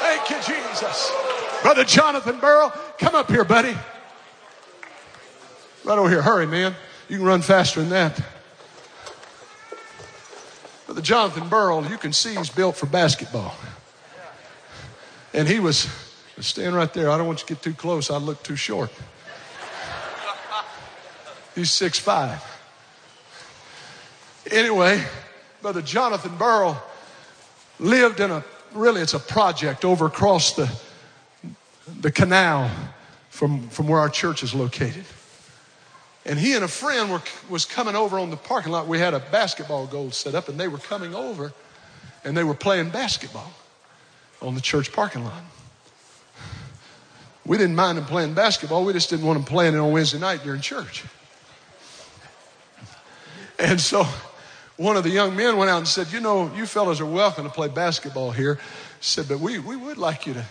Thank 0.00 0.30
you, 0.30 0.54
Jesus. 0.54 1.12
Brother 1.62 1.84
Jonathan 1.84 2.38
Burrow, 2.38 2.70
come 2.98 3.14
up 3.14 3.30
here, 3.30 3.44
buddy. 3.44 3.76
Right 5.84 5.98
over 5.98 6.08
here. 6.08 6.22
Hurry, 6.22 6.46
man. 6.46 6.74
You 7.08 7.18
can 7.18 7.26
run 7.26 7.42
faster 7.42 7.80
than 7.80 7.90
that. 7.90 8.20
Brother 10.86 11.02
Jonathan 11.02 11.48
Burrow, 11.48 11.82
you 11.82 11.98
can 11.98 12.12
see 12.12 12.34
he's 12.34 12.50
built 12.50 12.76
for 12.76 12.86
basketball. 12.86 13.54
And 15.32 15.46
he 15.46 15.60
was, 15.60 15.88
stand 16.40 16.74
right 16.74 16.92
there. 16.92 17.10
I 17.10 17.18
don't 17.18 17.26
want 17.26 17.40
you 17.40 17.46
to 17.46 17.54
get 17.54 17.62
too 17.62 17.74
close. 17.74 18.10
I 18.10 18.16
look 18.16 18.42
too 18.42 18.56
short. 18.56 18.90
He's 21.56 21.72
six 21.72 21.98
five. 21.98 22.40
Anyway, 24.52 25.02
Brother 25.60 25.82
Jonathan 25.82 26.36
Burrow 26.36 26.76
lived 27.80 28.20
in 28.20 28.30
a 28.30 28.44
really 28.72 29.00
it's 29.00 29.14
a 29.14 29.18
project 29.18 29.84
over 29.84 30.06
across 30.06 30.52
the 30.52 30.70
the 32.00 32.12
canal 32.12 32.70
from, 33.30 33.68
from 33.68 33.88
where 33.88 34.00
our 34.00 34.08
church 34.08 34.42
is 34.42 34.54
located. 34.54 35.04
And 36.24 36.38
he 36.38 36.54
and 36.54 36.64
a 36.64 36.68
friend 36.68 37.10
were 37.10 37.22
was 37.48 37.64
coming 37.64 37.96
over 37.96 38.18
on 38.18 38.30
the 38.30 38.36
parking 38.36 38.70
lot. 38.70 38.86
We 38.86 39.00
had 39.00 39.14
a 39.14 39.20
basketball 39.20 39.88
goal 39.88 40.12
set 40.12 40.36
up, 40.36 40.48
and 40.48 40.60
they 40.60 40.68
were 40.68 40.78
coming 40.78 41.14
over 41.14 41.52
and 42.26 42.36
they 42.36 42.44
were 42.44 42.54
playing 42.54 42.90
basketball 42.90 43.50
on 44.42 44.54
the 44.54 44.60
church 44.60 44.92
parking 44.92 45.24
lot. 45.24 45.42
We 47.46 47.56
didn't 47.56 47.76
mind 47.76 47.96
them 47.96 48.04
playing 48.04 48.34
basketball, 48.34 48.84
we 48.84 48.92
just 48.92 49.08
didn't 49.08 49.24
want 49.24 49.38
them 49.38 49.44
playing 49.44 49.74
it 49.74 49.78
on 49.78 49.92
Wednesday 49.92 50.18
night 50.18 50.42
during 50.42 50.60
church. 50.60 51.04
And 53.58 53.80
so 53.80 54.06
one 54.76 54.96
of 54.96 55.04
the 55.04 55.10
young 55.10 55.34
men 55.34 55.56
went 55.56 55.70
out 55.70 55.78
and 55.78 55.88
said, 55.88 56.12
You 56.12 56.20
know, 56.20 56.52
you 56.54 56.66
fellas 56.66 57.00
are 57.00 57.06
welcome 57.06 57.44
to 57.44 57.50
play 57.50 57.68
basketball 57.68 58.30
here. 58.30 58.58
Said, 59.00 59.28
But 59.28 59.40
we, 59.40 59.58
we 59.58 59.76
would 59.76 59.98
like 59.98 60.26
you 60.26 60.34
to 60.34 60.44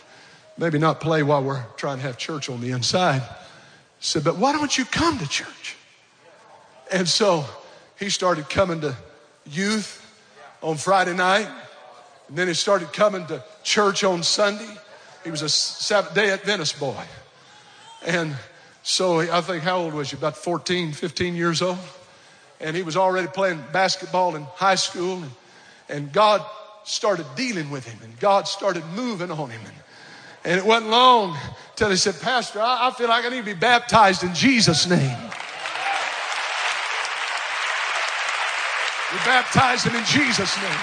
maybe 0.58 0.80
not 0.80 1.00
play 1.00 1.22
while 1.24 1.44
we're 1.44 1.64
trying 1.78 1.98
to 1.98 2.04
have 2.04 2.18
church 2.18 2.50
on 2.50 2.62
the 2.62 2.72
inside. 2.72 3.22
Said, 4.00 4.24
But 4.24 4.38
why 4.38 4.52
don't 4.52 4.76
you 4.76 4.86
come 4.86 5.20
to 5.20 5.28
church? 5.28 5.76
And 6.92 7.08
so 7.08 7.46
he 8.00 8.10
started 8.10 8.50
coming 8.50 8.82
to 8.82 8.96
youth 9.46 10.02
on 10.62 10.78
Friday 10.78 11.16
night. 11.16 11.48
And 12.28 12.38
then 12.38 12.48
he 12.48 12.56
started 12.56 12.92
coming 12.92 13.26
to 13.28 13.44
church 13.64 14.04
on 14.04 14.24
Sunday. 14.24 14.70
He 15.24 15.30
was 15.32 15.44
a 15.44 15.50
Sabbath 15.50 16.16
day 16.16 16.32
Adventist 16.32 16.80
boy. 16.80 17.04
And 18.06 18.36
so 18.82 19.20
I 19.20 19.42
think, 19.42 19.64
how 19.64 19.78
old 19.78 19.94
was 19.94 20.12
you? 20.12 20.18
About 20.18 20.38
14, 20.38 20.94
15 20.94 21.36
years 21.36 21.62
old? 21.62 21.78
And 22.60 22.76
he 22.76 22.84
was 22.84 22.96
already 22.96 23.28
playing 23.28 23.64
basketball 23.72 24.36
in 24.36 24.44
high 24.44 24.76
school. 24.76 25.22
And, 25.22 25.32
and 25.90 26.14
God 26.14 26.46
started 26.84 27.26
dealing 27.36 27.70
with 27.70 27.86
him, 27.86 27.98
and 28.04 28.20
God 28.20 28.48
started 28.48 28.86
moving 28.96 29.32
on 29.32 29.50
him. 29.50 29.62
And, 29.66 29.74
and 30.46 30.60
it 30.60 30.66
wasn't 30.66 30.92
long 30.92 31.38
till 31.76 31.90
he 31.90 31.96
said, 31.96 32.20
Pastor, 32.22 32.62
I, 32.62 32.88
I 32.88 32.92
feel 32.92 33.10
like 33.10 33.26
I 33.26 33.30
need 33.30 33.40
to 33.40 33.44
be 33.44 33.54
baptized 33.54 34.24
in 34.24 34.34
Jesus' 34.34 34.88
name. 34.88 35.18
We 39.12 39.18
baptized 39.20 39.88
him 39.88 39.96
in 39.96 40.06
Jesus' 40.06 40.56
name. 40.62 40.80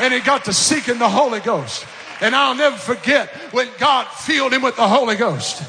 And 0.00 0.12
he 0.12 0.20
got 0.20 0.44
to 0.46 0.52
seeking 0.52 0.98
the 0.98 1.08
Holy 1.08 1.40
Ghost. 1.40 1.86
And 2.20 2.34
I'll 2.34 2.54
never 2.54 2.76
forget 2.76 3.28
when 3.52 3.68
God 3.78 4.06
filled 4.08 4.52
him 4.52 4.62
with 4.62 4.76
the 4.76 4.88
Holy 4.88 5.16
Ghost. 5.16 5.62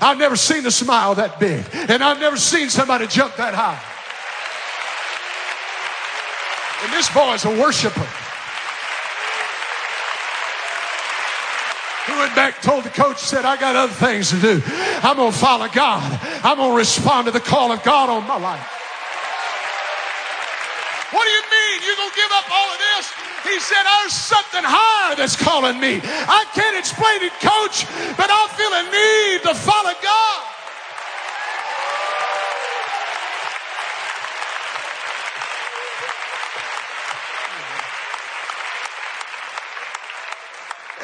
I've 0.00 0.18
never 0.18 0.36
seen 0.36 0.64
a 0.66 0.70
smile 0.70 1.14
that 1.16 1.38
big. 1.38 1.64
And 1.72 2.02
I've 2.02 2.20
never 2.20 2.36
seen 2.36 2.70
somebody 2.70 3.06
jump 3.06 3.36
that 3.36 3.54
high. 3.54 3.80
And 6.84 6.92
this 6.92 7.12
boy's 7.14 7.44
a 7.44 7.60
worshiper. 7.60 8.08
He 12.06 12.12
went 12.18 12.34
back, 12.34 12.60
told 12.60 12.84
the 12.84 12.90
coach, 12.90 13.18
said, 13.18 13.44
I 13.44 13.56
got 13.56 13.76
other 13.76 13.92
things 13.92 14.30
to 14.30 14.40
do. 14.40 14.62
I'm 15.02 15.16
going 15.16 15.30
to 15.30 15.38
follow 15.38 15.68
God. 15.68 16.20
I'm 16.42 16.56
going 16.56 16.70
to 16.70 16.76
respond 16.76 17.26
to 17.26 17.30
the 17.30 17.40
call 17.40 17.70
of 17.70 17.82
God 17.84 18.10
on 18.10 18.26
my 18.26 18.38
life. 18.38 18.81
What 21.12 21.24
do 21.24 21.30
you 21.30 21.44
mean? 21.52 21.76
You're 21.84 21.96
going 21.96 22.10
to 22.10 22.16
give 22.16 22.32
up 22.32 22.48
all 22.50 22.68
of 22.72 22.78
this? 22.80 23.12
He 23.44 23.60
said, 23.60 23.84
There's 23.84 24.12
something 24.12 24.64
higher 24.64 25.14
that's 25.14 25.36
calling 25.36 25.78
me. 25.78 26.00
I 26.02 26.44
can't 26.54 26.76
explain 26.76 27.20
it, 27.20 27.32
coach, 27.44 27.84
but 28.16 28.28
I 28.32 28.48
feel 28.56 28.72
a 28.72 28.84
need 28.88 29.42
to 29.44 29.54
follow 29.54 29.92
God. 30.02 30.52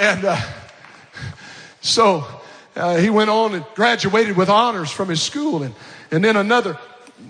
And 0.01 0.25
uh, 0.25 0.41
so 1.81 2.25
uh, 2.77 2.97
he 2.97 3.11
went 3.11 3.31
on 3.31 3.55
and 3.55 3.65
graduated 3.75 4.37
with 4.37 4.49
honors 4.49 4.91
from 4.91 5.09
his 5.09 5.21
school. 5.21 5.65
And, 5.65 5.75
and 6.11 6.25
then 6.25 6.37
another, 6.37 6.79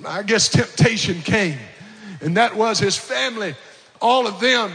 I 0.06 0.22
guess, 0.22 0.48
temptation 0.48 1.22
came. 1.22 1.58
And 2.20 2.36
that 2.36 2.56
was 2.56 2.78
his 2.78 2.96
family, 2.96 3.54
all 4.00 4.26
of 4.26 4.40
them, 4.40 4.72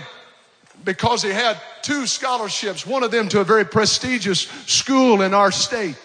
because 0.85 1.21
he 1.21 1.29
had 1.29 1.57
two 1.81 2.05
scholarships, 2.07 2.85
one 2.85 3.03
of 3.03 3.11
them 3.11 3.29
to 3.29 3.41
a 3.41 3.43
very 3.43 3.65
prestigious 3.65 4.41
school 4.65 5.21
in 5.21 5.33
our 5.33 5.51
state. 5.51 5.97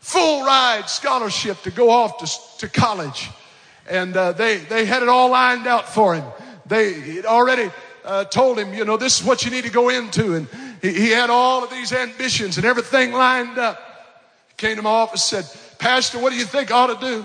Full 0.00 0.44
ride 0.44 0.88
scholarship 0.88 1.62
to 1.62 1.70
go 1.70 1.90
off 1.90 2.18
to, 2.18 2.66
to 2.66 2.68
college. 2.68 3.30
And 3.88 4.16
uh, 4.16 4.32
they, 4.32 4.58
they 4.58 4.84
had 4.84 5.02
it 5.02 5.08
all 5.08 5.30
lined 5.30 5.66
out 5.66 5.88
for 5.88 6.14
him. 6.14 6.24
They 6.66 7.22
already 7.24 7.70
uh, 8.04 8.24
told 8.24 8.58
him, 8.58 8.72
you 8.72 8.84
know, 8.84 8.96
this 8.96 9.20
is 9.20 9.26
what 9.26 9.44
you 9.44 9.50
need 9.50 9.64
to 9.64 9.70
go 9.70 9.88
into. 9.88 10.34
And 10.34 10.48
he, 10.80 10.92
he 10.92 11.10
had 11.10 11.28
all 11.28 11.62
of 11.64 11.70
these 11.70 11.92
ambitions 11.92 12.56
and 12.56 12.66
everything 12.66 13.12
lined 13.12 13.58
up. 13.58 13.78
Came 14.56 14.76
to 14.76 14.82
my 14.82 14.90
office 14.90 15.32
and 15.32 15.44
said, 15.44 15.78
Pastor, 15.78 16.18
what 16.18 16.30
do 16.30 16.38
you 16.38 16.44
think 16.44 16.70
I 16.70 16.74
ought 16.76 17.00
to 17.00 17.06
do? 17.06 17.24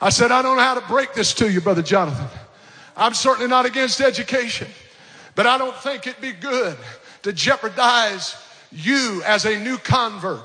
I 0.00 0.10
said, 0.10 0.32
I 0.32 0.42
don't 0.42 0.56
know 0.56 0.62
how 0.62 0.74
to 0.74 0.86
break 0.88 1.14
this 1.14 1.32
to 1.34 1.50
you, 1.50 1.60
Brother 1.60 1.82
Jonathan. 1.82 2.26
I'm 2.96 3.14
certainly 3.14 3.48
not 3.48 3.66
against 3.66 4.00
education, 4.00 4.68
but 5.34 5.46
I 5.46 5.58
don't 5.58 5.76
think 5.76 6.06
it'd 6.06 6.20
be 6.20 6.32
good 6.32 6.76
to 7.22 7.32
jeopardize 7.32 8.36
you 8.70 9.22
as 9.24 9.44
a 9.44 9.58
new 9.58 9.78
convert 9.78 10.40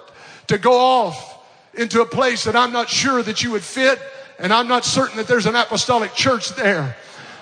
to 0.48 0.58
go 0.58 0.80
off 0.80 1.36
into 1.74 2.02
a 2.02 2.06
place 2.06 2.46
that 2.46 2.56
I'm 2.56 2.72
not 2.72 2.90
sure 2.90 3.22
that 3.22 3.44
you 3.44 3.52
would 3.52 3.64
fit, 3.64 4.00
and 4.40 4.54
I'm 4.54 4.68
not 4.68 4.86
certain 4.86 5.18
that 5.18 5.28
there's 5.28 5.46
an 5.46 5.56
apostolic 5.56 6.14
church 6.14 6.50
there 6.50 6.96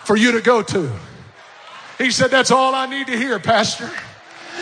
for 0.03 0.15
you 0.15 0.33
to 0.33 0.41
go 0.41 0.61
to. 0.61 0.91
He 1.97 2.11
said, 2.11 2.31
That's 2.31 2.51
all 2.51 2.75
I 2.75 2.85
need 2.87 3.07
to 3.07 3.17
hear, 3.17 3.39
Pastor. 3.39 3.89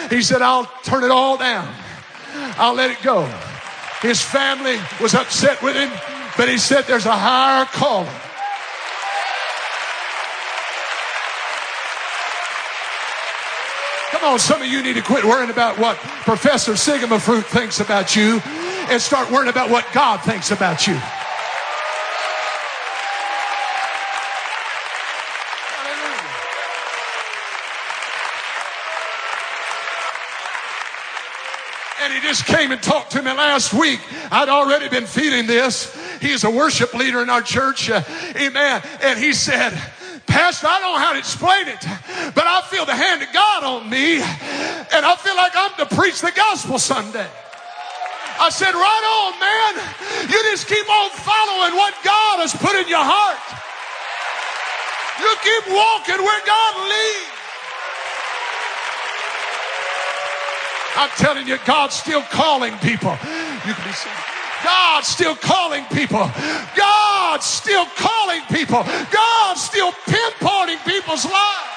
He 0.09 0.21
said, 0.21 0.41
I'll 0.41 0.65
turn 0.83 1.03
it 1.03 1.11
all 1.11 1.37
down. 1.37 1.73
I'll 2.57 2.75
let 2.75 2.91
it 2.91 3.01
go. 3.01 3.25
His 4.01 4.21
family 4.21 4.77
was 4.99 5.13
upset 5.13 5.61
with 5.61 5.75
him, 5.75 5.91
but 6.37 6.49
he 6.49 6.57
said, 6.57 6.83
There's 6.83 7.05
a 7.05 7.15
higher 7.15 7.65
calling. 7.65 8.09
Come 14.13 14.25
on, 14.25 14.37
some 14.37 14.61
of 14.61 14.67
you 14.67 14.83
need 14.83 14.93
to 14.93 15.01
quit 15.01 15.25
worrying 15.25 15.49
about 15.49 15.79
what 15.79 15.97
Professor 15.97 16.75
Sigmund 16.75 17.23
Freud 17.23 17.45
thinks 17.47 17.79
about 17.79 18.15
you 18.15 18.39
and 18.87 19.01
start 19.01 19.31
worrying 19.31 19.49
about 19.49 19.71
what 19.71 19.87
God 19.91 20.17
thinks 20.17 20.51
about 20.51 20.85
you. 20.85 20.93
And 32.03 32.13
he 32.13 32.19
just 32.21 32.45
came 32.45 32.71
and 32.71 32.83
talked 32.83 33.13
to 33.13 33.21
me 33.23 33.31
last 33.31 33.73
week. 33.73 33.99
I'd 34.29 34.47
already 34.47 34.89
been 34.89 35.07
feeling 35.07 35.47
this. 35.47 35.91
He's 36.21 36.43
a 36.43 36.51
worship 36.51 36.93
leader 36.93 37.23
in 37.23 37.31
our 37.31 37.41
church. 37.41 37.89
Uh, 37.89 38.03
amen. 38.35 38.83
And 39.01 39.17
he 39.17 39.33
said, 39.33 39.73
Pastor, 40.33 40.65
I 40.65 40.81
don't 40.81 40.93
know 40.93 40.97
how 40.97 41.13
to 41.13 41.19
explain 41.21 41.69
it, 41.69 41.85
but 42.33 42.49
I 42.49 42.65
feel 42.65 42.89
the 42.89 42.97
hand 42.97 43.21
of 43.21 43.29
God 43.29 43.61
on 43.61 43.85
me, 43.85 44.17
and 44.17 45.05
I 45.05 45.13
feel 45.13 45.37
like 45.37 45.53
I'm 45.53 45.69
to 45.77 45.85
preach 45.93 46.25
the 46.25 46.33
gospel 46.33 46.81
Sunday. 46.81 47.29
I 48.41 48.49
said, 48.49 48.73
right 48.73 49.05
on, 49.13 49.37
man. 49.37 49.73
You 50.25 50.41
just 50.49 50.65
keep 50.65 50.89
on 50.89 51.13
following 51.21 51.77
what 51.77 51.93
God 52.01 52.41
has 52.41 52.49
put 52.49 52.73
in 52.73 52.89
your 52.89 53.05
heart. 53.05 53.37
You 55.21 55.29
keep 55.45 55.69
walking 55.69 56.17
where 56.17 56.41
God 56.49 56.73
leads. 56.81 57.29
I'm 60.97 61.13
telling 61.21 61.45
you, 61.47 61.61
God's 61.61 61.93
still 61.93 62.23
calling 62.33 62.73
people. 62.81 63.13
You 63.69 63.73
can 63.77 63.85
be 63.85 63.93
seated. 63.93 64.32
God's 64.63 65.07
still 65.07 65.35
calling 65.35 65.83
people. 65.85 66.29
God's 66.75 67.45
still 67.45 67.85
calling 67.97 68.41
people. 68.49 68.83
God's 69.11 69.61
still 69.61 69.91
pinpointing 70.07 70.83
people's 70.85 71.25
lives. 71.25 71.72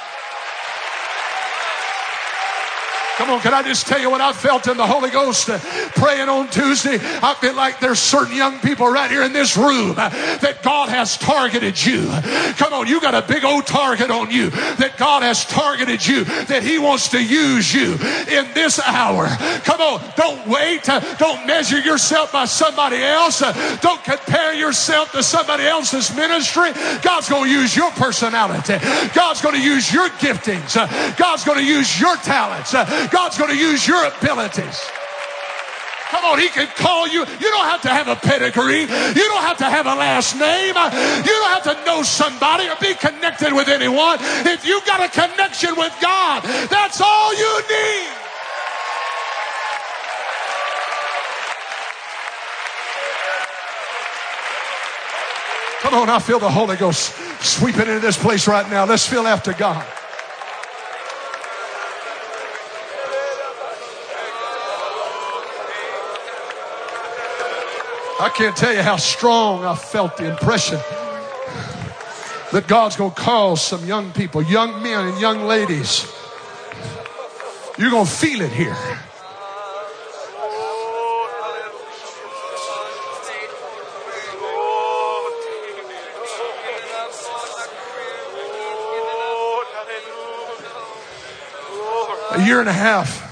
Come 3.17 3.31
on, 3.31 3.41
can 3.41 3.55
I 3.55 3.63
just 3.63 3.87
tell 3.87 3.99
you 3.99 4.11
what 4.11 4.21
I 4.21 4.35
felt 4.35 4.69
in 4.69 4.77
the 4.77 4.87
Holy 4.87 5.09
Ghost 5.09 5.49
uh, 5.49 5.59
praying 5.97 6.29
on 6.29 6.51
Tuesday? 6.51 6.99
I 7.01 7.33
feel 7.41 7.55
like 7.55 7.81
there's 7.81 7.99
certain 7.99 8.37
young 8.37 8.59
people 8.59 8.87
right 8.89 9.11
here 9.11 9.23
in 9.23 9.33
this 9.33 9.57
room 9.57 9.93
uh, 9.93 10.11
that 10.41 10.63
God 10.63 10.91
has 10.91 11.17
targeted 11.17 11.83
you. 11.83 12.09
Come 12.59 12.75
on, 12.75 12.87
you 12.87 13.01
got 13.01 13.15
a 13.15 13.27
big 13.27 13.43
old 13.43 13.67
target 13.67 14.11
on 14.11 14.31
you 14.31 14.51
that 14.51 14.99
God 14.99 15.23
has 15.23 15.47
targeted 15.47 16.07
you, 16.07 16.25
that 16.25 16.63
He 16.63 16.79
wants 16.79 17.09
to 17.11 17.25
use 17.25 17.73
you 17.73 17.93
in 18.29 18.53
this 18.53 18.79
hour. 18.81 19.29
Come 19.65 19.81
on, 19.81 20.03
don't 20.19 20.47
wait. 20.47 20.87
Uh, 20.87 21.01
don't 21.17 21.47
measure 21.47 21.81
yourself 21.81 22.33
by 22.33 22.45
somebody 22.45 23.03
else. 23.03 23.41
Uh, 23.41 23.79
don't 23.81 24.05
compare 24.05 24.53
yourself 24.53 25.13
to 25.13 25.23
somebody 25.23 25.65
else's 25.65 26.15
ministry. 26.15 26.71
God's 27.01 27.31
going 27.31 27.45
to 27.45 27.51
use 27.51 27.75
your 27.75 27.91
personality. 27.93 28.77
God's 29.15 29.41
going 29.41 29.55
to 29.55 29.63
use 29.63 29.91
your 29.91 30.11
giftings. 30.21 30.77
God's 31.17 31.45
going 31.45 31.59
to 31.59 31.65
use 31.65 31.99
your 31.99 32.17
talents. 32.17 32.75
Uh, 33.07 33.11
God's 33.11 33.39
going 33.39 33.51
to 33.51 33.57
use 33.57 33.87
your 33.87 34.05
abilities. 34.05 34.81
Come 36.11 36.25
on, 36.25 36.39
he 36.39 36.49
can 36.49 36.69
call 36.77 37.09
you. 37.09 37.21
You 37.21 37.51
don't 37.51 37.67
have 37.67 37.83
to 37.83 37.89
have 37.89 38.09
a 38.09 38.17
pedigree. 38.17 38.83
You 38.83 38.87
don't 38.87 39.43
have 39.43 39.59
to 39.59 39.65
have 39.65 39.87
a 39.87 39.95
last 39.95 40.39
name. 40.39 40.69
You 40.69 41.33
don't 41.33 41.51
have 41.51 41.65
to 41.65 41.85
know 41.85 42.03
somebody 42.03 42.69
or 42.69 42.77
be 42.81 42.95
connected 42.95 43.53
with 43.53 43.69
anyone. 43.69 44.19
If 44.21 44.65
you've 44.65 44.87
got 44.87 45.01
a 45.01 45.09
connection 45.09 45.75
with 45.77 45.95
God, 46.01 46.43
that's 46.71 47.01
all 47.01 47.35
you 47.35 47.63
need. 47.69 48.09
Come 55.81 55.95
on, 55.95 56.11
I 56.11 56.19
feel 56.19 56.39
the 56.39 56.51
Holy 56.51 56.77
Ghost 56.77 57.15
sweeping 57.45 57.83
into 57.83 58.01
this 58.01 58.17
place 58.17 58.49
right 58.49 58.69
now. 58.71 58.85
Let's 58.85 59.07
feel 59.07 59.27
after 59.27 59.53
God. 59.53 59.87
I 68.19 68.31
can't 68.31 68.57
tell 68.57 68.73
you 68.73 68.81
how 68.81 68.97
strong 68.97 69.67
I 69.67 69.75
felt 69.75 70.17
the 70.17 70.27
impression 70.31 70.79
that 72.51 72.65
God's 72.67 72.97
going 72.97 73.11
to 73.11 73.21
call 73.21 73.57
some 73.57 73.85
young 73.85 74.11
people, 74.13 74.41
young 74.41 74.83
men 74.83 75.09
and 75.09 75.21
young 75.21 75.45
ladies. 75.45 76.11
You're 77.77 77.91
going 77.91 78.07
to 78.07 78.11
feel 78.11 78.41
it 78.41 78.53
here. 78.53 78.75
A 92.33 92.47
year 92.47 92.61
and 92.61 92.69
a 92.69 92.73
half 92.73 93.23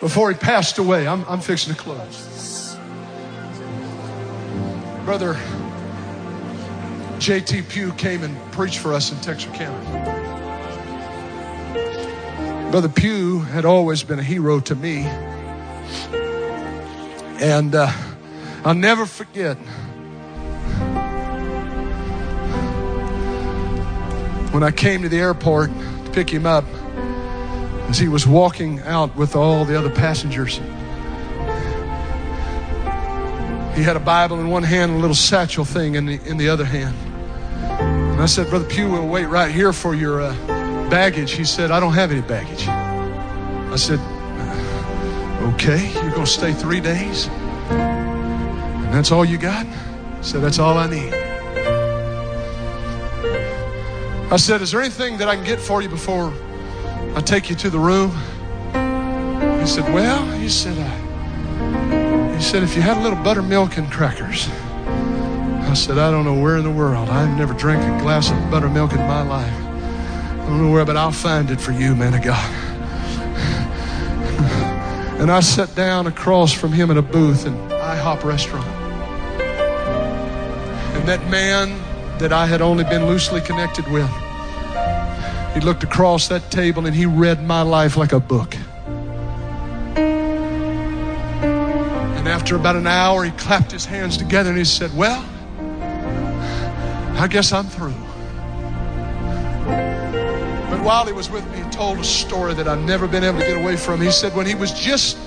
before 0.00 0.30
he 0.30 0.36
passed 0.36 0.76
away, 0.76 1.08
I'm, 1.08 1.24
I'm 1.26 1.40
fixing 1.40 1.74
to 1.74 1.80
close. 1.80 2.37
Brother 5.08 5.40
J.T. 7.18 7.62
Pugh 7.62 7.92
came 7.92 8.22
and 8.22 8.36
preached 8.52 8.80
for 8.80 8.92
us 8.92 9.10
in 9.10 9.18
Texarkana. 9.20 9.80
Brother 12.70 12.90
Pugh 12.90 13.38
had 13.38 13.64
always 13.64 14.02
been 14.02 14.18
a 14.18 14.22
hero 14.22 14.60
to 14.60 14.74
me. 14.74 15.04
And 17.40 17.74
uh, 17.74 17.90
I'll 18.66 18.74
never 18.74 19.06
forget 19.06 19.56
when 24.52 24.62
I 24.62 24.70
came 24.70 25.00
to 25.00 25.08
the 25.08 25.20
airport 25.20 25.70
to 26.04 26.10
pick 26.12 26.28
him 26.28 26.44
up 26.44 26.66
as 27.88 27.98
he 27.98 28.08
was 28.08 28.26
walking 28.26 28.80
out 28.80 29.16
with 29.16 29.36
all 29.36 29.64
the 29.64 29.78
other 29.78 29.88
passengers. 29.88 30.60
He 33.78 33.84
had 33.84 33.94
a 33.94 34.00
Bible 34.00 34.40
in 34.40 34.48
one 34.48 34.64
hand, 34.64 34.90
and 34.90 34.98
a 34.98 35.00
little 35.00 35.14
satchel 35.14 35.64
thing 35.64 35.94
in 35.94 36.06
the, 36.06 36.20
in 36.24 36.36
the 36.36 36.48
other 36.48 36.64
hand. 36.64 36.96
And 37.80 38.20
I 38.20 38.26
said, 38.26 38.50
Brother 38.50 38.64
Pugh, 38.64 38.90
we'll 38.90 39.06
wait 39.06 39.26
right 39.26 39.52
here 39.52 39.72
for 39.72 39.94
your 39.94 40.20
uh, 40.20 40.34
baggage. 40.90 41.30
He 41.30 41.44
said, 41.44 41.70
I 41.70 41.78
don't 41.78 41.92
have 41.92 42.10
any 42.10 42.20
baggage. 42.20 42.66
I 42.66 43.76
said, 43.76 44.00
Okay, 45.52 45.92
you're 45.92 46.10
going 46.10 46.24
to 46.24 46.26
stay 46.26 46.52
three 46.52 46.80
days? 46.80 47.28
And 47.68 48.92
that's 48.92 49.12
all 49.12 49.24
you 49.24 49.38
got? 49.38 49.64
He 49.64 50.22
said, 50.22 50.42
That's 50.42 50.58
all 50.58 50.76
I 50.76 50.90
need. 50.90 51.14
I 54.32 54.38
said, 54.38 54.60
Is 54.60 54.72
there 54.72 54.80
anything 54.80 55.18
that 55.18 55.28
I 55.28 55.36
can 55.36 55.44
get 55.44 55.60
for 55.60 55.82
you 55.82 55.88
before 55.88 56.34
I 57.14 57.20
take 57.20 57.48
you 57.48 57.54
to 57.54 57.70
the 57.70 57.78
room? 57.78 58.10
He 59.60 59.66
said, 59.68 59.94
Well, 59.94 60.26
he 60.32 60.48
said, 60.48 60.74
he 60.74 61.07
said, 62.48 62.62
if 62.62 62.74
you 62.74 62.80
had 62.80 62.96
a 62.96 63.00
little 63.00 63.22
buttermilk 63.22 63.76
and 63.76 63.92
crackers. 63.92 64.48
I 65.68 65.74
said, 65.74 65.98
I 65.98 66.10
don't 66.10 66.24
know 66.24 66.40
where 66.40 66.56
in 66.56 66.64
the 66.64 66.70
world. 66.70 67.10
I've 67.10 67.36
never 67.36 67.52
drank 67.52 67.82
a 67.82 68.02
glass 68.02 68.30
of 68.30 68.50
buttermilk 68.50 68.92
in 68.92 69.00
my 69.00 69.20
life. 69.20 69.52
I 69.52 70.46
don't 70.46 70.62
know 70.62 70.70
where, 70.70 70.86
but 70.86 70.96
I'll 70.96 71.12
find 71.12 71.50
it 71.50 71.60
for 71.60 71.72
you, 71.72 71.94
man 71.94 72.14
of 72.14 72.22
God. 72.22 72.50
And 75.20 75.30
I 75.30 75.40
sat 75.40 75.74
down 75.74 76.06
across 76.06 76.50
from 76.54 76.72
him 76.72 76.90
in 76.90 76.96
a 76.96 77.02
booth 77.02 77.44
in 77.44 77.52
IHOP 77.68 78.24
restaurant. 78.24 78.66
And 80.96 81.06
that 81.06 81.22
man 81.28 81.78
that 82.18 82.32
I 82.32 82.46
had 82.46 82.62
only 82.62 82.84
been 82.84 83.04
loosely 83.04 83.42
connected 83.42 83.86
with, 83.92 84.10
he 85.52 85.60
looked 85.60 85.82
across 85.82 86.28
that 86.28 86.50
table 86.50 86.86
and 86.86 86.96
he 86.96 87.04
read 87.04 87.44
my 87.44 87.60
life 87.60 87.98
like 87.98 88.12
a 88.12 88.20
book. 88.20 88.56
After 92.48 92.56
about 92.56 92.76
an 92.76 92.86
hour, 92.86 93.24
he 93.24 93.30
clapped 93.32 93.70
his 93.70 93.84
hands 93.84 94.16
together 94.16 94.48
and 94.48 94.58
he 94.58 94.64
said, 94.64 94.90
Well, 94.96 95.22
I 97.20 97.28
guess 97.28 97.52
I'm 97.52 97.66
through. 97.66 97.92
But 100.70 100.82
while 100.82 101.04
he 101.04 101.12
was 101.12 101.28
with 101.28 101.46
me, 101.50 101.58
he 101.58 101.68
told 101.68 101.98
a 101.98 102.04
story 102.04 102.54
that 102.54 102.66
I've 102.66 102.80
never 102.80 103.06
been 103.06 103.22
able 103.22 103.38
to 103.40 103.46
get 103.46 103.60
away 103.60 103.76
from. 103.76 104.00
He 104.00 104.10
said 104.10 104.34
when 104.34 104.46
he 104.46 104.54
was 104.54 104.72
just 104.72 105.18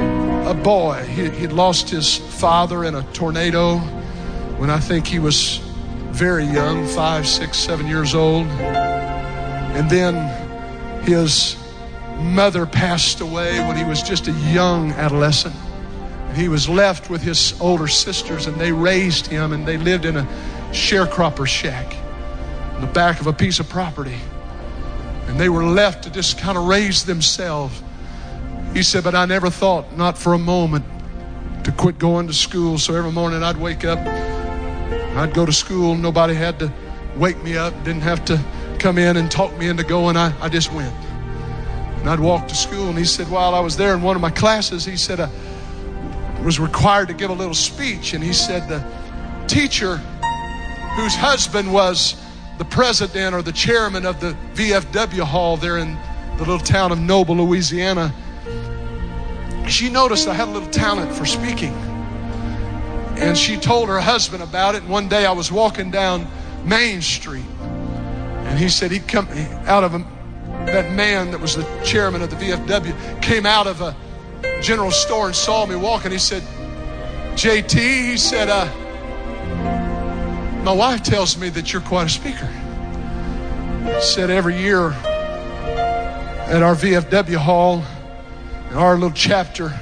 a 0.00 0.58
boy, 0.60 1.04
he, 1.08 1.30
he'd 1.30 1.52
lost 1.52 1.88
his 1.88 2.16
father 2.16 2.82
in 2.82 2.96
a 2.96 3.04
tornado 3.12 3.76
when 4.58 4.70
I 4.70 4.80
think 4.80 5.06
he 5.06 5.20
was 5.20 5.58
very 6.10 6.46
young, 6.46 6.84
five, 6.88 7.28
six, 7.28 7.58
seven 7.58 7.86
years 7.86 8.12
old. 8.12 8.48
And 8.48 9.88
then 9.88 11.04
his 11.04 11.56
mother 12.18 12.66
passed 12.66 13.20
away 13.20 13.60
when 13.68 13.76
he 13.76 13.84
was 13.84 14.02
just 14.02 14.26
a 14.26 14.32
young 14.32 14.90
adolescent 14.90 15.54
he 16.36 16.48
was 16.48 16.68
left 16.68 17.08
with 17.08 17.22
his 17.22 17.58
older 17.60 17.88
sisters, 17.88 18.46
and 18.46 18.60
they 18.60 18.70
raised 18.70 19.26
him, 19.26 19.52
and 19.52 19.66
they 19.66 19.78
lived 19.78 20.04
in 20.04 20.18
a 20.18 20.24
sharecropper 20.70 21.46
shack 21.46 21.96
in 22.74 22.82
the 22.82 22.86
back 22.88 23.20
of 23.20 23.26
a 23.26 23.32
piece 23.32 23.58
of 23.58 23.68
property. 23.68 24.18
And 25.28 25.40
they 25.40 25.48
were 25.48 25.64
left 25.64 26.04
to 26.04 26.10
just 26.10 26.38
kind 26.38 26.58
of 26.58 26.64
raise 26.64 27.04
themselves. 27.04 27.82
He 28.74 28.82
said, 28.82 29.02
But 29.02 29.14
I 29.14 29.24
never 29.24 29.48
thought, 29.48 29.96
not 29.96 30.18
for 30.18 30.34
a 30.34 30.38
moment, 30.38 30.84
to 31.64 31.72
quit 31.72 31.98
going 31.98 32.26
to 32.26 32.34
school. 32.34 32.78
So 32.78 32.94
every 32.94 33.12
morning 33.12 33.42
I'd 33.42 33.56
wake 33.56 33.84
up, 33.84 33.98
I'd 33.98 35.32
go 35.32 35.46
to 35.46 35.52
school. 35.52 35.96
Nobody 35.96 36.34
had 36.34 36.58
to 36.58 36.70
wake 37.16 37.42
me 37.42 37.56
up, 37.56 37.72
didn't 37.82 38.02
have 38.02 38.24
to 38.26 38.38
come 38.78 38.98
in 38.98 39.16
and 39.16 39.30
talk 39.30 39.56
me 39.56 39.68
into 39.68 39.84
going. 39.84 40.16
I, 40.18 40.38
I 40.40 40.50
just 40.50 40.70
went. 40.72 40.94
And 42.00 42.10
I'd 42.10 42.20
walk 42.20 42.46
to 42.48 42.54
school. 42.54 42.90
And 42.90 42.98
he 42.98 43.06
said, 43.06 43.30
While 43.30 43.54
I 43.54 43.60
was 43.60 43.76
there 43.76 43.94
in 43.94 44.02
one 44.02 44.16
of 44.16 44.22
my 44.22 44.30
classes, 44.30 44.84
he 44.84 44.98
said, 44.98 45.18
I, 45.18 45.30
was 46.46 46.60
required 46.60 47.08
to 47.08 47.14
give 47.14 47.28
a 47.28 47.34
little 47.34 47.52
speech, 47.52 48.14
and 48.14 48.22
he 48.22 48.32
said 48.32 48.68
the 48.68 48.78
teacher 49.48 49.96
whose 50.94 51.16
husband 51.16 51.70
was 51.72 52.14
the 52.58 52.64
president 52.64 53.34
or 53.34 53.42
the 53.42 53.50
chairman 53.50 54.06
of 54.06 54.20
the 54.20 54.36
VFW 54.54 55.22
hall 55.22 55.56
there 55.56 55.78
in 55.78 55.98
the 56.36 56.44
little 56.44 56.60
town 56.60 56.92
of 56.92 57.00
Noble, 57.00 57.34
Louisiana, 57.34 58.14
she 59.68 59.90
noticed 59.90 60.28
I 60.28 60.34
had 60.34 60.46
a 60.46 60.52
little 60.52 60.70
talent 60.70 61.12
for 61.12 61.26
speaking. 61.26 61.74
And 63.18 63.36
she 63.36 63.56
told 63.56 63.88
her 63.88 63.98
husband 63.98 64.40
about 64.40 64.76
it. 64.76 64.82
And 64.82 64.90
one 64.90 65.08
day 65.08 65.26
I 65.26 65.32
was 65.32 65.50
walking 65.50 65.90
down 65.90 66.28
Main 66.64 67.02
Street, 67.02 67.44
and 67.60 68.56
he 68.56 68.68
said 68.68 68.92
he'd 68.92 69.08
come 69.08 69.26
out 69.66 69.82
of 69.82 69.94
a, 69.94 69.98
that 70.66 70.92
man 70.92 71.32
that 71.32 71.40
was 71.40 71.56
the 71.56 71.64
chairman 71.84 72.22
of 72.22 72.30
the 72.30 72.36
VFW 72.36 73.20
came 73.20 73.46
out 73.46 73.66
of 73.66 73.80
a 73.80 73.96
general 74.62 74.90
store 74.90 75.26
and 75.26 75.36
saw 75.36 75.66
me 75.66 75.76
walking. 75.76 76.12
He 76.12 76.18
said, 76.18 76.42
JT, 77.34 77.74
he 77.74 78.16
said, 78.16 78.48
uh, 78.48 78.66
my 80.64 80.72
wife 80.72 81.02
tells 81.02 81.36
me 81.38 81.48
that 81.50 81.72
you're 81.72 81.82
quite 81.82 82.06
a 82.06 82.10
speaker. 82.10 82.46
He 82.46 84.00
said 84.00 84.30
every 84.30 84.58
year 84.58 84.90
at 84.90 86.62
our 86.62 86.74
VFW 86.74 87.36
hall, 87.36 87.84
in 88.70 88.76
our 88.76 88.94
little 88.94 89.10
chapter, 89.12 89.72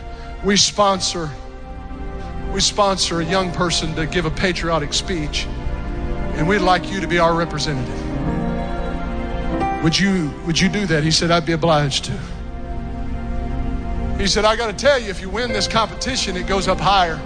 we 0.45 0.57
sponsor 0.57 1.31
we 2.53 2.61
sponsor 2.61 3.20
a 3.20 3.25
young 3.25 3.51
person 3.51 3.97
to 3.97 4.07
give 4.07 4.27
a 4.27 4.31
patriotic 4.31 4.93
speech, 4.93 5.47
and 6.37 6.47
we'd 6.47 6.61
like 6.61 6.89
you 6.89 7.01
to 7.01 7.09
be 7.09 7.18
our 7.18 7.35
representative. 7.35 8.01
Would 9.83 9.99
you 9.99 10.33
would 10.47 10.61
you 10.61 10.68
do 10.68 10.87
that? 10.87 11.03
He 11.03 11.11
said, 11.11 11.33
I'd 11.33 11.45
be 11.45 11.53
obliged 11.53 12.05
to. 12.05 12.34
He 14.19 14.27
said, 14.29 14.45
I 14.45 14.57
got 14.57 14.67
to 14.67 14.73
tell 14.73 14.99
you, 14.99 15.11
if 15.11 15.21
you 15.21 15.29
win 15.29 15.53
this 15.53 15.67
competition, 15.67 16.37
it 16.37 16.47
goes 16.47 16.69
up 16.69 16.79
higher. 16.79 17.21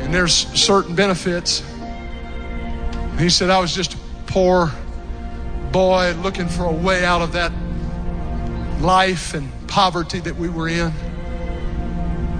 And 0.00 0.12
there's 0.12 0.32
certain 0.32 0.94
benefits. 0.94 1.62
And 1.70 3.20
he 3.20 3.28
said, 3.28 3.50
I 3.50 3.60
was 3.60 3.74
just 3.74 3.94
a 3.94 3.98
poor 4.26 4.72
boy 5.70 6.14
looking 6.22 6.48
for 6.48 6.64
a 6.64 6.72
way 6.72 7.04
out 7.04 7.20
of 7.20 7.32
that 7.32 7.52
life 8.80 9.34
and 9.34 9.50
poverty 9.68 10.20
that 10.20 10.34
we 10.34 10.48
were 10.48 10.68
in. 10.68 10.92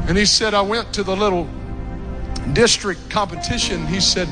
And 0.08 0.16
he 0.16 0.24
said, 0.24 0.54
I 0.54 0.62
went 0.62 0.94
to 0.94 1.02
the 1.02 1.14
little 1.14 1.46
district 2.54 3.10
competition. 3.10 3.86
He 3.86 4.00
said, 4.00 4.28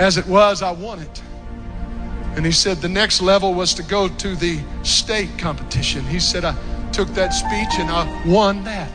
as 0.00 0.16
it 0.16 0.26
was, 0.26 0.62
I 0.62 0.72
won 0.72 1.00
it. 1.00 1.22
And 2.34 2.44
he 2.44 2.52
said, 2.52 2.78
the 2.78 2.88
next 2.88 3.20
level 3.20 3.54
was 3.54 3.74
to 3.74 3.82
go 3.82 4.08
to 4.08 4.34
the 4.34 4.60
state 4.82 5.38
competition. 5.38 6.04
He 6.04 6.18
said, 6.20 6.44
I 6.44 6.56
took 6.98 7.14
that 7.14 7.32
speech 7.32 7.78
and 7.78 7.88
I 7.88 8.24
won 8.26 8.64
that. 8.64 8.90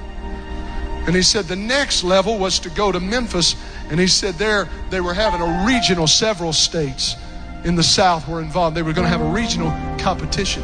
And 1.08 1.16
he 1.16 1.22
said 1.22 1.45
the 1.45 1.56
next 1.56 2.04
level 2.04 2.38
was 2.38 2.60
to 2.60 2.70
go 2.70 2.91
to 2.91 2.99
Memphis. 2.99 3.56
And 3.89 3.97
he 3.97 4.08
said 4.08 4.34
there 4.34 4.68
they 4.89 4.99
were 4.99 5.14
having 5.14 5.39
a 5.39 5.66
regional, 5.66 6.06
several 6.06 6.51
states 6.51 7.16
in 7.64 7.76
the 7.76 7.84
South 7.84 8.28
were 8.28 8.41
involved. 8.41 8.76
They 8.76 8.82
were 8.82 8.91
going 8.91 9.06
to 9.06 9.10
have 9.10 9.22
a 9.22 9.30
regional 9.30 9.70
competition. 9.99 10.64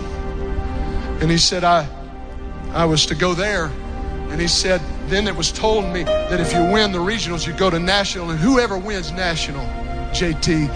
And 1.21 1.31
he 1.31 1.37
said, 1.37 1.63
I, 1.63 1.87
I 2.71 2.83
was 2.83 3.05
to 3.05 3.15
go 3.15 3.33
there. 3.33 3.67
And 4.31 4.41
he 4.41 4.49
said, 4.49 4.81
then 5.07 5.25
it 5.25 5.35
was 5.35 5.49
told 5.49 5.85
me 5.85 6.03
that 6.03 6.41
if 6.41 6.51
you 6.51 6.59
win 6.73 6.91
the 6.91 6.99
regionals, 6.99 7.47
you 7.47 7.53
go 7.53 7.69
to 7.69 7.79
national. 7.79 8.31
And 8.31 8.39
whoever 8.39 8.77
wins 8.77 9.13
national, 9.13 9.65
JT, 10.11 10.67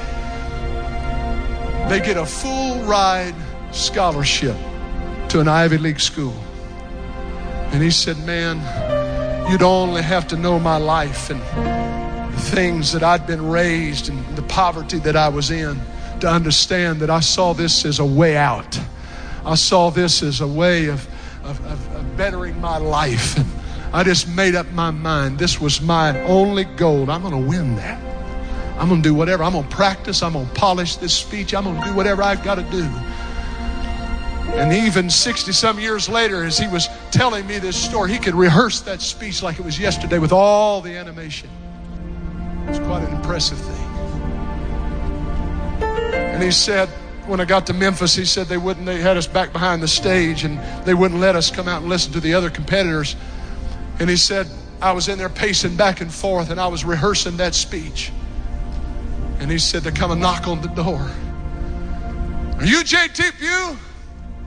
they 1.89 1.99
get 1.99 2.15
a 2.15 2.25
full 2.25 2.81
ride 2.85 3.35
scholarship 3.73 4.55
to 5.27 5.41
an 5.41 5.49
Ivy 5.49 5.77
League 5.77 5.99
school. 5.99 6.42
And 7.73 7.81
he 7.81 7.91
said, 7.91 8.17
Man, 8.25 8.59
You'd 9.49 9.61
only 9.61 10.01
have 10.01 10.27
to 10.29 10.37
know 10.37 10.57
my 10.57 10.77
life 10.77 11.29
and 11.29 11.41
the 12.33 12.39
things 12.39 12.93
that 12.93 13.03
I'd 13.03 13.27
been 13.27 13.49
raised 13.49 14.09
and 14.09 14.25
the 14.37 14.41
poverty 14.43 14.99
that 14.99 15.17
I 15.17 15.27
was 15.27 15.51
in 15.51 15.79
to 16.21 16.29
understand 16.29 17.01
that 17.01 17.09
I 17.09 17.19
saw 17.19 17.53
this 17.53 17.83
as 17.85 17.99
a 17.99 18.05
way 18.05 18.37
out. 18.37 18.79
I 19.45 19.55
saw 19.55 19.89
this 19.89 20.23
as 20.23 20.39
a 20.39 20.47
way 20.47 20.87
of, 20.87 21.07
of, 21.43 21.63
of, 21.65 21.95
of 21.95 22.17
bettering 22.17 22.59
my 22.61 22.77
life. 22.77 23.37
And 23.37 23.47
I 23.91 24.03
just 24.03 24.29
made 24.29 24.55
up 24.55 24.71
my 24.71 24.91
mind. 24.91 25.39
This 25.39 25.59
was 25.59 25.81
my 25.81 26.19
only 26.21 26.63
goal. 26.63 27.11
I'm 27.11 27.21
going 27.21 27.43
to 27.43 27.49
win 27.49 27.75
that. 27.75 28.01
I'm 28.79 28.87
going 28.87 29.03
to 29.03 29.09
do 29.09 29.13
whatever. 29.13 29.43
I'm 29.43 29.51
going 29.51 29.67
to 29.67 29.75
practice. 29.75 30.23
I'm 30.23 30.33
going 30.33 30.47
to 30.47 30.53
polish 30.53 30.95
this 30.95 31.13
speech. 31.13 31.53
I'm 31.53 31.65
going 31.65 31.79
to 31.81 31.87
do 31.87 31.93
whatever 31.93 32.23
I've 32.23 32.43
got 32.43 32.55
to 32.55 32.63
do. 32.63 32.85
And 34.57 34.71
even 34.71 35.09
60 35.09 35.51
some 35.51 35.79
years 35.79 36.07
later, 36.07 36.43
as 36.43 36.57
he 36.57 36.67
was 36.67 36.87
telling 37.13 37.45
me 37.45 37.59
this 37.59 37.77
story, 37.77 38.11
he 38.11 38.17
could 38.17 38.33
rehearse 38.33 38.81
that 38.81 38.99
speech 38.99 39.43
like 39.43 39.59
it 39.59 39.63
was 39.63 39.79
yesterday 39.79 40.17
with 40.17 40.31
all 40.31 40.81
the 40.81 40.97
animation. 40.97 41.47
It's 42.67 42.79
quite 42.79 43.07
an 43.07 43.15
impressive 43.15 43.59
thing. 43.59 43.87
And 46.33 46.41
he 46.41 46.49
said, 46.49 46.89
when 47.27 47.39
I 47.39 47.45
got 47.45 47.67
to 47.67 47.73
Memphis, 47.73 48.15
he 48.15 48.25
said 48.25 48.47
they 48.47 48.57
wouldn't, 48.57 48.87
they 48.87 48.99
had 48.99 49.15
us 49.15 49.27
back 49.27 49.53
behind 49.53 49.83
the 49.83 49.87
stage 49.87 50.43
and 50.43 50.59
they 50.85 50.95
wouldn't 50.95 51.19
let 51.19 51.35
us 51.35 51.51
come 51.51 51.67
out 51.67 51.81
and 51.81 51.89
listen 51.89 52.11
to 52.13 52.19
the 52.19 52.33
other 52.33 52.49
competitors. 52.49 53.15
And 53.99 54.09
he 54.09 54.17
said, 54.17 54.47
I 54.81 54.91
was 54.91 55.07
in 55.07 55.19
there 55.19 55.29
pacing 55.29 55.75
back 55.75 56.01
and 56.01 56.11
forth 56.11 56.49
and 56.49 56.59
I 56.59 56.67
was 56.67 56.83
rehearsing 56.83 57.37
that 57.37 57.53
speech. 57.53 58.11
And 59.39 59.51
he 59.51 59.59
said, 59.59 59.83
There 59.83 59.91
come 59.91 60.09
a 60.09 60.15
knock 60.15 60.47
on 60.47 60.61
the 60.61 60.69
door. 60.69 61.09
Are 62.57 62.65
you 62.65 62.79
JT 62.79 63.37
Pugh? 63.37 63.77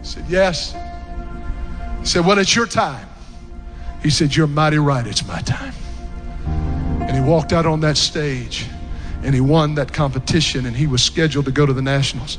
I 0.00 0.02
said, 0.02 0.24
Yes. 0.28 0.74
He 2.00 2.06
said, 2.06 2.24
Well, 2.24 2.38
it's 2.38 2.54
your 2.54 2.66
time. 2.66 3.08
He 4.02 4.10
said, 4.10 4.34
You're 4.34 4.46
mighty 4.46 4.78
right, 4.78 5.06
it's 5.06 5.26
my 5.26 5.40
time. 5.40 5.74
And 6.46 7.16
he 7.16 7.22
walked 7.22 7.52
out 7.52 7.66
on 7.66 7.80
that 7.80 7.96
stage 7.96 8.66
and 9.22 9.34
he 9.34 9.40
won 9.40 9.74
that 9.74 9.92
competition 9.92 10.66
and 10.66 10.76
he 10.76 10.86
was 10.86 11.02
scheduled 11.02 11.44
to 11.46 11.52
go 11.52 11.66
to 11.66 11.72
the 11.72 11.82
Nationals. 11.82 12.38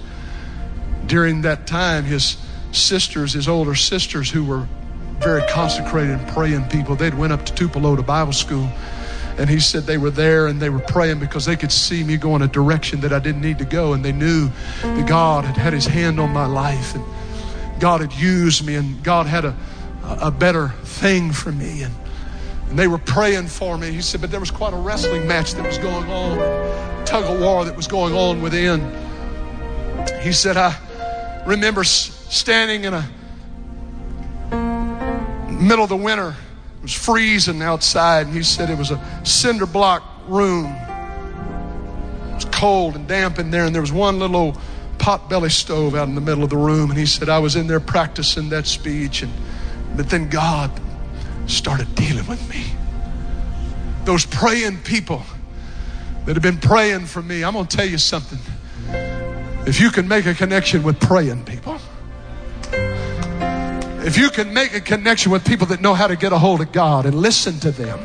During 1.05 1.41
that 1.41 1.67
time, 1.67 2.03
his 2.03 2.37
sisters, 2.71 3.33
his 3.33 3.47
older 3.47 3.75
sisters, 3.75 4.29
who 4.29 4.43
were 4.43 4.67
very 5.19 5.41
consecrated 5.47 6.19
and 6.19 6.27
praying 6.29 6.65
people, 6.65 6.95
they'd 6.95 7.13
went 7.13 7.33
up 7.33 7.45
to 7.45 7.53
Tupelo 7.53 7.95
to 7.95 8.03
Bible 8.03 8.33
school. 8.33 8.69
And 9.37 9.49
he 9.49 9.59
said 9.59 9.83
they 9.83 9.97
were 9.97 10.09
there 10.09 10.47
and 10.47 10.59
they 10.59 10.69
were 10.69 10.79
praying 10.79 11.19
because 11.19 11.45
they 11.45 11.55
could 11.55 11.71
see 11.71 12.03
me 12.03 12.17
going 12.17 12.41
a 12.41 12.47
direction 12.47 13.01
that 13.01 13.13
I 13.13 13.19
didn't 13.19 13.41
need 13.41 13.59
to 13.59 13.65
go. 13.65 13.93
And 13.93 14.03
they 14.03 14.11
knew 14.11 14.49
that 14.81 15.07
God 15.07 15.45
had 15.45 15.57
had 15.57 15.73
his 15.73 15.85
hand 15.85 16.19
on 16.19 16.31
my 16.31 16.45
life. 16.45 16.95
And 16.95 17.03
God 17.79 18.01
had 18.01 18.13
used 18.13 18.65
me 18.65 18.75
and 18.75 19.03
God 19.03 19.25
had 19.25 19.45
a, 19.45 19.55
a 20.03 20.31
better 20.31 20.69
thing 20.83 21.31
for 21.31 21.51
me. 21.51 21.83
And, 21.83 21.93
and 22.69 22.79
they 22.79 22.87
were 22.87 22.97
praying 22.97 23.47
for 23.47 23.77
me. 23.77 23.91
He 23.91 24.01
said, 24.01 24.21
but 24.21 24.31
there 24.31 24.39
was 24.39 24.51
quite 24.51 24.73
a 24.73 24.77
wrestling 24.77 25.27
match 25.27 25.53
that 25.53 25.65
was 25.65 25.77
going 25.77 26.09
on, 26.09 27.05
tug 27.05 27.23
of 27.23 27.39
war 27.39 27.65
that 27.65 27.75
was 27.75 27.87
going 27.87 28.13
on 28.13 28.41
within. 28.41 28.81
He 30.21 30.33
said, 30.33 30.57
I 30.57 30.75
remember 31.45 31.83
standing 31.83 32.83
in 32.83 32.93
a 32.93 33.09
middle 35.51 35.83
of 35.83 35.89
the 35.89 35.97
winter. 35.97 36.35
It 36.77 36.83
was 36.83 36.93
freezing 36.93 37.61
outside. 37.61 38.27
And 38.27 38.35
he 38.35 38.43
said 38.43 38.69
it 38.69 38.77
was 38.77 38.91
a 38.91 39.25
cinder 39.25 39.65
block 39.65 40.03
room. 40.27 40.65
It 42.31 42.35
was 42.35 42.45
cold 42.45 42.95
and 42.95 43.07
damp 43.07 43.39
in 43.39 43.51
there. 43.51 43.65
And 43.65 43.73
there 43.73 43.81
was 43.81 43.91
one 43.91 44.19
little 44.19 44.57
potbelly 44.97 45.51
stove 45.51 45.95
out 45.95 46.07
in 46.07 46.15
the 46.15 46.21
middle 46.21 46.43
of 46.43 46.49
the 46.49 46.57
room. 46.57 46.89
And 46.89 46.99
he 46.99 47.05
said, 47.05 47.29
I 47.29 47.39
was 47.39 47.55
in 47.55 47.67
there 47.67 47.79
practicing 47.79 48.49
that 48.49 48.67
speech. 48.67 49.23
And, 49.23 49.31
but 49.95 50.09
then 50.09 50.29
God 50.29 50.71
started 51.47 51.93
dealing 51.95 52.27
with 52.27 52.47
me. 52.49 52.65
Those 54.05 54.25
praying 54.25 54.79
people 54.83 55.23
that 56.25 56.35
have 56.35 56.43
been 56.43 56.59
praying 56.59 57.05
for 57.05 57.21
me, 57.21 57.43
I'm 57.43 57.53
going 57.53 57.67
to 57.67 57.77
tell 57.77 57.85
you 57.87 57.97
something. 57.97 58.39
If 59.65 59.79
you 59.79 59.89
can 59.91 60.07
make 60.07 60.25
a 60.25 60.33
connection 60.33 60.83
with 60.83 60.99
praying 60.99 61.45
people, 61.45 61.77
if 64.07 64.17
you 64.17 64.29
can 64.29 64.53
make 64.53 64.73
a 64.73 64.79
connection 64.79 65.31
with 65.31 65.45
people 65.45 65.67
that 65.67 65.81
know 65.81 65.93
how 65.93 66.07
to 66.07 66.15
get 66.15 66.31
a 66.31 66.37
hold 66.37 66.61
of 66.61 66.71
God 66.71 67.05
and 67.05 67.15
listen 67.15 67.59
to 67.59 67.71
them, 67.71 67.99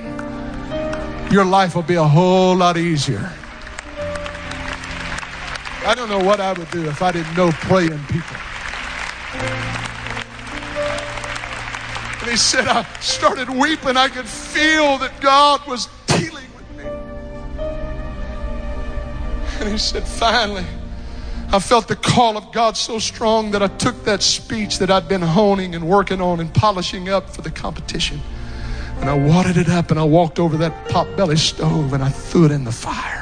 your 1.32 1.44
life 1.44 1.76
will 1.76 1.82
be 1.82 1.94
a 1.94 2.04
whole 2.04 2.56
lot 2.56 2.76
easier. 2.76 3.30
I 5.84 5.94
don't 5.96 6.08
know 6.08 6.20
what 6.20 6.40
I 6.40 6.52
would 6.52 6.70
do 6.70 6.88
if 6.88 7.02
I 7.02 7.10
didn't 7.10 7.36
know 7.36 7.50
praying 7.50 7.98
people. 8.04 8.36
And 12.20 12.30
he 12.30 12.36
said, 12.36 12.68
I 12.68 12.84
started 13.00 13.50
weeping. 13.50 13.96
I 13.96 14.08
could 14.08 14.28
feel 14.28 14.96
that 14.98 15.20
God 15.20 15.66
was 15.66 15.88
dealing 16.06 16.46
with 16.54 16.70
me. 16.76 16.84
And 19.58 19.68
he 19.68 19.76
said, 19.76 20.04
finally, 20.04 20.64
I 21.50 21.58
felt 21.58 21.88
the 21.88 21.96
call 21.96 22.36
of 22.36 22.52
God 22.52 22.76
so 22.76 23.00
strong 23.00 23.50
that 23.50 23.62
I 23.62 23.66
took 23.66 24.04
that 24.04 24.22
speech 24.22 24.78
that 24.78 24.88
I'd 24.88 25.08
been 25.08 25.20
honing 25.20 25.74
and 25.74 25.88
working 25.88 26.20
on 26.20 26.38
and 26.38 26.54
polishing 26.54 27.08
up 27.08 27.28
for 27.28 27.42
the 27.42 27.50
competition. 27.50 28.20
And 29.00 29.10
I 29.10 29.14
wadded 29.14 29.56
it 29.56 29.68
up 29.68 29.90
and 29.90 29.98
I 29.98 30.04
walked 30.04 30.38
over 30.38 30.56
that 30.58 30.88
potbelly 30.88 31.38
stove 31.38 31.92
and 31.92 32.04
I 32.04 32.08
threw 32.08 32.44
it 32.44 32.52
in 32.52 32.62
the 32.62 32.70
fire 32.70 33.21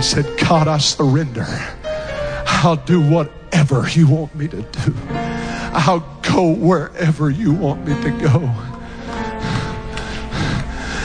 and 0.00 0.06
said, 0.06 0.38
God, 0.38 0.66
I 0.66 0.78
surrender. 0.78 1.44
I'll 1.84 2.76
do 2.86 3.02
whatever 3.02 3.86
you 3.90 4.08
want 4.08 4.34
me 4.34 4.48
to 4.48 4.62
do. 4.62 4.94
I'll 5.12 6.00
go 6.22 6.54
wherever 6.54 7.28
you 7.28 7.52
want 7.52 7.86
me 7.86 7.92
to 8.04 8.10
go. 8.18 8.50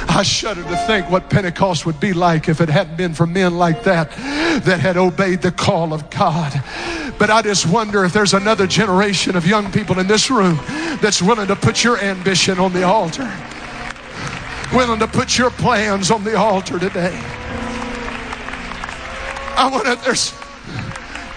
I 0.07 0.23
shudder 0.23 0.63
to 0.63 0.77
think 0.87 1.09
what 1.09 1.29
Pentecost 1.29 1.85
would 1.85 1.99
be 1.99 2.13
like 2.13 2.47
if 2.47 2.61
it 2.61 2.69
hadn't 2.69 2.95
been 2.95 3.13
for 3.13 3.27
men 3.27 3.57
like 3.57 3.83
that 3.83 4.11
that 4.63 4.79
had 4.79 4.95
obeyed 4.95 5.41
the 5.41 5.51
call 5.51 5.93
of 5.93 6.09
God. 6.09 6.53
But 7.19 7.29
I 7.29 7.41
just 7.41 7.65
wonder 7.65 8.05
if 8.05 8.13
there's 8.13 8.33
another 8.33 8.65
generation 8.65 9.35
of 9.35 9.45
young 9.45 9.73
people 9.73 9.99
in 9.99 10.07
this 10.07 10.31
room 10.31 10.57
that's 11.01 11.21
willing 11.21 11.47
to 11.47 11.55
put 11.57 11.83
your 11.83 11.99
ambition 11.99 12.59
on 12.59 12.71
the 12.71 12.83
altar, 12.83 13.29
willing 14.73 14.99
to 14.99 15.07
put 15.07 15.37
your 15.37 15.49
plans 15.49 16.11
on 16.11 16.23
the 16.23 16.37
altar 16.37 16.79
today. 16.79 17.44
I 19.57 19.69
want 19.69 19.85
to, 19.85 19.95
there's 20.03 20.33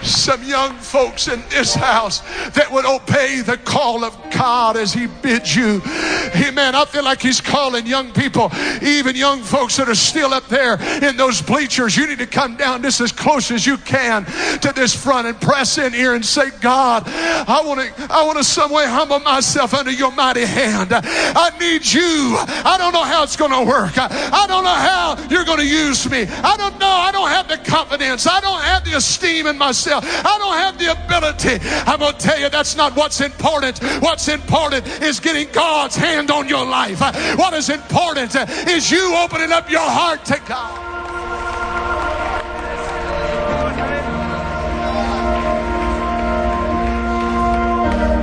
some 0.09 0.43
young 0.43 0.75
folks 0.77 1.27
in 1.27 1.41
this 1.49 1.73
house 1.73 2.19
that 2.51 2.67
would 2.71 2.85
obey 2.85 3.41
the 3.41 3.57
call 3.57 4.03
of 4.03 4.17
God 4.31 4.77
as 4.77 4.93
He 4.93 5.07
bids 5.07 5.55
you. 5.55 5.81
Amen. 6.35 6.75
I 6.75 6.85
feel 6.85 7.03
like 7.03 7.21
He's 7.21 7.41
calling 7.41 7.85
young 7.85 8.11
people, 8.11 8.51
even 8.81 9.15
young 9.15 9.41
folks 9.41 9.77
that 9.77 9.89
are 9.89 9.95
still 9.95 10.33
up 10.33 10.47
there 10.47 10.81
in 11.03 11.17
those 11.17 11.41
bleachers. 11.41 11.95
You 11.95 12.07
need 12.07 12.19
to 12.19 12.27
come 12.27 12.55
down 12.55 12.81
just 12.81 13.01
as 13.01 13.11
close 13.11 13.51
as 13.51 13.65
you 13.65 13.77
can 13.77 14.25
to 14.61 14.73
this 14.75 14.95
front 14.95 15.27
and 15.27 15.39
press 15.39 15.77
in 15.77 15.93
here 15.93 16.15
and 16.15 16.25
say, 16.25 16.49
God, 16.61 17.03
I 17.07 17.61
want 17.65 17.79
to, 17.81 18.07
I 18.11 18.23
want 18.23 18.37
to 18.37 18.43
some 18.43 18.71
way 18.71 18.85
humble 18.85 19.19
myself 19.19 19.73
under 19.73 19.91
your 19.91 20.11
mighty 20.11 20.45
hand. 20.45 20.89
I 20.93 21.51
need 21.59 21.85
you. 21.85 22.35
I 22.65 22.75
don't 22.77 22.93
know 22.93 23.03
how 23.03 23.23
it's 23.23 23.35
going 23.35 23.51
to 23.51 23.63
work. 23.63 23.97
I 23.97 24.45
don't 24.47 24.63
know 24.63 24.69
how 24.69 25.17
you're 25.29 25.45
going 25.45 25.59
to 25.59 25.67
use 25.67 26.09
me. 26.09 26.23
I 26.23 26.57
don't 26.57 26.79
know. 26.79 26.87
I 26.87 27.11
don't 27.11 27.29
have 27.29 27.47
the 27.47 27.57
confidence. 27.57 28.27
I 28.27 28.39
don't 28.41 28.61
have 28.61 28.83
the 28.85 28.97
esteem 28.97 29.47
in 29.47 29.57
myself. 29.57 29.98
I 30.03 30.37
don't 30.37 30.57
have 30.57 30.77
the 30.77 30.91
ability. 30.91 31.59
I'm 31.85 31.99
going 31.99 32.13
to 32.13 32.19
tell 32.19 32.39
you 32.39 32.49
that's 32.49 32.75
not 32.75 32.95
what's 32.95 33.21
important. 33.21 33.79
What's 34.01 34.27
important 34.27 34.87
is 35.01 35.19
getting 35.19 35.51
God's 35.51 35.95
hand 35.95 36.31
on 36.31 36.47
your 36.47 36.65
life. 36.65 36.99
What 37.37 37.53
is 37.53 37.69
important 37.69 38.35
is 38.67 38.91
you 38.91 39.15
opening 39.15 39.51
up 39.51 39.69
your 39.69 39.81
heart 39.81 40.25
to 40.25 40.39
God. 40.47 40.89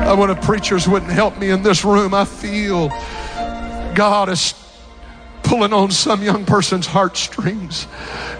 I 0.07 0.13
want 0.13 0.31
if 0.31 0.41
preachers 0.43 0.87
wouldn't 0.89 1.11
help 1.11 1.37
me 1.37 1.51
in 1.51 1.65
this 1.65 1.85
room. 1.85 2.15
I 2.15 2.25
feel 2.25 2.91
God 3.97 4.29
is 4.29 4.55
pulling 5.47 5.73
on 5.73 5.91
some 5.91 6.23
young 6.23 6.45
person's 6.45 6.87
heartstrings. 6.87 7.87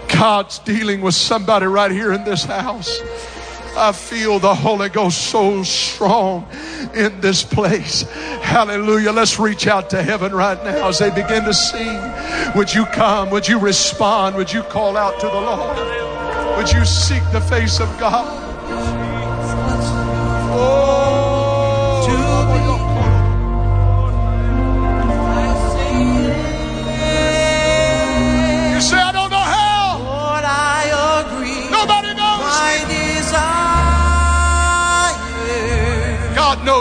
God's 0.09 0.59
dealing 0.59 1.01
with 1.01 1.15
somebody 1.15 1.65
right 1.65 1.91
here 1.91 2.11
in 2.11 2.23
this 2.23 2.43
house. 2.43 2.99
I 3.77 3.91
feel 3.91 4.39
the 4.39 4.53
Holy 4.53 4.89
Ghost 4.89 5.29
so 5.29 5.63
strong 5.63 6.47
in 6.93 7.21
this 7.21 7.43
place. 7.43 8.01
Hallelujah. 8.41 9.11
Let's 9.11 9.39
reach 9.39 9.67
out 9.67 9.89
to 9.91 10.01
heaven 10.01 10.33
right 10.33 10.61
now 10.63 10.87
as 10.87 10.99
they 10.99 11.09
begin 11.09 11.45
to 11.45 11.53
sing. 11.53 11.99
Would 12.55 12.73
you 12.73 12.85
come? 12.85 13.29
Would 13.29 13.47
you 13.47 13.59
respond? 13.59 14.35
Would 14.35 14.51
you 14.51 14.63
call 14.63 14.97
out 14.97 15.19
to 15.19 15.27
the 15.27 15.33
Lord? 15.33 16.57
Would 16.57 16.71
you 16.71 16.83
seek 16.85 17.23
the 17.31 17.41
face 17.41 17.79
of 17.79 17.87
God? 17.99 18.25
Oh. 20.59 21.16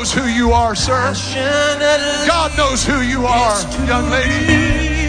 Knows 0.07 0.25
who 0.25 0.31
you 0.31 0.53
are, 0.53 0.75
sir. 0.77 1.15
God 2.29 2.57
knows 2.57 2.85
who 2.85 3.01
you 3.01 3.27
are, 3.27 3.61
young 3.89 4.09
lady. 4.09 5.07